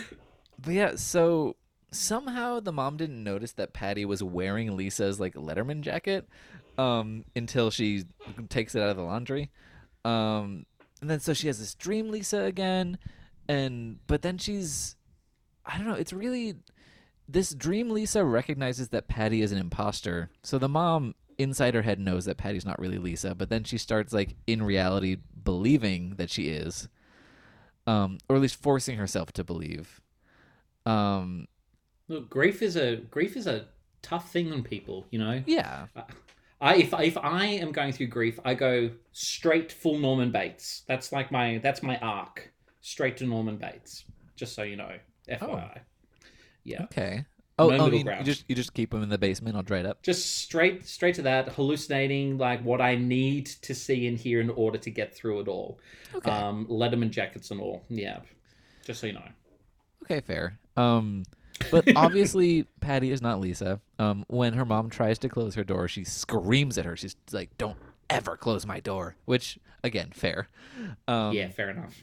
but 0.61 0.73
yeah, 0.73 0.95
so 0.95 1.55
somehow 1.91 2.59
the 2.59 2.71
mom 2.71 2.97
didn't 2.97 3.23
notice 3.23 3.53
that 3.53 3.73
Patty 3.73 4.05
was 4.05 4.21
wearing 4.21 4.75
Lisa's 4.75 5.19
like 5.19 5.35
Letterman 5.35 5.81
jacket 5.81 6.27
um, 6.77 7.25
until 7.35 7.69
she 7.69 8.05
takes 8.49 8.75
it 8.75 8.81
out 8.81 8.89
of 8.89 8.97
the 8.97 9.03
laundry. 9.03 9.51
Um, 10.03 10.65
and 11.01 11.09
then 11.09 11.19
so 11.19 11.33
she 11.33 11.47
has 11.47 11.59
this 11.59 11.75
dream 11.75 12.09
Lisa 12.09 12.43
again, 12.43 12.97
and 13.47 13.99
but 14.07 14.21
then 14.21 14.37
she's, 14.37 14.95
I 15.65 15.77
don't 15.77 15.87
know. 15.87 15.93
It's 15.93 16.13
really 16.13 16.55
this 17.27 17.51
dream 17.53 17.89
Lisa 17.89 18.23
recognizes 18.23 18.89
that 18.89 19.07
Patty 19.07 19.41
is 19.41 19.51
an 19.51 19.57
imposter. 19.57 20.29
So 20.43 20.57
the 20.57 20.69
mom 20.69 21.15
inside 21.37 21.73
her 21.73 21.81
head 21.81 21.99
knows 21.99 22.25
that 22.25 22.37
Patty's 22.37 22.65
not 22.65 22.79
really 22.79 22.97
Lisa, 22.97 23.35
but 23.35 23.49
then 23.49 23.63
she 23.63 23.77
starts 23.77 24.13
like 24.13 24.35
in 24.47 24.63
reality 24.63 25.17
believing 25.43 26.15
that 26.17 26.29
she 26.29 26.49
is. 26.49 26.87
Um, 27.87 28.17
or 28.27 28.35
at 28.35 28.41
least 28.41 28.55
forcing 28.61 28.97
herself 28.97 29.31
to 29.33 29.43
believe. 29.43 30.01
Um, 30.87 31.47
Look, 32.07 32.29
grief 32.29 32.61
is 32.61 32.75
a 32.75 32.97
grief 32.97 33.37
is 33.37 33.45
a 33.47 33.67
tough 34.01 34.31
thing 34.31 34.51
on 34.51 34.63
people. 34.63 35.05
You 35.11 35.19
know, 35.19 35.43
yeah. 35.45 35.85
I 36.61 36.75
if 36.77 36.93
if 36.93 37.17
I 37.17 37.45
am 37.45 37.71
going 37.71 37.91
through 37.91 38.07
grief, 38.07 38.39
I 38.45 38.53
go 38.53 38.89
straight 39.11 39.71
full 39.71 39.99
Norman 39.99 40.31
Bates. 40.31 40.83
That's 40.87 41.11
like 41.11 41.31
my 41.31 41.59
that's 41.61 41.83
my 41.83 41.97
arc, 41.99 42.51
straight 42.81 43.17
to 43.17 43.25
Norman 43.25 43.57
Bates. 43.57 44.05
Just 44.35 44.55
so 44.55 44.63
you 44.63 44.75
know, 44.75 44.91
FYI. 45.29 45.79
Yeah, 46.63 46.83
Okay. 46.83 47.25
Oh, 47.57 47.69
No 47.69 47.85
oh 47.85 47.87
you, 47.91 47.99
you 47.99 48.23
just 48.23 48.43
you 48.49 48.55
just 48.55 48.73
keep 48.73 48.91
them 48.91 49.01
in 49.01 49.09
the 49.09 49.17
basement 49.17 49.55
all 49.55 49.63
dried 49.63 49.85
up. 49.85 50.01
just 50.03 50.39
straight 50.39 50.85
straight 50.85 51.15
to 51.15 51.21
that, 51.21 51.49
hallucinating 51.49 52.37
like 52.37 52.61
what 52.63 52.81
I 52.81 52.95
need 52.95 53.45
to 53.61 53.73
see 53.73 54.07
and 54.07 54.17
hear 54.17 54.41
in 54.41 54.49
order 54.49 54.77
to 54.77 54.89
get 54.91 55.15
through 55.15 55.39
it 55.41 55.47
all. 55.47 55.79
Okay. 56.13 56.29
Um, 56.29 56.67
Letterman 56.69 57.11
jackets 57.11 57.51
and 57.51 57.61
all. 57.61 57.83
Yeah, 57.89 58.19
just 58.85 58.99
so 58.99 59.07
you 59.07 59.13
know. 59.13 59.27
Okay, 60.03 60.19
fair. 60.19 60.59
Um, 60.75 61.23
But 61.71 61.85
obviously, 61.95 62.67
Patty 62.81 63.11
is 63.11 63.21
not 63.21 63.39
Lisa. 63.39 63.79
Um, 63.99 64.25
when 64.27 64.53
her 64.53 64.65
mom 64.65 64.89
tries 64.89 65.17
to 65.19 65.29
close 65.29 65.55
her 65.55 65.63
door, 65.63 65.87
she 65.87 66.03
screams 66.03 66.77
at 66.77 66.83
her. 66.83 66.97
She's 66.97 67.15
like, 67.31 67.57
"Don't 67.57 67.77
ever 68.09 68.35
close 68.35 68.65
my 68.65 68.81
door." 68.81 69.15
Which, 69.23 69.57
again, 69.81 70.11
fair. 70.13 70.49
Um, 71.07 71.31
yeah, 71.33 71.47
fair 71.49 71.69
enough. 71.69 71.95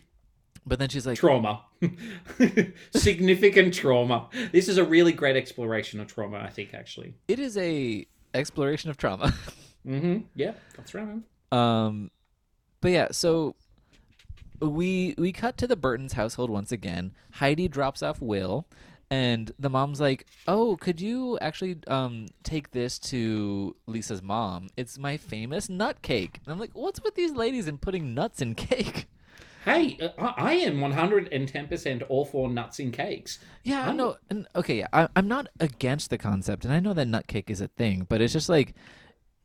But 0.64 0.78
then 0.78 0.88
she's 0.88 1.06
like, 1.06 1.18
Trauma. 1.18 1.64
Significant 2.94 3.74
trauma. 3.74 4.28
This 4.52 4.68
is 4.68 4.78
a 4.78 4.84
really 4.84 5.12
great 5.12 5.36
exploration 5.36 5.98
of 6.00 6.06
trauma, 6.06 6.38
I 6.38 6.50
think, 6.50 6.72
actually. 6.74 7.14
"It 7.26 7.38
is 7.40 7.56
a 7.56 8.06
exploration 8.34 8.90
of 8.90 8.96
trauma." 8.96 9.32
Mm-hmm. 9.84 10.18
Yeah, 10.36 10.52
that's 10.76 10.94
right. 10.94 11.08
Um, 11.50 12.12
but 12.80 12.92
yeah, 12.92 13.08
so 13.10 13.56
we 14.60 15.16
we 15.18 15.32
cut 15.32 15.56
to 15.56 15.66
the 15.66 15.74
Burtons' 15.74 16.12
household 16.12 16.50
once 16.50 16.70
again. 16.70 17.14
Heidi 17.32 17.66
drops 17.66 18.00
off 18.00 18.22
Will, 18.22 18.68
and 19.10 19.50
the 19.58 19.68
mom's 19.68 20.00
like, 20.00 20.26
"Oh, 20.46 20.76
could 20.76 21.00
you 21.00 21.36
actually 21.40 21.78
um 21.88 22.26
take 22.44 22.70
this 22.70 22.96
to 23.10 23.74
Lisa's 23.86 24.22
mom? 24.22 24.68
It's 24.76 24.98
my 24.98 25.16
famous 25.16 25.68
nut 25.68 26.00
cake." 26.00 26.38
And 26.44 26.52
I'm 26.52 26.60
like, 26.60 26.70
"What's 26.74 27.02
with 27.02 27.16
these 27.16 27.32
ladies 27.32 27.66
and 27.66 27.80
putting 27.80 28.14
nuts 28.14 28.40
in 28.40 28.54
cake?" 28.54 29.06
Hey, 29.64 29.96
uh, 30.00 30.08
I 30.18 30.34
I 30.36 30.52
am 30.54 30.80
110% 30.80 32.02
all 32.08 32.24
for 32.24 32.48
nuts 32.50 32.78
in 32.80 32.90
cakes. 32.90 33.38
Yeah, 33.62 33.86
I'm- 33.86 33.96
no, 33.96 34.16
and 34.30 34.46
okay, 34.56 34.78
yeah, 34.78 34.88
I, 34.92 35.08
I'm 35.14 35.28
not 35.28 35.48
against 35.60 36.10
the 36.10 36.18
concept, 36.18 36.64
and 36.64 36.74
I 36.74 36.80
know 36.80 36.92
that 36.94 37.06
nut 37.06 37.26
cake 37.26 37.50
is 37.50 37.60
a 37.60 37.68
thing, 37.68 38.06
but 38.08 38.20
it's 38.20 38.32
just 38.32 38.48
like 38.48 38.74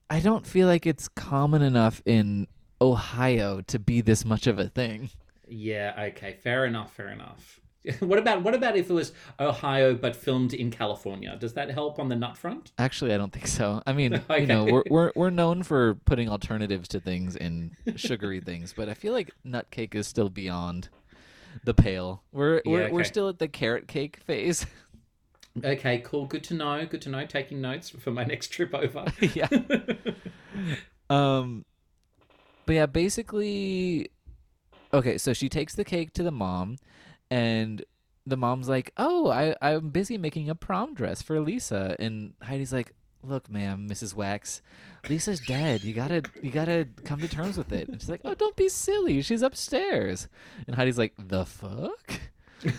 I 0.10 0.20
don't 0.20 0.48
feel 0.48 0.68
like 0.68 0.86
it's 0.86 1.08
common 1.08 1.62
enough 1.62 2.02
in 2.06 2.48
Ohio 2.82 3.62
to 3.62 3.78
be 3.80 4.02
this 4.02 4.24
much 4.26 4.48
of 4.48 4.58
a 4.60 4.70
thing. 4.70 5.10
Yeah, 5.48 5.94
okay, 6.10 6.34
fair 6.34 6.66
enough, 6.66 6.94
fair 6.94 7.10
enough. 7.10 7.60
what 8.00 8.20
about 8.20 8.44
what 8.44 8.54
about 8.54 8.76
if 8.78 8.90
it 8.90 8.94
was 8.94 9.12
Ohio 9.40 9.94
but 9.96 10.16
filmed 10.16 10.54
in 10.54 10.72
California? 10.72 11.36
Does 11.40 11.54
that 11.54 11.72
help 11.72 12.00
on 12.00 12.10
the 12.10 12.16
nut 12.16 12.38
front? 12.38 12.72
Actually, 12.78 13.14
I 13.14 13.18
don't 13.18 13.32
think 13.32 13.48
so. 13.48 13.82
I 13.86 13.94
mean, 13.94 14.16
Okay. 14.16 14.42
you 14.42 14.48
know, 14.48 14.66
we're, 14.66 14.84
we're 14.90 15.12
we're 15.16 15.30
known 15.30 15.64
for 15.64 15.96
putting 16.06 16.30
alternatives 16.30 16.88
to 16.90 17.00
things 17.00 17.36
in 17.36 17.76
sugary 17.96 18.40
things, 18.42 18.74
but 18.76 18.90
I 18.90 18.94
feel 18.94 19.14
like 19.14 19.32
nut 19.44 19.70
cake 19.72 19.96
is 19.96 20.08
still 20.08 20.30
beyond 20.30 20.90
the 21.64 21.74
pale. 21.74 22.24
We're 22.32 22.62
we're 22.66 22.88
Yeah, 22.88 22.92
we're 22.92 23.04
still 23.04 23.30
at 23.30 23.40
the 23.40 23.48
carrot 23.48 23.88
cake 23.88 24.18
phase. 24.26 24.66
Okay, 25.66 26.04
cool. 26.06 26.26
Good 26.28 26.44
to 26.44 26.54
know. 26.54 26.86
Good 26.86 27.02
to 27.02 27.10
know. 27.10 27.26
Taking 27.26 27.62
notes 27.62 27.90
for 27.90 28.12
my 28.12 28.24
next 28.24 28.50
trip 28.50 28.76
over. 28.76 29.06
yeah. 29.34 29.48
Um, 31.10 31.66
but 32.68 32.74
yeah, 32.74 32.86
basically, 32.86 34.12
okay. 34.94 35.18
So 35.18 35.34
she 35.34 35.50
takes 35.50 35.74
the 35.76 35.84
cake 35.84 36.14
to 36.14 36.22
the 36.24 36.32
mom, 36.32 36.78
and 37.30 37.84
the 38.26 38.38
mom's 38.38 38.70
like, 38.70 38.92
"Oh, 38.98 39.30
I 39.30 39.56
I'm 39.62 39.90
busy 39.90 40.18
making 40.18 40.50
a 40.50 40.56
prom 40.56 40.94
dress 40.94 41.22
for 41.22 41.40
Lisa," 41.40 41.96
and 42.00 42.34
Heidi's 42.42 42.74
like, 42.74 42.94
"Look, 43.24 43.50
ma'am, 43.50 43.88
Mrs. 43.90 44.14
Wax, 44.14 44.62
Lisa's 45.10 45.40
dead. 45.40 45.84
You 45.84 45.94
gotta 45.94 46.24
you 46.42 46.52
gotta 46.52 46.88
come 47.06 47.20
to 47.20 47.28
terms 47.28 47.58
with 47.58 47.72
it." 47.72 47.88
And 47.88 48.00
she's 48.00 48.10
like, 48.10 48.22
"Oh, 48.26 48.34
don't 48.34 48.56
be 48.56 48.70
silly. 48.70 49.22
She's 49.22 49.42
upstairs." 49.42 50.28
And 50.68 50.76
Heidi's 50.76 50.98
like, 50.98 51.14
"The 51.18 51.46
fuck." 51.46 52.20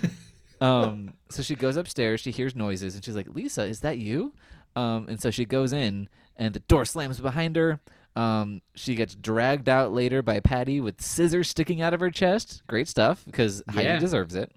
um 0.60 1.14
so 1.30 1.42
she 1.42 1.54
goes 1.54 1.76
upstairs 1.76 2.20
she 2.20 2.30
hears 2.30 2.56
noises 2.56 2.94
and 2.94 3.04
she's 3.04 3.14
like 3.14 3.28
lisa 3.28 3.64
is 3.64 3.80
that 3.80 3.98
you 3.98 4.32
um 4.74 5.06
and 5.08 5.20
so 5.20 5.30
she 5.30 5.44
goes 5.44 5.72
in 5.72 6.08
and 6.36 6.54
the 6.54 6.60
door 6.60 6.84
slams 6.84 7.20
behind 7.20 7.54
her 7.56 7.80
um 8.16 8.60
she 8.74 8.94
gets 8.94 9.14
dragged 9.14 9.68
out 9.68 9.92
later 9.92 10.22
by 10.22 10.40
patty 10.40 10.80
with 10.80 11.00
scissors 11.00 11.48
sticking 11.48 11.80
out 11.82 11.94
of 11.94 12.00
her 12.00 12.10
chest 12.10 12.62
great 12.66 12.88
stuff 12.88 13.24
because 13.26 13.62
Yeah. 13.68 13.72
heidi 13.74 13.98
deserves 14.00 14.34
it 14.34 14.50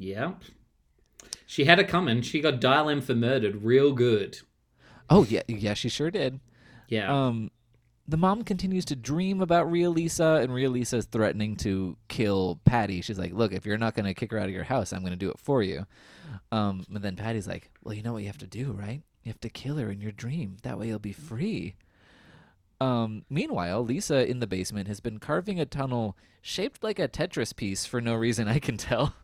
yeah. 0.00 0.32
She 1.44 1.64
had 1.64 1.80
it 1.80 1.88
coming. 1.88 2.22
She 2.22 2.40
got 2.40 2.60
dial 2.60 2.88
M 2.88 3.00
for 3.00 3.14
murdered 3.16 3.62
real 3.64 3.92
good. 3.92 4.38
oh 5.10 5.24
yeah 5.24 5.42
yeah 5.48 5.74
she 5.74 5.88
sure 5.88 6.10
did 6.10 6.38
Yeah. 6.88 7.12
um 7.26 7.50
the 8.06 8.16
mom 8.16 8.44
continues 8.44 8.84
to 8.86 8.96
dream 8.96 9.40
about 9.42 9.70
real 9.70 9.90
lisa 9.90 10.38
and 10.42 10.54
real 10.54 10.70
lisa 10.70 10.98
is 10.98 11.06
threatening 11.06 11.56
to 11.56 11.96
kill 12.08 12.60
patty 12.64 13.00
she's 13.00 13.18
like 13.18 13.32
look 13.32 13.52
if 13.52 13.66
you're 13.66 13.76
not 13.78 13.94
going 13.94 14.06
to 14.06 14.14
kick 14.14 14.30
her 14.30 14.38
out 14.38 14.46
of 14.46 14.52
your 14.54 14.64
house 14.64 14.92
i'm 14.92 15.00
going 15.00 15.10
to 15.12 15.16
do 15.16 15.30
it 15.30 15.38
for 15.38 15.62
you 15.62 15.84
um 16.52 16.84
and 16.94 17.02
then 17.02 17.16
patty's 17.16 17.46
like 17.48 17.70
well 17.82 17.94
you 17.94 18.02
know 18.02 18.12
what 18.12 18.20
you 18.22 18.28
have 18.28 18.38
to 18.38 18.46
do 18.46 18.72
right 18.72 19.02
you 19.24 19.30
have 19.30 19.40
to 19.40 19.48
kill 19.50 19.76
her 19.76 19.90
in 19.90 20.00
your 20.00 20.12
dream 20.12 20.56
that 20.62 20.78
way 20.78 20.86
you'll 20.88 20.98
be 20.98 21.12
free 21.12 21.74
um 22.80 23.24
meanwhile 23.28 23.84
lisa 23.84 24.28
in 24.28 24.40
the 24.40 24.46
basement 24.46 24.86
has 24.88 25.00
been 25.00 25.18
carving 25.18 25.58
a 25.58 25.66
tunnel 25.66 26.16
shaped 26.42 26.82
like 26.84 26.98
a 26.98 27.08
tetris 27.08 27.54
piece 27.54 27.84
for 27.86 28.00
no 28.00 28.14
reason 28.14 28.46
i 28.48 28.58
can 28.58 28.76
tell 28.76 29.14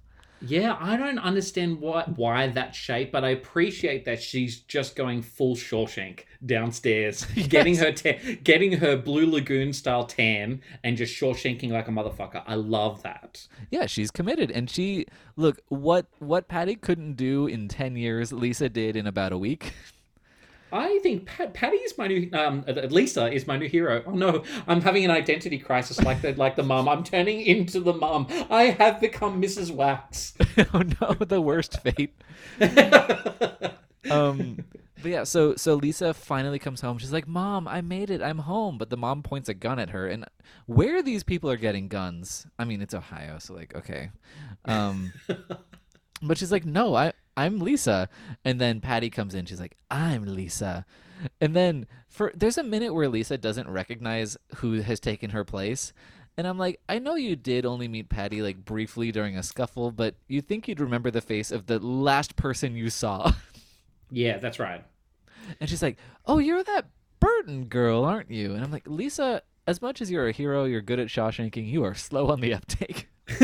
Yeah, 0.41 0.77
I 0.79 0.99
don't 0.99 1.21
understand 1.21 1.81
why 1.81 2.03
why 2.17 2.49
that 2.49 2.75
shape, 2.75 3.13
but 3.13 3.25
I 3.25 3.31
appreciate 3.31 4.05
that 4.05 4.21
she's 4.21 4.61
just 4.61 4.95
going 4.95 5.23
full 5.23 5.55
Shawshank 5.57 6.25
downstairs, 6.45 7.25
getting 7.49 7.77
her 7.77 7.93
ta- 7.93 8.19
getting 8.43 8.73
her 8.73 8.95
Blue 8.97 9.25
Lagoon 9.25 9.73
style 9.73 10.05
tan, 10.05 10.61
and 10.83 10.99
just 10.99 11.15
Shawshanking 11.19 11.71
like 11.71 11.89
a 11.89 11.93
motherfucker. 11.93 12.43
I 12.47 12.57
love 12.57 13.03
that. 13.05 13.47
yeah 13.71 13.87
she's 13.87 14.11
committed 14.11 14.51
and 14.51 14.69
she 14.69 15.07
look 15.37 15.61
what 15.69 16.07
what 16.19 16.47
patty 16.47 16.75
couldn't 16.77 17.15
do 17.15 17.47
in 17.47 17.67
10 17.69 17.97
years 17.97 18.31
lisa 18.33 18.69
did 18.69 18.97
in 18.97 19.07
about 19.07 19.33
a 19.33 19.39
week 19.39 19.73
I 20.75 20.99
think 21.05 21.27
Pat- 21.27 21.55
Patty 21.55 21.77
is 21.77 21.97
my 21.97 22.09
new 22.09 22.29
um 22.33 22.65
Lisa 22.91 23.33
is 23.33 23.47
my 23.47 23.57
new 23.57 23.69
hero. 23.69 24.03
Oh 24.07 24.11
no, 24.11 24.43
I'm 24.67 24.81
having 24.81 25.05
an 25.05 25.11
identity 25.13 25.59
crisis 25.59 26.01
like 26.03 26.21
the 26.21 26.35
like 26.35 26.57
the 26.57 26.65
mum. 26.65 26.89
I'm 26.89 27.05
turning 27.05 27.43
into 27.43 27.79
the 27.79 27.93
mum. 27.93 28.27
I 28.51 28.65
have 28.65 29.01
become 29.01 29.41
Mrs. 29.41 29.71
Wax. 29.71 30.35
oh 30.75 30.83
no, 31.01 31.15
the 31.15 31.41
worst 31.41 31.81
fate. 31.81 32.15
Um, 34.11 34.65
but 35.01 35.11
yeah, 35.11 35.25
so 35.25 35.55
so 35.57 35.75
Lisa 35.75 36.15
finally 36.15 36.59
comes 36.59 36.81
home. 36.81 36.99
She's 36.99 37.13
like, 37.13 37.29
"Mom, 37.29 37.69
I 37.69 37.81
made 37.81 38.11
it. 38.11 38.23
I'm 38.23 38.39
home." 38.39 38.79
But 38.79 38.91
the 38.91 38.97
mom 38.97 39.23
points 39.23 39.49
a 39.49 39.55
gun 39.55 39.79
at 39.79 39.91
her, 39.91 40.07
and 40.07 40.25
where 40.67 41.03
these 41.03 41.23
people 41.23 41.51
are 41.51 41.57
getting 41.57 41.89
guns? 41.89 42.47
I 42.59 42.65
mean, 42.65 42.83
it's 42.83 42.95
Ohio, 42.95 43.39
so 43.39 43.55
like, 43.55 43.75
okay. 43.75 44.11
Um, 44.65 45.13
but 46.23 46.39
she's 46.39 46.53
like, 46.53 46.65
"No, 46.65 46.95
I 46.95 47.13
I'm 47.37 47.59
Lisa." 47.59 48.09
And 48.45 48.61
then 48.61 48.81
Patty 48.81 49.11
comes 49.11 49.35
in. 49.35 49.47
She's 49.47 49.61
like, 49.61 49.77
"I'm 49.91 50.25
Lisa." 50.25 50.87
And 51.41 51.55
then 51.55 51.87
for 52.09 52.33
there's 52.35 52.59
a 52.59 52.63
minute 52.63 52.95
where 52.95 53.09
Lisa 53.09 53.39
doesn't 53.39 53.69
recognize 53.69 54.37
who 54.57 54.81
has 54.83 55.01
taken 55.01 55.31
her 55.31 55.45
place. 55.45 55.93
And 56.37 56.47
I'm 56.47 56.59
like, 56.59 56.81
I 56.89 56.99
know 56.99 57.15
you 57.15 57.37
did 57.37 57.65
only 57.65 57.87
meet 57.87 58.09
Patty 58.09 58.43
like 58.43 58.65
briefly 58.65 59.13
during 59.13 59.37
a 59.37 59.43
scuffle, 59.43 59.93
but 59.93 60.17
you 60.27 60.41
think 60.41 60.67
you'd 60.67 60.81
remember 60.81 61.11
the 61.11 61.21
face 61.21 61.53
of 61.53 61.67
the 61.67 61.79
last 61.79 62.35
person 62.35 62.75
you 62.75 62.91
saw. 62.91 63.33
yeah, 64.11 64.39
that's 64.39 64.59
right. 64.59 64.85
And 65.61 65.69
she's 65.71 65.83
like, 65.83 65.99
"Oh, 66.27 66.39
you're 66.39 66.65
that 66.65 66.87
Burton 67.21 67.67
girl, 67.67 68.05
aren't 68.05 68.31
you?" 68.31 68.55
And 68.55 68.65
I'm 68.65 68.73
like, 68.73 68.89
"Lisa, 68.89 69.43
as 69.67 69.81
much 69.81 70.01
as 70.01 70.11
you're 70.11 70.27
a 70.27 70.33
hero, 70.33 70.65
you're 70.65 70.81
good 70.81 70.99
at 70.99 71.09
Shawshanking. 71.09 71.69
You 71.71 71.85
are 71.85 71.95
slow 71.95 72.29
on 72.29 72.41
the 72.41 72.55
uptake." 72.55 73.09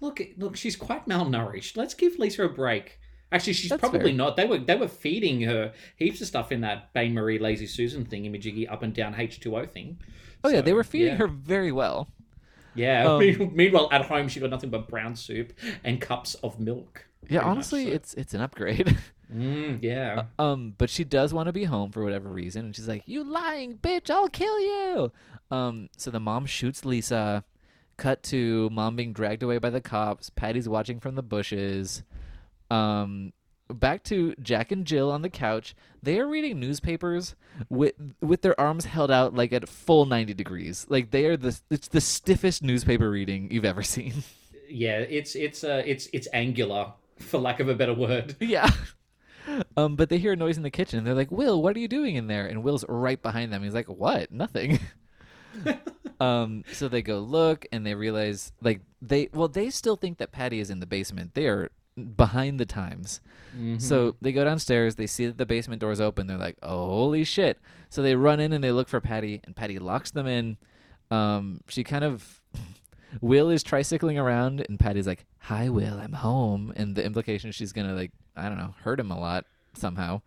look, 0.00 0.20
look, 0.36 0.56
she's 0.56 0.76
quite 0.76 1.08
malnourished. 1.08 1.76
Let's 1.76 1.94
give 1.94 2.18
Lisa 2.18 2.44
a 2.44 2.48
break. 2.48 3.00
Actually, 3.32 3.54
she's 3.54 3.70
That's 3.70 3.80
probably 3.80 4.10
fair. 4.10 4.12
not. 4.12 4.36
They 4.36 4.46
were 4.46 4.58
they 4.58 4.76
were 4.76 4.88
feeding 4.88 5.40
her 5.42 5.72
heaps 5.96 6.20
of 6.20 6.28
stuff 6.28 6.52
in 6.52 6.60
that 6.60 6.92
Bain 6.92 7.12
Marie 7.12 7.38
Lazy 7.38 7.66
Susan 7.66 8.04
thing, 8.04 8.24
imajiggy 8.24 8.70
up 8.70 8.82
and 8.82 8.94
down 8.94 9.14
H 9.18 9.40
two 9.40 9.56
O 9.56 9.66
thing. 9.66 9.98
Oh 10.44 10.48
yeah, 10.48 10.60
they 10.60 10.72
were 10.72 10.84
feeding 10.84 11.08
yeah. 11.08 11.16
her 11.16 11.26
very 11.26 11.72
well. 11.72 12.08
Yeah. 12.74 13.04
Um, 13.16 13.52
Meanwhile, 13.54 13.88
at 13.90 14.02
home, 14.04 14.28
she 14.28 14.38
got 14.38 14.50
nothing 14.50 14.70
but 14.70 14.88
brown 14.88 15.16
soup 15.16 15.52
and 15.82 16.00
cups 16.00 16.34
of 16.36 16.60
milk. 16.60 17.06
Yeah, 17.28 17.40
honestly, 17.40 17.86
so. 17.86 17.92
it's 17.92 18.14
it's 18.14 18.34
an 18.34 18.40
upgrade. 18.40 18.96
Mm, 19.34 19.82
yeah. 19.82 20.26
um, 20.38 20.74
but 20.78 20.88
she 20.88 21.02
does 21.02 21.34
want 21.34 21.48
to 21.48 21.52
be 21.52 21.64
home 21.64 21.90
for 21.90 22.04
whatever 22.04 22.28
reason, 22.28 22.66
and 22.66 22.76
she's 22.76 22.86
like, 22.86 23.02
"You 23.06 23.24
lying 23.24 23.76
bitch! 23.76 24.08
I'll 24.08 24.28
kill 24.28 24.60
you!" 24.60 25.10
Um, 25.50 25.88
so 25.96 26.12
the 26.12 26.20
mom 26.20 26.46
shoots 26.46 26.84
Lisa. 26.84 27.42
Cut 27.96 28.22
to 28.24 28.68
mom 28.70 28.96
being 28.96 29.12
dragged 29.12 29.42
away 29.42 29.58
by 29.58 29.70
the 29.70 29.80
cops. 29.80 30.30
Patty's 30.30 30.68
watching 30.68 31.00
from 31.00 31.14
the 31.14 31.22
bushes. 31.22 32.02
Um, 32.70 33.32
back 33.68 34.02
to 34.04 34.34
Jack 34.40 34.70
and 34.70 34.86
Jill 34.86 35.10
on 35.10 35.22
the 35.22 35.30
couch. 35.30 35.74
They 36.02 36.18
are 36.20 36.28
reading 36.28 36.60
newspapers 36.60 37.34
with 37.68 37.94
with 38.20 38.42
their 38.42 38.58
arms 38.60 38.84
held 38.84 39.10
out 39.10 39.34
like 39.34 39.52
at 39.52 39.68
full 39.68 40.06
ninety 40.06 40.34
degrees. 40.34 40.86
Like 40.88 41.10
they 41.10 41.26
are 41.26 41.36
the 41.36 41.58
it's 41.70 41.88
the 41.88 42.00
stiffest 42.00 42.62
newspaper 42.62 43.10
reading 43.10 43.50
you've 43.50 43.64
ever 43.64 43.82
seen. 43.82 44.24
yeah. 44.68 44.98
It's 44.98 45.34
it's 45.34 45.64
uh 45.64 45.82
it's 45.86 46.08
it's 46.12 46.28
angular, 46.32 46.92
for 47.18 47.38
lack 47.38 47.60
of 47.60 47.68
a 47.68 47.74
better 47.74 47.94
word. 47.94 48.36
yeah. 48.40 48.70
Um, 49.76 49.94
but 49.94 50.08
they 50.08 50.18
hear 50.18 50.32
a 50.32 50.36
noise 50.36 50.56
in 50.56 50.64
the 50.64 50.70
kitchen. 50.70 51.04
They're 51.04 51.14
like, 51.14 51.30
"Will, 51.30 51.62
what 51.62 51.76
are 51.76 51.78
you 51.78 51.88
doing 51.88 52.16
in 52.16 52.26
there?" 52.26 52.46
And 52.46 52.64
Will's 52.64 52.84
right 52.88 53.20
behind 53.20 53.52
them. 53.52 53.62
He's 53.62 53.74
like, 53.74 53.88
"What? 53.88 54.32
Nothing." 54.32 54.80
um, 56.20 56.64
so 56.72 56.88
they 56.88 57.02
go 57.02 57.18
look, 57.18 57.66
and 57.72 57.86
they 57.86 57.94
realize, 57.94 58.52
like, 58.62 58.80
they 59.02 59.28
well, 59.32 59.48
they 59.48 59.70
still 59.70 59.96
think 59.96 60.18
that 60.18 60.32
Patty 60.32 60.60
is 60.60 60.70
in 60.70 60.80
the 60.80 60.86
basement. 60.86 61.34
They 61.34 61.46
are 61.46 61.70
behind 62.16 62.60
the 62.60 62.66
times. 62.66 63.20
Mm-hmm. 63.54 63.78
So 63.78 64.16
they 64.20 64.32
go 64.32 64.44
downstairs. 64.44 64.96
They 64.96 65.06
see 65.06 65.26
that 65.26 65.38
the 65.38 65.46
basement 65.46 65.80
door's 65.80 66.00
open. 66.00 66.26
They're 66.26 66.36
like, 66.36 66.56
"Oh, 66.62 66.86
holy 66.86 67.24
shit!" 67.24 67.58
So 67.88 68.02
they 68.02 68.14
run 68.14 68.40
in 68.40 68.52
and 68.52 68.62
they 68.62 68.72
look 68.72 68.88
for 68.88 69.00
Patty, 69.00 69.40
and 69.44 69.56
Patty 69.56 69.78
locks 69.78 70.10
them 70.10 70.26
in. 70.26 70.56
Um, 71.10 71.60
she 71.68 71.84
kind 71.84 72.04
of 72.04 72.40
Will 73.20 73.50
is 73.50 73.64
tricycling 73.64 74.20
around, 74.20 74.64
and 74.68 74.78
Patty's 74.78 75.06
like, 75.06 75.24
"Hi, 75.40 75.68
Will, 75.68 75.98
I'm 75.98 76.12
home," 76.12 76.72
and 76.76 76.94
the 76.94 77.04
implication 77.04 77.52
she's 77.52 77.72
gonna 77.72 77.94
like, 77.94 78.12
I 78.36 78.48
don't 78.48 78.58
know, 78.58 78.74
hurt 78.82 79.00
him 79.00 79.10
a 79.10 79.18
lot 79.18 79.46
somehow, 79.74 80.22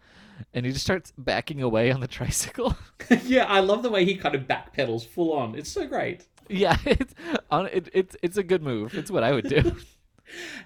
and 0.54 0.66
he 0.66 0.72
just 0.72 0.86
starts 0.86 1.14
backing 1.18 1.62
away 1.62 1.92
on 1.92 2.00
the 2.00 2.08
tricycle. 2.08 2.76
yeah, 3.24 3.46
I 3.46 3.60
love 3.60 3.84
the 3.84 3.90
way 3.90 4.06
he 4.06 4.16
kind 4.16 4.36
of 4.36 4.44
backpedals 4.44 5.06
full 5.06 5.34
on. 5.34 5.56
It's 5.56 5.72
so 5.72 5.88
great. 5.88 6.26
yeah, 6.50 6.78
it's 6.86 7.14
on 7.52 7.68
it, 7.68 7.90
it's 7.94 8.16
it's 8.22 8.38
a 8.38 8.44
good 8.44 8.64
move. 8.64 8.94
It's 8.94 9.12
what 9.12 9.24
I 9.24 9.32
would 9.32 9.50
do. 9.50 9.76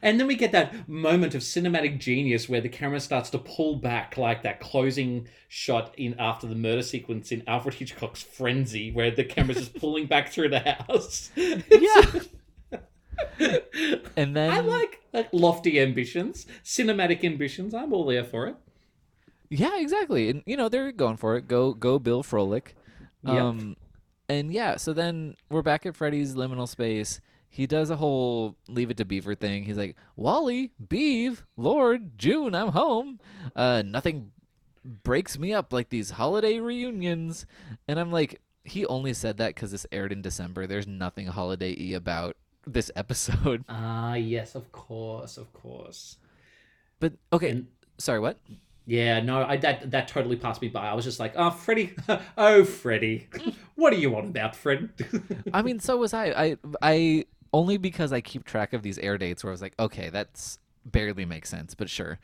And 0.02 0.20
then 0.20 0.28
we 0.28 0.36
get 0.36 0.52
that 0.52 0.90
moment 0.90 1.36
of 1.36 1.42
cinematic 1.42 1.98
genius 1.98 2.50
where 2.50 2.60
the 2.60 2.68
camera 2.68 3.00
starts 3.00 3.30
to 3.30 3.38
pull 3.38 3.78
back, 3.78 4.18
like 4.18 4.44
that 4.44 4.60
closing 4.60 5.30
shot 5.48 5.94
in 5.98 6.16
after 6.20 6.48
the 6.48 6.56
murder 6.56 6.82
sequence 6.82 7.32
in 7.32 7.44
Alfred 7.48 7.76
Hitchcock's 7.76 8.22
Frenzy, 8.22 8.92
where 8.92 9.10
the 9.10 9.24
camera's 9.24 9.60
just 9.60 9.76
pulling 9.76 10.06
back 10.06 10.30
through 10.30 10.50
the 10.50 10.60
house. 10.60 11.32
yeah. 11.38 12.20
and 14.18 14.36
then 14.36 14.52
I 14.52 14.60
like, 14.60 15.00
like 15.14 15.30
lofty 15.32 15.80
ambitions, 15.80 16.46
cinematic 16.66 17.24
ambitions. 17.24 17.74
I'm 17.74 17.94
all 17.94 18.06
there 18.06 18.26
for 18.26 18.48
it. 18.48 18.58
Yeah, 19.56 19.78
exactly. 19.80 20.30
And 20.30 20.42
you 20.48 20.58
know, 20.58 20.68
they're 20.68 20.92
going 20.92 21.18
for 21.18 21.36
it. 21.38 21.48
Go 21.48 21.74
go 21.74 22.00
Bill 22.00 22.24
Froehlich. 22.24 22.70
Yep. 23.24 23.36
Um 23.36 23.76
and 24.28 24.52
yeah, 24.52 24.78
so 24.78 24.94
then 24.94 25.36
we're 25.50 25.62
back 25.62 25.86
at 25.86 25.96
Freddy's 25.96 26.34
liminal 26.34 26.68
space. 26.68 27.22
He 27.50 27.68
does 27.68 27.92
a 27.92 27.96
whole 27.98 28.56
leave 28.68 28.90
it 28.90 28.98
to 28.98 29.06
Beaver 29.06 29.36
thing. 29.36 29.64
He's 29.64 29.78
like, 29.78 29.96
Wally, 30.16 30.72
Beeve, 30.90 31.44
Lord, 31.56 32.18
June, 32.18 32.56
I'm 32.56 32.70
home. 32.70 33.20
Uh 33.56 33.84
nothing 33.86 34.32
breaks 34.84 35.38
me 35.38 35.54
up 35.54 35.72
like 35.72 35.90
these 35.90 36.10
holiday 36.12 36.60
reunions. 36.60 37.46
And 37.88 38.00
I'm 38.00 38.12
like, 38.12 38.42
he 38.66 38.86
only 38.88 39.14
said 39.14 39.38
that 39.38 39.54
because 39.54 39.72
this 39.72 39.86
aired 39.92 40.12
in 40.12 40.22
December. 40.24 40.66
There's 40.66 40.88
nothing 40.88 41.28
holiday 41.28 41.76
y 41.78 41.96
about 41.96 42.38
this 42.66 42.90
episode. 42.96 43.64
Ah, 43.70 44.16
yes, 44.16 44.56
of 44.56 44.72
course, 44.72 45.38
of 45.38 45.54
course. 45.54 46.18
But 47.00 47.14
okay, 47.32 47.50
And- 47.52 47.68
sorry, 48.00 48.20
what? 48.20 48.40
Yeah, 48.86 49.22
no, 49.22 49.44
I 49.44 49.58
that 49.58 49.92
that 49.92 50.08
totally 50.08 50.36
passed 50.36 50.62
me 50.62 50.68
by. 50.68 50.90
I 50.90 50.94
was 50.94 51.06
just 51.06 51.20
like, 51.20 51.34
oh, 51.36 51.52
Freddy, 51.52 51.96
oh, 52.38 52.66
Freddy, 52.66 53.28
what 53.76 53.92
do 53.92 54.00
you 54.00 54.12
want 54.12 54.28
about 54.28 54.56
Fred? 54.56 54.90
I 55.54 55.62
mean, 55.62 55.80
so 55.80 55.98
was 55.98 56.14
I. 56.14 56.26
I 56.26 56.58
I 56.82 57.26
only 57.54 57.78
because 57.78 58.12
I 58.12 58.20
keep 58.20 58.44
track 58.44 58.74
of 58.74 58.82
these 58.82 58.98
air 58.98 59.18
dates 59.18 59.44
where 59.44 59.52
I 59.52 59.54
was 59.54 59.62
like, 59.62 59.76
okay, 59.80 60.10
that's 60.10 60.58
barely 60.86 61.24
makes 61.26 61.50
sense, 61.50 61.76
but 61.76 61.90
sure. 61.90 62.20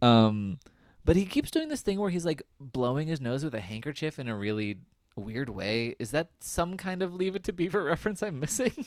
Um, 0.00 0.58
but 1.04 1.16
he 1.16 1.26
keeps 1.26 1.50
doing 1.50 1.68
this 1.68 1.82
thing 1.82 1.98
where 1.98 2.10
he's 2.10 2.24
like 2.24 2.42
blowing 2.58 3.08
his 3.08 3.20
nose 3.20 3.44
with 3.44 3.54
a 3.54 3.60
handkerchief 3.60 4.18
in 4.18 4.28
a 4.28 4.36
really 4.36 4.78
weird 5.16 5.50
way. 5.50 5.96
Is 5.98 6.12
that 6.12 6.30
some 6.40 6.76
kind 6.76 7.02
of 7.02 7.14
Leave 7.14 7.36
It 7.36 7.44
to 7.44 7.52
Beaver 7.52 7.82
reference 7.84 8.22
I'm 8.22 8.40
missing? 8.40 8.86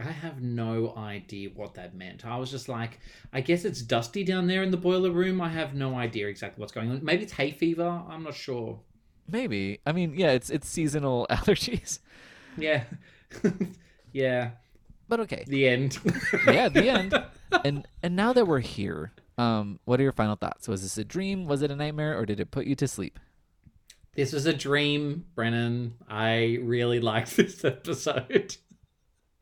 I 0.00 0.10
have 0.10 0.42
no 0.42 0.94
idea 0.96 1.50
what 1.54 1.74
that 1.74 1.94
meant. 1.94 2.24
I 2.24 2.36
was 2.36 2.50
just 2.50 2.68
like, 2.68 3.00
I 3.32 3.40
guess 3.40 3.64
it's 3.64 3.82
dusty 3.82 4.24
down 4.24 4.46
there 4.46 4.62
in 4.62 4.70
the 4.70 4.76
boiler 4.76 5.10
room. 5.10 5.40
I 5.40 5.48
have 5.48 5.74
no 5.74 5.96
idea 5.96 6.28
exactly 6.28 6.60
what's 6.60 6.72
going 6.72 6.90
on. 6.90 7.04
Maybe 7.04 7.22
it's 7.22 7.32
hay 7.32 7.50
fever. 7.50 8.02
I'm 8.08 8.22
not 8.22 8.34
sure. 8.34 8.80
Maybe. 9.28 9.80
I 9.86 9.92
mean, 9.92 10.14
yeah, 10.14 10.30
it's 10.30 10.50
it's 10.50 10.68
seasonal 10.68 11.26
allergies. 11.30 11.98
Yeah, 12.56 12.84
yeah. 14.12 14.50
But 15.08 15.20
okay. 15.20 15.44
The 15.46 15.68
end. 15.68 15.98
yeah, 16.46 16.68
the 16.68 16.88
end. 16.88 17.14
And 17.64 17.86
and 18.02 18.16
now 18.16 18.32
that 18.32 18.46
we're 18.46 18.60
here, 18.60 19.12
um, 19.38 19.80
what 19.84 20.00
are 20.00 20.02
your 20.02 20.12
final 20.12 20.36
thoughts? 20.36 20.68
Was 20.68 20.82
this 20.82 20.98
a 20.98 21.04
dream? 21.04 21.46
Was 21.46 21.62
it 21.62 21.70
a 21.70 21.76
nightmare, 21.76 22.18
or 22.18 22.26
did 22.26 22.40
it 22.40 22.50
put 22.50 22.66
you 22.66 22.74
to 22.76 22.88
sleep? 22.88 23.18
This 24.14 24.32
was 24.32 24.46
a 24.46 24.52
dream, 24.52 25.24
Brennan. 25.34 25.94
I 26.08 26.58
really 26.62 27.00
liked 27.00 27.36
this 27.36 27.64
episode. 27.64 28.56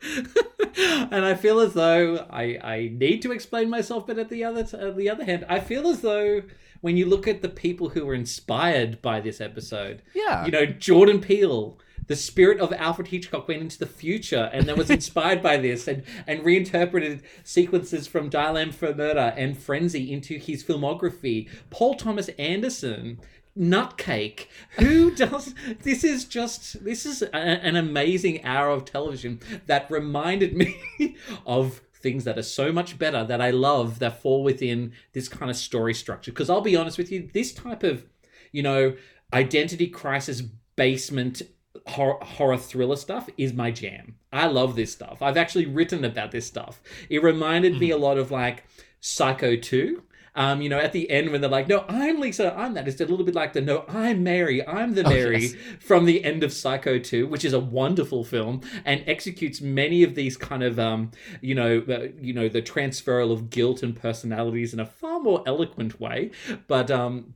and 0.76 1.24
I 1.24 1.34
feel 1.34 1.60
as 1.60 1.74
though 1.74 2.26
I, 2.30 2.58
I 2.62 2.90
need 2.92 3.22
to 3.22 3.32
explain 3.32 3.70
myself, 3.70 4.06
but 4.06 4.18
at 4.18 4.28
the 4.28 4.44
other 4.44 4.60
at 4.78 4.96
the 4.96 5.08
other 5.10 5.24
hand, 5.24 5.46
I 5.48 5.60
feel 5.60 5.86
as 5.88 6.00
though 6.00 6.42
when 6.80 6.96
you 6.96 7.06
look 7.06 7.28
at 7.28 7.42
the 7.42 7.48
people 7.48 7.90
who 7.90 8.04
were 8.04 8.14
inspired 8.14 9.00
by 9.02 9.20
this 9.20 9.40
episode, 9.40 10.02
Yeah. 10.14 10.44
you 10.44 10.50
know, 10.50 10.66
Jordan 10.66 11.20
Peele, 11.20 11.78
the 12.08 12.16
spirit 12.16 12.58
of 12.58 12.72
Alfred 12.72 13.06
Hitchcock 13.08 13.46
went 13.46 13.60
into 13.60 13.78
the 13.78 13.86
future 13.86 14.50
and 14.52 14.66
then 14.66 14.76
was 14.76 14.90
inspired 14.98 15.40
by 15.42 15.56
this 15.58 15.86
and, 15.86 16.02
and 16.26 16.44
reinterpreted 16.44 17.22
sequences 17.44 18.08
from 18.08 18.28
Dial 18.28 18.56
M 18.56 18.72
for 18.72 18.92
Murder 18.92 19.32
and 19.36 19.56
Frenzy 19.56 20.12
into 20.12 20.36
his 20.38 20.64
filmography. 20.64 21.48
Paul 21.70 21.94
Thomas 21.94 22.28
Anderson, 22.30 23.20
Nutcake, 23.58 24.46
who 24.78 25.14
does 25.14 25.54
this 25.82 26.04
is 26.04 26.24
just 26.24 26.84
this 26.84 27.04
is 27.04 27.22
a, 27.22 27.36
an 27.36 27.76
amazing 27.76 28.44
hour 28.44 28.70
of 28.70 28.84
television 28.84 29.40
that 29.66 29.90
reminded 29.90 30.56
me 30.56 31.16
of 31.46 31.82
things 31.94 32.24
that 32.24 32.38
are 32.38 32.42
so 32.42 32.72
much 32.72 32.98
better 32.98 33.24
that 33.24 33.40
I 33.40 33.50
love 33.50 34.00
that 34.00 34.20
fall 34.20 34.42
within 34.42 34.92
this 35.12 35.28
kind 35.28 35.50
of 35.50 35.56
story 35.56 35.94
structure. 35.94 36.32
Because 36.32 36.50
I'll 36.50 36.60
be 36.60 36.76
honest 36.76 36.98
with 36.98 37.12
you, 37.12 37.30
this 37.32 37.52
type 37.52 37.82
of, 37.84 38.04
you 38.50 38.62
know, 38.62 38.96
identity 39.32 39.86
crisis 39.86 40.42
basement 40.74 41.42
horror, 41.86 42.18
horror 42.22 42.58
thriller 42.58 42.96
stuff 42.96 43.28
is 43.36 43.52
my 43.52 43.70
jam. 43.70 44.16
I 44.32 44.46
love 44.46 44.76
this 44.76 44.92
stuff. 44.92 45.22
I've 45.22 45.36
actually 45.36 45.66
written 45.66 46.04
about 46.04 46.30
this 46.32 46.46
stuff. 46.46 46.82
It 47.08 47.22
reminded 47.22 47.78
me 47.78 47.88
mm-hmm. 47.90 48.02
a 48.02 48.04
lot 48.04 48.18
of 48.18 48.30
like 48.30 48.64
Psycho 49.00 49.56
2. 49.56 50.02
Um, 50.34 50.62
you 50.62 50.68
know, 50.68 50.78
at 50.78 50.92
the 50.92 51.10
end 51.10 51.30
when 51.30 51.40
they're 51.40 51.50
like, 51.50 51.68
"No, 51.68 51.84
I'm 51.88 52.20
Lisa, 52.20 52.54
I'm 52.56 52.74
that." 52.74 52.88
It's 52.88 53.00
a 53.00 53.06
little 53.06 53.24
bit 53.24 53.34
like 53.34 53.52
the 53.52 53.60
"No, 53.60 53.84
I'm 53.88 54.22
Mary, 54.22 54.66
I'm 54.66 54.94
the 54.94 55.04
Mary" 55.04 55.46
yes. 55.46 55.54
from 55.78 56.06
the 56.06 56.24
end 56.24 56.42
of 56.42 56.52
Psycho 56.52 56.98
2, 56.98 57.26
which 57.26 57.44
is 57.44 57.52
a 57.52 57.60
wonderful 57.60 58.24
film 58.24 58.62
and 58.84 59.04
executes 59.06 59.60
many 59.60 60.02
of 60.02 60.14
these 60.14 60.36
kind 60.36 60.62
of 60.62 60.78
um, 60.78 61.10
you 61.40 61.54
know, 61.54 61.82
uh, 61.88 62.08
you 62.20 62.32
know, 62.32 62.48
the 62.48 62.62
transferal 62.62 63.32
of 63.32 63.50
guilt 63.50 63.82
and 63.82 63.94
personalities 63.94 64.72
in 64.72 64.80
a 64.80 64.86
far 64.86 65.20
more 65.20 65.42
eloquent 65.46 66.00
way. 66.00 66.30
But 66.66 66.90
um 66.90 67.34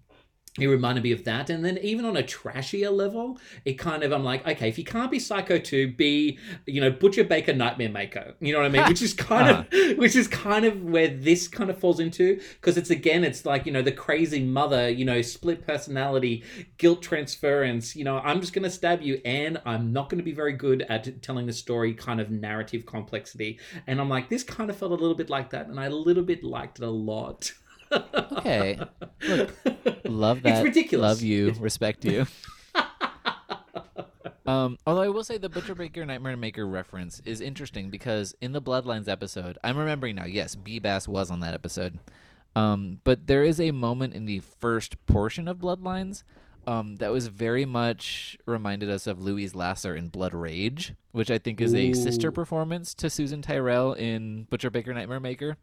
it 0.59 0.67
reminded 0.67 1.05
me 1.05 1.13
of 1.13 1.25
that. 1.25 1.51
And 1.51 1.65
then 1.65 1.79
even 1.79 2.05
on 2.05 2.17
a 2.17 2.23
trashier 2.23 2.91
level, 2.91 3.39
it 3.65 3.75
kind 3.75 4.03
of 4.03 4.13
I'm 4.13 4.25
like, 4.25 4.47
okay, 4.47 4.69
if 4.69 4.79
you 4.79 4.85
can't 4.85 5.11
be 5.11 5.19
Psycho 5.19 5.59
2, 5.59 5.93
be, 5.93 6.39
you 6.67 6.81
know, 6.81 6.91
Butcher 6.91 7.25
Baker 7.25 7.53
Nightmare 7.53 7.91
Maker. 7.91 8.35
You 8.41 8.53
know 8.53 8.61
what 8.61 8.67
I 8.67 8.71
mean? 8.71 8.85
which 8.89 9.03
is 9.03 9.15
kind 9.15 9.51
of 9.51 9.67
ah. 9.73 9.95
which 9.97 10.17
is 10.17 10.29
kind 10.29 10.65
of 10.65 10.83
where 10.83 11.09
this 11.09 11.49
kind 11.49 11.71
of 11.71 11.79
falls 11.79 12.01
into. 12.01 12.41
Because 12.55 12.77
it's 12.77 12.91
again, 12.91 13.25
it's 13.25 13.45
like, 13.45 13.67
you 13.67 13.73
know, 13.73 13.83
the 13.83 13.93
crazy 13.93 14.43
mother, 14.45 14.89
you 14.89 15.05
know, 15.05 15.21
split 15.23 15.67
personality, 15.67 16.45
guilt 16.79 17.03
transference, 17.03 17.97
you 17.97 18.05
know, 18.05 18.19
I'm 18.19 18.41
just 18.41 18.53
gonna 18.53 18.71
stab 18.71 19.03
you 19.03 19.21
and 19.25 19.61
I'm 19.65 19.93
not 19.93 20.09
gonna 20.09 20.23
be 20.23 20.33
very 20.33 20.53
good 20.53 20.83
at 20.89 21.23
telling 21.23 21.47
the 21.47 21.53
story 21.53 21.95
kind 21.95 22.21
of 22.21 22.31
narrative 22.31 22.87
complexity. 22.87 23.59
And 23.87 24.01
I'm 24.01 24.09
like, 24.09 24.29
this 24.29 24.43
kind 24.43 24.71
of 24.71 24.77
felt 24.77 24.93
a 24.93 24.95
little 24.95 25.15
bit 25.15 25.31
like 25.31 25.51
that, 25.51 25.69
and 25.69 25.79
I 25.79 25.87
a 25.87 25.91
little 25.91 26.23
bit 26.23 26.45
liked 26.45 26.79
it 26.79 26.85
a 26.85 26.91
lot. 26.91 27.53
Okay. 27.93 28.79
Look, 29.29 29.55
love 30.05 30.43
that. 30.43 30.57
It's 30.59 30.65
ridiculous. 30.65 31.03
Love 31.03 31.23
you. 31.23 31.53
Respect 31.59 32.05
you. 32.05 32.27
um, 34.47 34.79
although 34.87 35.03
I 35.03 35.09
will 35.09 35.25
say 35.25 35.39
the 35.39 35.49
Butcher 35.49 35.75
Baker 35.75 36.05
Nightmare 36.05 36.37
Maker 36.37 36.67
reference 36.67 37.21
is 37.25 37.41
interesting 37.41 37.91
because 37.91 38.35
in 38.41 38.53
the 38.53 38.63
Bloodlines 38.63 39.09
episode, 39.09 39.59
I'm 39.65 39.77
remembering 39.77 40.17
now. 40.17 40.27
Yes, 40.27 40.55
B 40.55 40.79
Bass 40.79 41.09
was 41.09 41.31
on 41.31 41.41
that 41.41 41.55
episode. 41.55 41.99
Um, 42.55 43.01
but 43.05 43.27
there 43.27 43.43
is 43.43 43.61
a 43.61 43.71
moment 43.71 44.15
in 44.15 44.25
the 44.25 44.41
first 44.41 45.05
portion 45.07 45.47
of 45.47 45.59
Bloodlines 45.59 46.23
um, 46.67 46.97
that 46.97 47.13
was 47.13 47.29
very 47.29 47.65
much 47.65 48.37
reminded 48.47 48.91
us 48.91 49.07
of 49.07 49.23
Louise 49.23 49.55
Lasser 49.55 49.95
in 49.95 50.09
Blood 50.09 50.35
Rage, 50.35 50.95
which 51.13 51.31
I 51.31 51.39
think 51.39 51.61
is 51.61 51.75
a 51.75 51.93
sister 51.93 52.33
performance 52.33 52.95
to 52.95 53.11
Susan 53.11 53.43
Tyrrell 53.43 53.93
in 53.93 54.45
Butcher 54.45 54.71
Baker 54.71 54.93
Nightmare 54.93 55.21
Maker. 55.21 55.57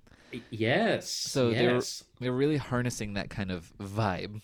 Yes. 0.49 1.09
So 1.09 1.49
yes. 1.49 2.03
they're 2.19 2.25
they're 2.27 2.37
really 2.37 2.57
harnessing 2.57 3.13
that 3.13 3.29
kind 3.29 3.51
of 3.51 3.71
vibe. 3.77 4.41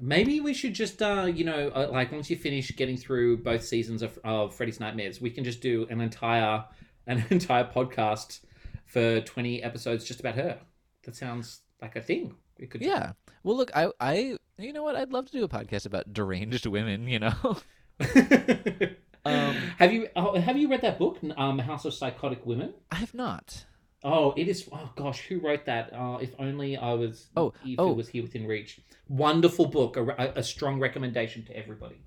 Maybe 0.00 0.40
we 0.40 0.54
should 0.54 0.74
just, 0.74 1.02
uh, 1.02 1.24
you 1.24 1.44
know, 1.44 1.72
uh, 1.74 1.88
like 1.90 2.12
once 2.12 2.30
you 2.30 2.36
finish 2.36 2.74
getting 2.76 2.96
through 2.96 3.38
both 3.38 3.64
seasons 3.64 4.02
of, 4.02 4.16
of 4.22 4.54
Freddy's 4.54 4.78
Nightmares, 4.78 5.20
we 5.20 5.30
can 5.30 5.42
just 5.42 5.60
do 5.60 5.88
an 5.90 6.00
entire 6.00 6.64
an 7.06 7.24
entire 7.30 7.64
podcast 7.64 8.40
for 8.86 9.20
twenty 9.22 9.62
episodes 9.62 10.04
just 10.04 10.20
about 10.20 10.36
her. 10.36 10.58
That 11.04 11.16
sounds 11.16 11.60
like 11.82 11.96
a 11.96 12.02
thing. 12.02 12.34
We 12.58 12.66
could. 12.66 12.82
Yeah. 12.82 13.12
Well, 13.42 13.56
look, 13.56 13.70
I, 13.74 13.90
I, 14.00 14.36
you 14.58 14.72
know 14.72 14.82
what? 14.82 14.96
I'd 14.96 15.12
love 15.12 15.26
to 15.26 15.32
do 15.32 15.44
a 15.44 15.48
podcast 15.48 15.86
about 15.86 16.12
deranged 16.12 16.66
women. 16.66 17.08
You 17.08 17.20
know. 17.20 17.58
Um, 19.24 19.56
have 19.78 19.92
you 19.92 20.08
oh, 20.16 20.38
have 20.40 20.56
you 20.56 20.68
read 20.68 20.82
that 20.82 20.98
book, 20.98 21.18
um, 21.36 21.58
House 21.58 21.84
of 21.84 21.92
Psychotic 21.92 22.46
Women? 22.46 22.74
I 22.90 22.96
have 22.96 23.14
not. 23.14 23.66
Oh, 24.04 24.32
it 24.36 24.48
is. 24.48 24.68
Oh 24.72 24.90
gosh, 24.94 25.20
who 25.26 25.40
wrote 25.40 25.64
that? 25.66 25.92
Uh, 25.92 26.18
if 26.20 26.30
only 26.38 26.76
I 26.76 26.92
was. 26.92 27.26
Oh, 27.36 27.52
if 27.64 27.78
oh. 27.78 27.90
it 27.90 27.96
was 27.96 28.08
here 28.08 28.22
within 28.22 28.46
reach. 28.46 28.80
Wonderful 29.08 29.66
book. 29.66 29.96
A, 29.96 30.32
a, 30.36 30.42
strong 30.42 30.78
recommendation 30.78 31.44
to 31.46 31.56
everybody. 31.56 32.00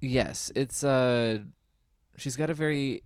Yes, 0.00 0.50
it's 0.54 0.82
uh, 0.82 1.40
she's 2.16 2.36
got 2.36 2.48
a 2.48 2.54
very 2.54 3.02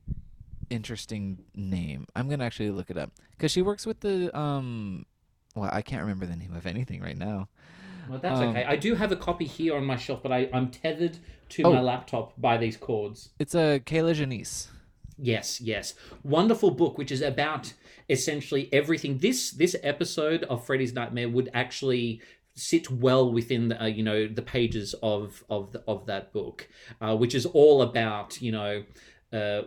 interesting 0.70 1.38
name. 1.54 2.06
I'm 2.14 2.28
gonna 2.28 2.44
actually 2.44 2.70
look 2.70 2.90
it 2.90 2.98
up 2.98 3.10
because 3.32 3.50
she 3.50 3.62
works 3.62 3.86
with 3.86 4.00
the 4.00 4.36
um, 4.38 5.04
well, 5.56 5.70
I 5.72 5.82
can't 5.82 6.02
remember 6.02 6.26
the 6.26 6.36
name 6.36 6.54
of 6.54 6.66
anything 6.66 7.00
right 7.00 7.18
now. 7.18 7.48
Well, 8.08 8.18
that's 8.18 8.40
Um, 8.40 8.48
okay. 8.50 8.64
I 8.64 8.76
do 8.76 8.94
have 8.94 9.12
a 9.12 9.16
copy 9.16 9.44
here 9.44 9.76
on 9.76 9.84
my 9.84 9.96
shelf, 9.96 10.22
but 10.22 10.32
I, 10.32 10.48
I'm 10.52 10.70
tethered 10.70 11.18
to 11.50 11.62
Oh. 11.64 11.72
my 11.72 11.80
laptop 11.80 12.32
by 12.40 12.56
these 12.56 12.76
cords. 12.76 13.30
It's 13.38 13.54
a 13.54 13.76
uh, 13.76 13.78
Kier-La 13.80 14.12
Janisse. 14.12 14.68
Yes, 15.18 15.60
yes. 15.60 15.94
Wonderful 16.22 16.70
book, 16.70 16.96
which 16.96 17.10
is 17.10 17.20
about 17.20 17.72
essentially 18.08 18.68
everything. 18.72 19.18
This 19.18 19.50
this 19.50 19.74
episode 19.82 20.44
of 20.44 20.64
Freddy's 20.64 20.92
Nightmare 20.92 21.28
would 21.28 21.50
actually 21.52 22.22
sit 22.54 22.90
well 22.90 23.32
within 23.32 23.68
the, 23.68 23.82
uh, 23.82 23.86
you 23.86 24.02
know 24.02 24.26
the 24.26 24.42
pages 24.42 24.94
of 25.02 25.44
of 25.50 25.72
the, 25.72 25.82
of 25.88 26.06
that 26.06 26.32
book, 26.32 26.68
uh, 27.00 27.16
which 27.16 27.34
is 27.34 27.46
all 27.46 27.82
about 27.82 28.40
you 28.40 28.52
know 28.52 28.84
uh, 29.32 29.62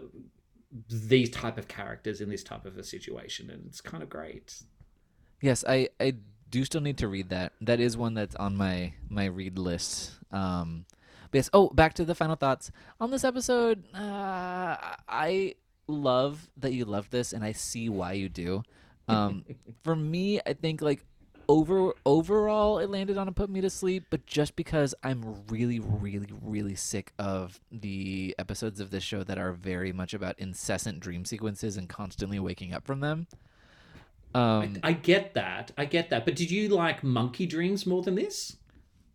these 0.89 1.29
type 1.29 1.57
of 1.57 1.67
characters 1.67 2.21
in 2.21 2.29
this 2.29 2.43
type 2.43 2.65
of 2.65 2.77
a 2.77 2.83
situation, 2.83 3.49
and 3.49 3.65
it's 3.65 3.81
kind 3.81 4.01
of 4.01 4.09
great. 4.09 4.63
Yes, 5.41 5.63
I 5.67 5.89
I 5.99 6.15
do 6.49 6.63
still 6.65 6.81
need 6.81 6.97
to 6.99 7.07
read 7.07 7.29
that. 7.29 7.53
That 7.61 7.79
is 7.79 7.97
one 7.97 8.13
that's 8.13 8.35
on 8.35 8.55
my 8.55 8.93
my 9.09 9.25
read 9.25 9.57
list. 9.57 10.11
Um, 10.31 10.85
yes. 11.31 11.49
Oh, 11.53 11.69
back 11.69 11.93
to 11.95 12.05
the 12.05 12.15
final 12.15 12.35
thoughts 12.35 12.71
on 12.99 13.11
this 13.11 13.23
episode. 13.23 13.83
Uh, 13.93 14.77
I 15.07 15.55
love 15.87 16.49
that 16.57 16.73
you 16.73 16.85
love 16.85 17.09
this, 17.09 17.33
and 17.33 17.43
I 17.43 17.51
see 17.51 17.89
why 17.89 18.13
you 18.13 18.29
do. 18.29 18.63
Um, 19.07 19.45
for 19.83 19.95
me, 19.95 20.39
I 20.45 20.53
think 20.53 20.81
like 20.81 21.05
over 21.51 21.93
overall 22.05 22.79
it 22.79 22.89
landed 22.89 23.17
on 23.17 23.27
a 23.27 23.31
put 23.31 23.49
me 23.49 23.59
to 23.59 23.69
sleep 23.69 24.05
but 24.09 24.25
just 24.25 24.55
because 24.55 24.95
i'm 25.03 25.43
really 25.49 25.79
really 25.79 26.29
really 26.41 26.75
sick 26.75 27.11
of 27.19 27.59
the 27.71 28.33
episodes 28.39 28.79
of 28.79 28.89
this 28.89 29.03
show 29.03 29.21
that 29.21 29.37
are 29.37 29.51
very 29.51 29.91
much 29.91 30.13
about 30.13 30.37
incessant 30.39 31.01
dream 31.01 31.25
sequences 31.25 31.75
and 31.75 31.89
constantly 31.89 32.39
waking 32.39 32.73
up 32.73 32.85
from 32.85 33.01
them 33.01 33.27
um 34.33 34.77
i, 34.81 34.89
I 34.89 34.93
get 34.93 35.33
that 35.33 35.71
i 35.77 35.83
get 35.83 36.09
that 36.11 36.23
but 36.23 36.37
did 36.37 36.49
you 36.49 36.69
like 36.69 37.03
monkey 37.03 37.45
dreams 37.45 37.85
more 37.85 38.01
than 38.01 38.15
this 38.15 38.55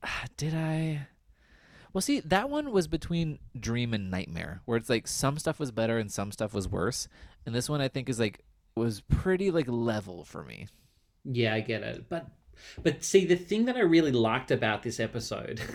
did 0.36 0.54
i 0.54 1.06
well 1.96 2.02
see 2.02 2.20
that 2.20 2.50
one 2.50 2.70
was 2.70 2.86
between 2.86 3.38
dream 3.58 3.94
and 3.94 4.10
nightmare 4.10 4.60
where 4.66 4.76
it's 4.76 4.90
like 4.90 5.08
some 5.08 5.38
stuff 5.38 5.58
was 5.58 5.70
better 5.70 5.96
and 5.96 6.12
some 6.12 6.30
stuff 6.30 6.52
was 6.52 6.68
worse 6.68 7.08
and 7.46 7.54
this 7.54 7.68
one 7.68 7.80
i 7.80 7.88
think 7.88 8.08
is 8.08 8.20
like 8.20 8.44
was 8.76 9.00
pretty 9.00 9.50
like 9.50 9.66
level 9.66 10.22
for 10.22 10.44
me 10.44 10.66
yeah, 11.26 11.54
I 11.54 11.60
get 11.60 11.82
it. 11.82 12.08
But 12.08 12.28
but 12.82 13.04
see 13.04 13.26
the 13.26 13.36
thing 13.36 13.66
that 13.66 13.76
I 13.76 13.80
really 13.80 14.12
liked 14.12 14.50
about 14.50 14.82
this 14.82 14.98
episode 14.98 15.60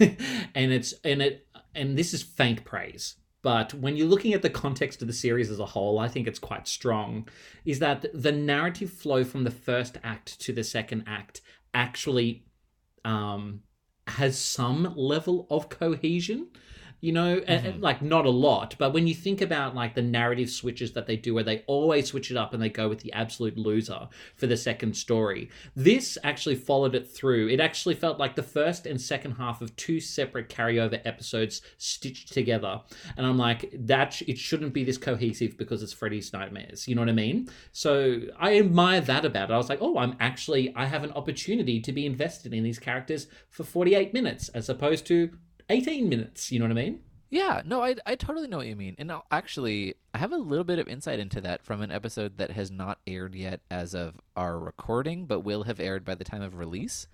and 0.55 0.71
it's 0.71 0.93
and 1.03 1.21
it 1.21 1.47
and 1.75 1.95
this 1.95 2.13
is 2.13 2.23
faint 2.23 2.63
praise 2.63 3.17
but 3.43 3.73
when 3.75 3.95
you're 3.95 4.07
looking 4.07 4.33
at 4.33 4.41
the 4.41 4.49
context 4.49 5.01
of 5.01 5.07
the 5.07 5.13
series 5.13 5.49
as 5.49 5.59
a 5.59 5.65
whole, 5.65 5.97
I 5.97 6.07
think 6.07 6.27
it's 6.27 6.37
quite 6.37 6.67
strong. 6.67 7.27
Is 7.65 7.79
that 7.79 8.05
the 8.13 8.31
narrative 8.31 8.91
flow 8.91 9.23
from 9.23 9.45
the 9.45 9.49
first 9.49 9.97
act 10.03 10.39
to 10.41 10.53
the 10.53 10.63
second 10.63 11.05
act 11.07 11.41
actually 11.73 12.45
um, 13.03 13.61
has 14.17 14.39
some 14.39 14.93
level 14.95 15.47
of 15.49 15.69
cohesion? 15.69 16.47
You 17.01 17.11
know 17.11 17.37
mm-hmm. 17.37 17.65
and, 17.67 17.81
like 17.81 18.01
not 18.01 18.25
a 18.25 18.29
lot 18.29 18.75
but 18.77 18.93
when 18.93 19.07
you 19.07 19.13
think 19.13 19.41
about 19.41 19.75
like 19.75 19.95
the 19.95 20.01
narrative 20.01 20.49
switches 20.49 20.93
that 20.93 21.07
they 21.07 21.17
do 21.17 21.33
where 21.33 21.43
they 21.43 21.63
always 21.67 22.07
switch 22.07 22.31
it 22.31 22.37
up 22.37 22.53
and 22.53 22.61
they 22.61 22.69
go 22.69 22.87
with 22.87 22.99
the 23.01 23.11
absolute 23.13 23.57
loser 23.57 24.07
for 24.37 24.47
the 24.47 24.57
second 24.57 24.95
story 24.95 25.49
this 25.75 26.17
actually 26.23 26.55
followed 26.55 26.95
it 26.95 27.09
through. 27.09 27.49
It 27.49 27.59
actually 27.59 27.95
felt 27.95 28.19
like 28.19 28.35
the 28.35 28.43
first 28.43 28.85
and 28.85 28.99
second 28.99 29.33
half 29.33 29.61
of 29.61 29.75
two 29.75 29.99
separate 29.99 30.49
carryover 30.49 31.01
episodes 31.05 31.61
stitched 31.77 32.31
together. 32.31 32.81
And 33.17 33.25
i'm 33.25 33.37
like 33.37 33.73
that 33.73 34.21
it 34.27 34.37
shouldn't 34.37 34.73
be 34.73 34.83
this 34.83 34.97
cohesive 34.97 35.57
because 35.57 35.83
it's 35.83 35.93
freddy's 35.93 36.33
nightmares. 36.33 36.87
You 36.87 36.95
know 36.95 37.01
what 37.01 37.09
i 37.09 37.13
mean? 37.13 37.49
So 37.71 38.21
i 38.39 38.57
admire 38.57 39.01
that 39.01 39.25
about 39.25 39.49
it. 39.49 39.53
I 39.53 39.57
was 39.57 39.69
like 39.69 39.81
oh 39.81 39.97
i'm 39.97 40.15
actually 40.19 40.73
i 40.75 40.85
have 40.85 41.03
an 41.03 41.11
opportunity 41.13 41.79
to 41.81 41.91
be 41.91 42.05
invested 42.05 42.53
in 42.53 42.63
these 42.63 42.79
characters 42.79 43.27
for 43.49 43.63
48 43.63 44.13
minutes 44.13 44.49
as 44.49 44.69
opposed 44.69 45.05
to 45.07 45.29
18 45.71 46.09
minutes. 46.09 46.51
You 46.51 46.59
know 46.59 46.65
what 46.65 46.71
I 46.71 46.75
mean? 46.75 46.99
Yeah, 47.29 47.61
no, 47.63 47.81
I, 47.81 47.95
I 48.05 48.15
totally 48.15 48.49
know 48.49 48.57
what 48.57 48.67
you 48.67 48.75
mean. 48.75 48.95
And 48.99 49.09
actually, 49.31 49.95
I 50.13 50.17
have 50.17 50.33
a 50.33 50.37
little 50.37 50.65
bit 50.65 50.79
of 50.79 50.89
insight 50.89 51.17
into 51.17 51.39
that 51.41 51.63
from 51.63 51.81
an 51.81 51.89
episode 51.89 52.37
that 52.37 52.51
has 52.51 52.69
not 52.69 52.99
aired 53.07 53.35
yet 53.35 53.61
as 53.71 53.95
of 53.95 54.19
our 54.35 54.59
recording, 54.59 55.25
but 55.25 55.39
will 55.39 55.63
have 55.63 55.79
aired 55.79 56.03
by 56.03 56.13
the 56.13 56.25
time 56.25 56.41
of 56.41 56.57
release. 56.57 57.07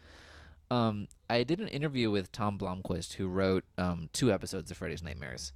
Um, 0.72 1.08
I 1.30 1.44
did 1.44 1.60
an 1.60 1.68
interview 1.68 2.10
with 2.10 2.32
Tom 2.32 2.58
Blomquist, 2.58 3.14
who 3.14 3.28
wrote 3.28 3.64
um, 3.78 4.10
two 4.12 4.32
episodes 4.32 4.72
of 4.72 4.78
Freddy's 4.78 5.04
Nightmares. 5.04 5.54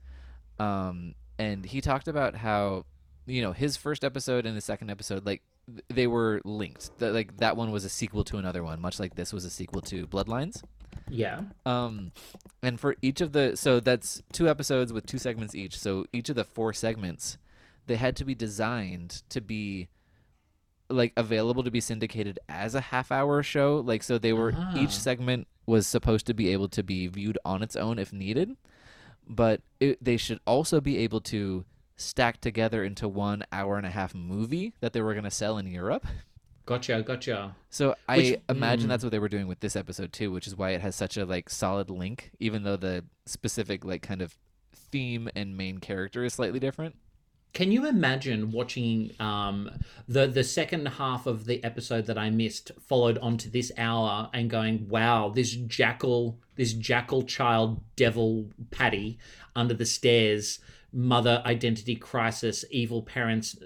Um, 0.60 1.16
and 1.39 1.66
he 1.66 1.82
talked 1.82 2.08
about 2.08 2.36
how, 2.36 2.86
you 3.26 3.41
know, 3.41 3.54
his 3.54 3.78
first 3.78 4.04
episode 4.04 4.45
and 4.45 4.56
the 4.56 4.62
second 4.62 4.91
episode, 4.91 5.26
like, 5.26 5.41
they 5.89 6.06
were 6.06 6.39
linked. 6.45 6.91
The, 6.99 7.12
like, 7.12 7.38
that 7.38 7.58
one 7.58 7.72
was 7.72 7.84
a 7.84 7.89
sequel 7.89 8.24
to 8.26 8.38
another 8.38 8.64
one, 8.64 8.80
much 8.80 8.99
like 8.99 9.16
this 9.16 9.34
was 9.34 9.43
a 9.43 9.49
sequel 9.49 9.82
to 9.82 10.06
Bloodlines. 10.06 10.62
Yeah. 11.09 11.41
Um, 11.65 12.11
and 12.63 12.79
for 12.79 12.95
each 13.01 13.21
of 13.21 13.33
the 13.33 13.55
so 13.55 13.79
that's 13.79 14.21
two 14.31 14.47
episodes 14.47 14.93
with 14.93 15.05
two 15.05 15.17
segments 15.17 15.55
each. 15.55 15.77
So 15.77 16.05
each 16.13 16.29
of 16.29 16.35
the 16.35 16.43
four 16.43 16.73
segments, 16.73 17.37
they 17.87 17.95
had 17.95 18.15
to 18.17 18.25
be 18.25 18.35
designed 18.35 19.23
to 19.29 19.41
be 19.41 19.89
like 20.89 21.13
available 21.15 21.63
to 21.63 21.71
be 21.71 21.79
syndicated 21.79 22.39
as 22.49 22.75
a 22.75 22.81
half 22.81 23.11
hour 23.11 23.43
show. 23.43 23.83
Like 23.85 24.03
so 24.03 24.17
they 24.17 24.33
were 24.33 24.51
uh-huh. 24.51 24.79
each 24.79 24.91
segment 24.91 25.47
was 25.65 25.87
supposed 25.87 26.25
to 26.27 26.33
be 26.33 26.49
able 26.49 26.67
to 26.69 26.83
be 26.83 27.07
viewed 27.07 27.37
on 27.45 27.61
its 27.61 27.75
own 27.75 27.99
if 27.99 28.11
needed, 28.11 28.55
but 29.27 29.61
it, 29.79 30.03
they 30.03 30.17
should 30.17 30.39
also 30.45 30.81
be 30.81 30.97
able 30.97 31.21
to 31.21 31.65
stack 31.95 32.41
together 32.41 32.83
into 32.83 33.07
one 33.07 33.43
hour 33.51 33.77
and 33.77 33.85
a 33.85 33.91
half 33.91 34.15
movie 34.15 34.73
that 34.81 34.91
they 34.91 35.01
were 35.01 35.13
going 35.13 35.23
to 35.23 35.31
sell 35.31 35.57
in 35.57 35.67
Europe. 35.67 36.05
Gotcha, 36.66 37.01
gotcha. 37.01 37.55
So 37.70 37.95
I 38.07 38.38
imagine 38.49 38.86
mm. 38.86 38.89
that's 38.89 39.03
what 39.03 39.12
they 39.12 39.20
were 39.20 39.30
doing 39.30 39.47
with 39.47 39.59
this 39.62 39.76
episode 39.76 40.14
too, 40.14 40.32
which 40.32 40.47
is 40.47 40.55
why 40.55 40.72
it 40.72 40.82
has 40.82 40.95
such 40.95 41.18
a 41.18 41.26
like 41.26 41.49
solid 41.49 41.89
link, 41.89 42.32
even 42.39 42.64
though 42.64 42.78
the 42.78 43.05
specific 43.26 43.84
like 43.84 44.01
kind 44.01 44.22
of 44.22 44.38
theme 44.74 45.30
and 45.36 45.57
main 45.57 45.80
character 45.80 46.24
is 46.24 46.34
slightly 46.34 46.59
different. 46.59 46.95
Can 47.53 47.72
you 47.72 47.86
imagine 47.86 48.51
watching 48.51 49.12
um, 49.20 49.70
the 50.07 50.28
the 50.28 50.43
second 50.43 50.86
half 50.86 51.26
of 51.26 51.45
the 51.45 51.62
episode 51.64 52.05
that 52.05 52.18
I 52.18 52.30
missed, 52.30 52.72
followed 52.80 53.18
onto 53.18 53.49
this 53.49 53.72
hour, 53.78 54.30
and 54.34 54.49
going, 54.49 54.88
"Wow, 54.88 55.30
this 55.30 55.51
jackal, 55.51 56.39
this 56.55 56.74
jackal 56.74 57.24
child 57.24 57.82
devil 57.97 58.49
Patty 58.70 59.20
under 59.55 59.74
the 59.74 59.86
stairs 59.86 60.59
mother 60.93 61.41
identity 61.45 61.95
crisis, 61.95 62.65
evil 62.69 63.01
parents, 63.01 63.57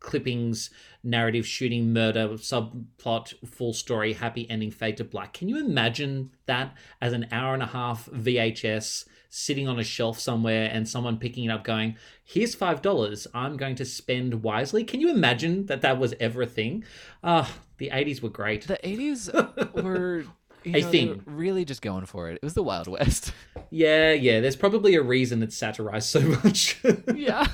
clippings, 0.00 0.70
narrative 1.02 1.46
shooting, 1.46 1.92
murder, 1.92 2.28
subplot, 2.30 3.34
full 3.46 3.72
story, 3.72 4.14
happy 4.14 4.48
ending, 4.48 4.70
fade 4.70 4.96
to 4.96 5.04
black. 5.04 5.32
Can 5.32 5.48
you 5.48 5.58
imagine 5.58 6.30
that 6.46 6.74
as 7.00 7.12
an 7.12 7.26
hour 7.30 7.54
and 7.54 7.62
a 7.62 7.66
half 7.66 8.06
VHS 8.06 9.06
sitting 9.28 9.68
on 9.68 9.78
a 9.78 9.84
shelf 9.84 10.18
somewhere 10.18 10.70
and 10.72 10.88
someone 10.88 11.18
picking 11.18 11.44
it 11.44 11.50
up 11.50 11.64
going, 11.64 11.96
here's 12.24 12.56
$5, 12.56 13.26
I'm 13.34 13.56
going 13.56 13.74
to 13.76 13.84
spend 13.84 14.42
wisely? 14.42 14.82
Can 14.84 15.00
you 15.00 15.10
imagine 15.10 15.66
that 15.66 15.82
that 15.82 15.98
was 15.98 16.14
ever 16.18 16.42
a 16.42 16.46
thing? 16.46 16.84
Ah, 17.22 17.50
uh, 17.50 17.58
the 17.78 17.90
80s 17.90 18.22
were 18.22 18.30
great. 18.30 18.66
The 18.66 18.78
80s 18.82 19.82
were 19.82 20.24
you 20.66 20.80
know, 20.82 20.90
thing. 20.90 21.22
Really 21.26 21.64
just 21.64 21.82
going 21.82 22.06
for 22.06 22.30
it. 22.30 22.34
It 22.34 22.42
was 22.42 22.54
the 22.54 22.62
Wild 22.62 22.88
West. 22.88 23.32
Yeah, 23.70 24.12
yeah. 24.12 24.40
There's 24.40 24.54
probably 24.54 24.94
a 24.94 25.02
reason 25.02 25.42
it's 25.42 25.56
satirized 25.56 26.08
so 26.08 26.20
much. 26.20 26.80
yeah. 27.14 27.48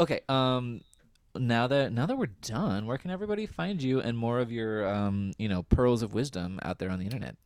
Okay. 0.00 0.20
Um. 0.28 0.80
Now 1.36 1.68
that 1.68 1.92
now 1.92 2.06
that 2.06 2.18
we're 2.18 2.26
done, 2.42 2.86
where 2.86 2.98
can 2.98 3.10
everybody 3.12 3.46
find 3.46 3.80
you 3.80 4.00
and 4.00 4.18
more 4.18 4.40
of 4.40 4.50
your 4.50 4.86
um 4.86 5.32
you 5.38 5.48
know 5.48 5.62
pearls 5.62 6.02
of 6.02 6.14
wisdom 6.14 6.58
out 6.62 6.78
there 6.78 6.90
on 6.90 6.98
the 6.98 7.04
internet? 7.04 7.36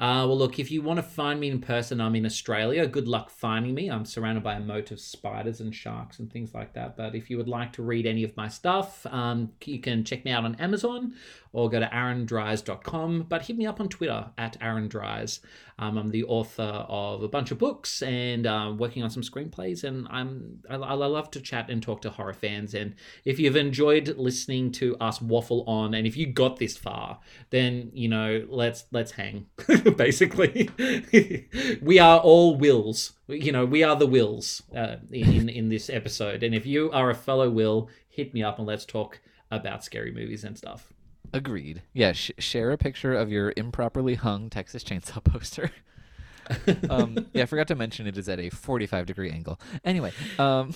Uh, 0.00 0.22
well, 0.28 0.38
look, 0.38 0.60
if 0.60 0.70
you 0.70 0.80
want 0.80 0.98
to 0.98 1.02
find 1.02 1.40
me 1.40 1.50
in 1.50 1.60
person, 1.60 2.00
I'm 2.00 2.14
in 2.14 2.24
Australia. 2.24 2.86
Good 2.86 3.08
luck 3.08 3.30
finding 3.30 3.74
me. 3.74 3.90
I'm 3.90 4.04
surrounded 4.04 4.44
by 4.44 4.54
a 4.54 4.60
moat 4.60 4.92
of 4.92 5.00
spiders 5.00 5.60
and 5.60 5.74
sharks 5.74 6.20
and 6.20 6.32
things 6.32 6.54
like 6.54 6.72
that. 6.74 6.96
But 6.96 7.16
if 7.16 7.28
you 7.28 7.36
would 7.36 7.48
like 7.48 7.72
to 7.74 7.82
read 7.82 8.06
any 8.06 8.22
of 8.22 8.36
my 8.36 8.46
stuff, 8.46 9.04
um, 9.06 9.50
you 9.64 9.80
can 9.80 10.04
check 10.04 10.24
me 10.24 10.30
out 10.30 10.44
on 10.44 10.54
Amazon 10.56 11.14
or 11.52 11.68
go 11.68 11.80
to 11.80 11.86
aarondries.com. 11.86 13.26
But 13.28 13.42
hit 13.42 13.58
me 13.58 13.66
up 13.66 13.80
on 13.80 13.88
Twitter 13.88 14.26
at 14.38 14.58
aarondries. 14.60 15.40
Um, 15.80 15.96
I'm 15.96 16.10
the 16.10 16.24
author 16.24 16.62
of 16.88 17.22
a 17.22 17.28
bunch 17.28 17.50
of 17.52 17.58
books 17.58 18.02
and 18.02 18.46
uh, 18.46 18.74
working 18.76 19.04
on 19.04 19.10
some 19.10 19.22
screenplays, 19.22 19.84
and 19.84 20.08
I'm 20.10 20.60
I, 20.68 20.74
I, 20.74 20.94
love 20.94 21.30
to 21.32 21.40
chat 21.40 21.70
and 21.70 21.80
talk 21.80 22.02
to 22.02 22.10
horror 22.10 22.32
fans. 22.32 22.74
And 22.74 22.96
if 23.24 23.38
you've 23.38 23.54
enjoyed 23.54 24.16
listening 24.18 24.72
to 24.72 24.96
us 24.96 25.22
waffle 25.22 25.62
on, 25.68 25.94
and 25.94 26.04
if 26.04 26.16
you 26.16 26.26
got 26.26 26.56
this 26.56 26.76
far, 26.76 27.20
then 27.50 27.90
you 27.94 28.08
know 28.08 28.44
let's 28.48 28.86
let's 28.90 29.12
hang. 29.12 29.46
Basically, 29.96 30.70
we 31.80 31.98
are 31.98 32.18
all 32.18 32.56
wills. 32.56 33.12
You 33.26 33.52
know, 33.52 33.64
we 33.64 33.82
are 33.82 33.96
the 33.96 34.06
wills 34.06 34.62
uh, 34.74 34.96
in 35.10 35.48
in 35.48 35.68
this 35.68 35.90
episode. 35.90 36.42
And 36.42 36.54
if 36.54 36.66
you 36.66 36.90
are 36.92 37.10
a 37.10 37.14
fellow 37.14 37.50
will, 37.50 37.88
hit 38.08 38.34
me 38.34 38.42
up 38.42 38.58
and 38.58 38.66
let's 38.66 38.84
talk 38.84 39.20
about 39.50 39.84
scary 39.84 40.12
movies 40.12 40.44
and 40.44 40.56
stuff. 40.56 40.92
Agreed. 41.32 41.82
Yeah, 41.92 42.12
sh- 42.12 42.32
share 42.38 42.70
a 42.70 42.78
picture 42.78 43.14
of 43.14 43.30
your 43.30 43.52
improperly 43.56 44.14
hung 44.14 44.50
Texas 44.50 44.82
Chainsaw 44.82 45.22
poster. 45.24 45.70
um, 46.90 47.26
yeah, 47.32 47.42
I 47.42 47.46
forgot 47.46 47.68
to 47.68 47.74
mention 47.74 48.06
it 48.06 48.16
is 48.16 48.28
at 48.28 48.40
a 48.40 48.48
45 48.50 49.06
degree 49.06 49.30
angle. 49.30 49.60
Anyway, 49.84 50.12
um, 50.38 50.72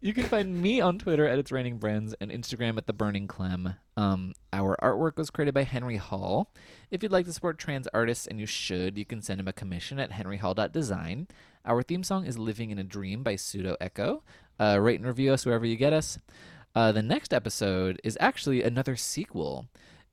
you 0.00 0.14
can 0.14 0.24
find 0.24 0.60
me 0.60 0.80
on 0.80 0.98
Twitter 0.98 1.26
at 1.26 1.38
It's 1.38 1.52
Raining 1.52 1.78
Brands 1.78 2.14
and 2.20 2.30
Instagram 2.30 2.76
at 2.78 2.86
The 2.86 2.92
Burning 2.92 3.26
Clem. 3.26 3.74
Um, 3.96 4.34
our 4.52 4.76
artwork 4.82 5.16
was 5.16 5.30
created 5.30 5.54
by 5.54 5.64
Henry 5.64 5.96
Hall. 5.96 6.52
If 6.90 7.02
you'd 7.02 7.12
like 7.12 7.26
to 7.26 7.32
support 7.32 7.58
trans 7.58 7.86
artists, 7.88 8.26
and 8.26 8.40
you 8.40 8.46
should, 8.46 8.96
you 8.96 9.04
can 9.04 9.20
send 9.22 9.40
him 9.40 9.48
a 9.48 9.52
commission 9.52 9.98
at 9.98 10.12
henryhall.design. 10.12 11.28
Our 11.64 11.82
theme 11.82 12.02
song 12.02 12.24
is 12.24 12.38
Living 12.38 12.70
in 12.70 12.78
a 12.78 12.84
Dream 12.84 13.22
by 13.22 13.36
Pseudo 13.36 13.76
Echo. 13.80 14.22
Uh, 14.58 14.78
rate 14.80 15.00
and 15.00 15.08
review 15.08 15.32
us 15.32 15.44
wherever 15.44 15.66
you 15.66 15.76
get 15.76 15.92
us. 15.92 16.18
Uh, 16.74 16.92
the 16.92 17.02
next 17.02 17.34
episode 17.34 18.00
is 18.04 18.16
actually 18.20 18.62
another 18.62 18.96
sequel. 18.96 19.66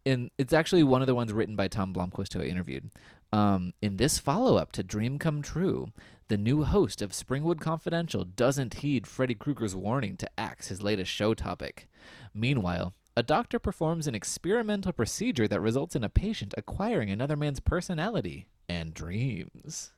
In 0.03 0.29
it's 0.37 0.53
actually 0.53 0.83
one 0.83 1.01
of 1.01 1.07
the 1.07 1.15
ones 1.15 1.33
written 1.33 1.55
by 1.55 1.67
Tom 1.67 1.93
Blomquist 1.93 2.33
who 2.33 2.41
I 2.41 2.45
interviewed. 2.45 2.91
Um, 3.31 3.73
in 3.81 3.97
this 3.97 4.19
follow 4.19 4.55
up 4.57 4.71
to 4.73 4.83
Dream 4.83 5.19
Come 5.19 5.41
True, 5.41 5.91
the 6.27 6.37
new 6.37 6.63
host 6.63 7.01
of 7.01 7.11
Springwood 7.11 7.59
Confidential 7.59 8.23
doesn't 8.23 8.75
heed 8.75 9.05
Freddy 9.05 9.35
Krueger's 9.35 9.75
warning 9.75 10.17
to 10.17 10.29
axe 10.39 10.69
his 10.69 10.81
latest 10.81 11.11
show 11.11 11.33
topic. 11.33 11.87
Meanwhile, 12.33 12.93
a 13.15 13.23
doctor 13.23 13.59
performs 13.59 14.07
an 14.07 14.15
experimental 14.15 14.91
procedure 14.91 15.47
that 15.47 15.61
results 15.61 15.95
in 15.95 16.03
a 16.03 16.09
patient 16.09 16.53
acquiring 16.57 17.09
another 17.09 17.35
man's 17.35 17.59
personality 17.59 18.47
and 18.67 18.93
dreams. 18.93 19.91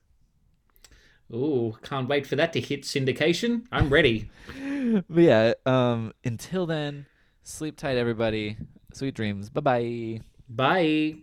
Ooh, 1.34 1.78
can't 1.82 2.08
wait 2.08 2.28
for 2.28 2.36
that 2.36 2.54
to 2.54 2.62
hit 2.62 2.84
syndication. 2.84 3.66
I'm 3.72 3.90
ready. 3.90 4.30
but 5.10 5.24
yeah, 5.24 5.54
um, 5.66 6.14
until 6.24 6.66
then, 6.66 7.06
sleep 7.44 7.78
tight, 7.78 7.98
everybody. 7.98 8.58
Sweet 8.94 9.14
dreams. 9.14 9.50
Bye-bye. 9.50 10.22
Bye. 10.50 11.16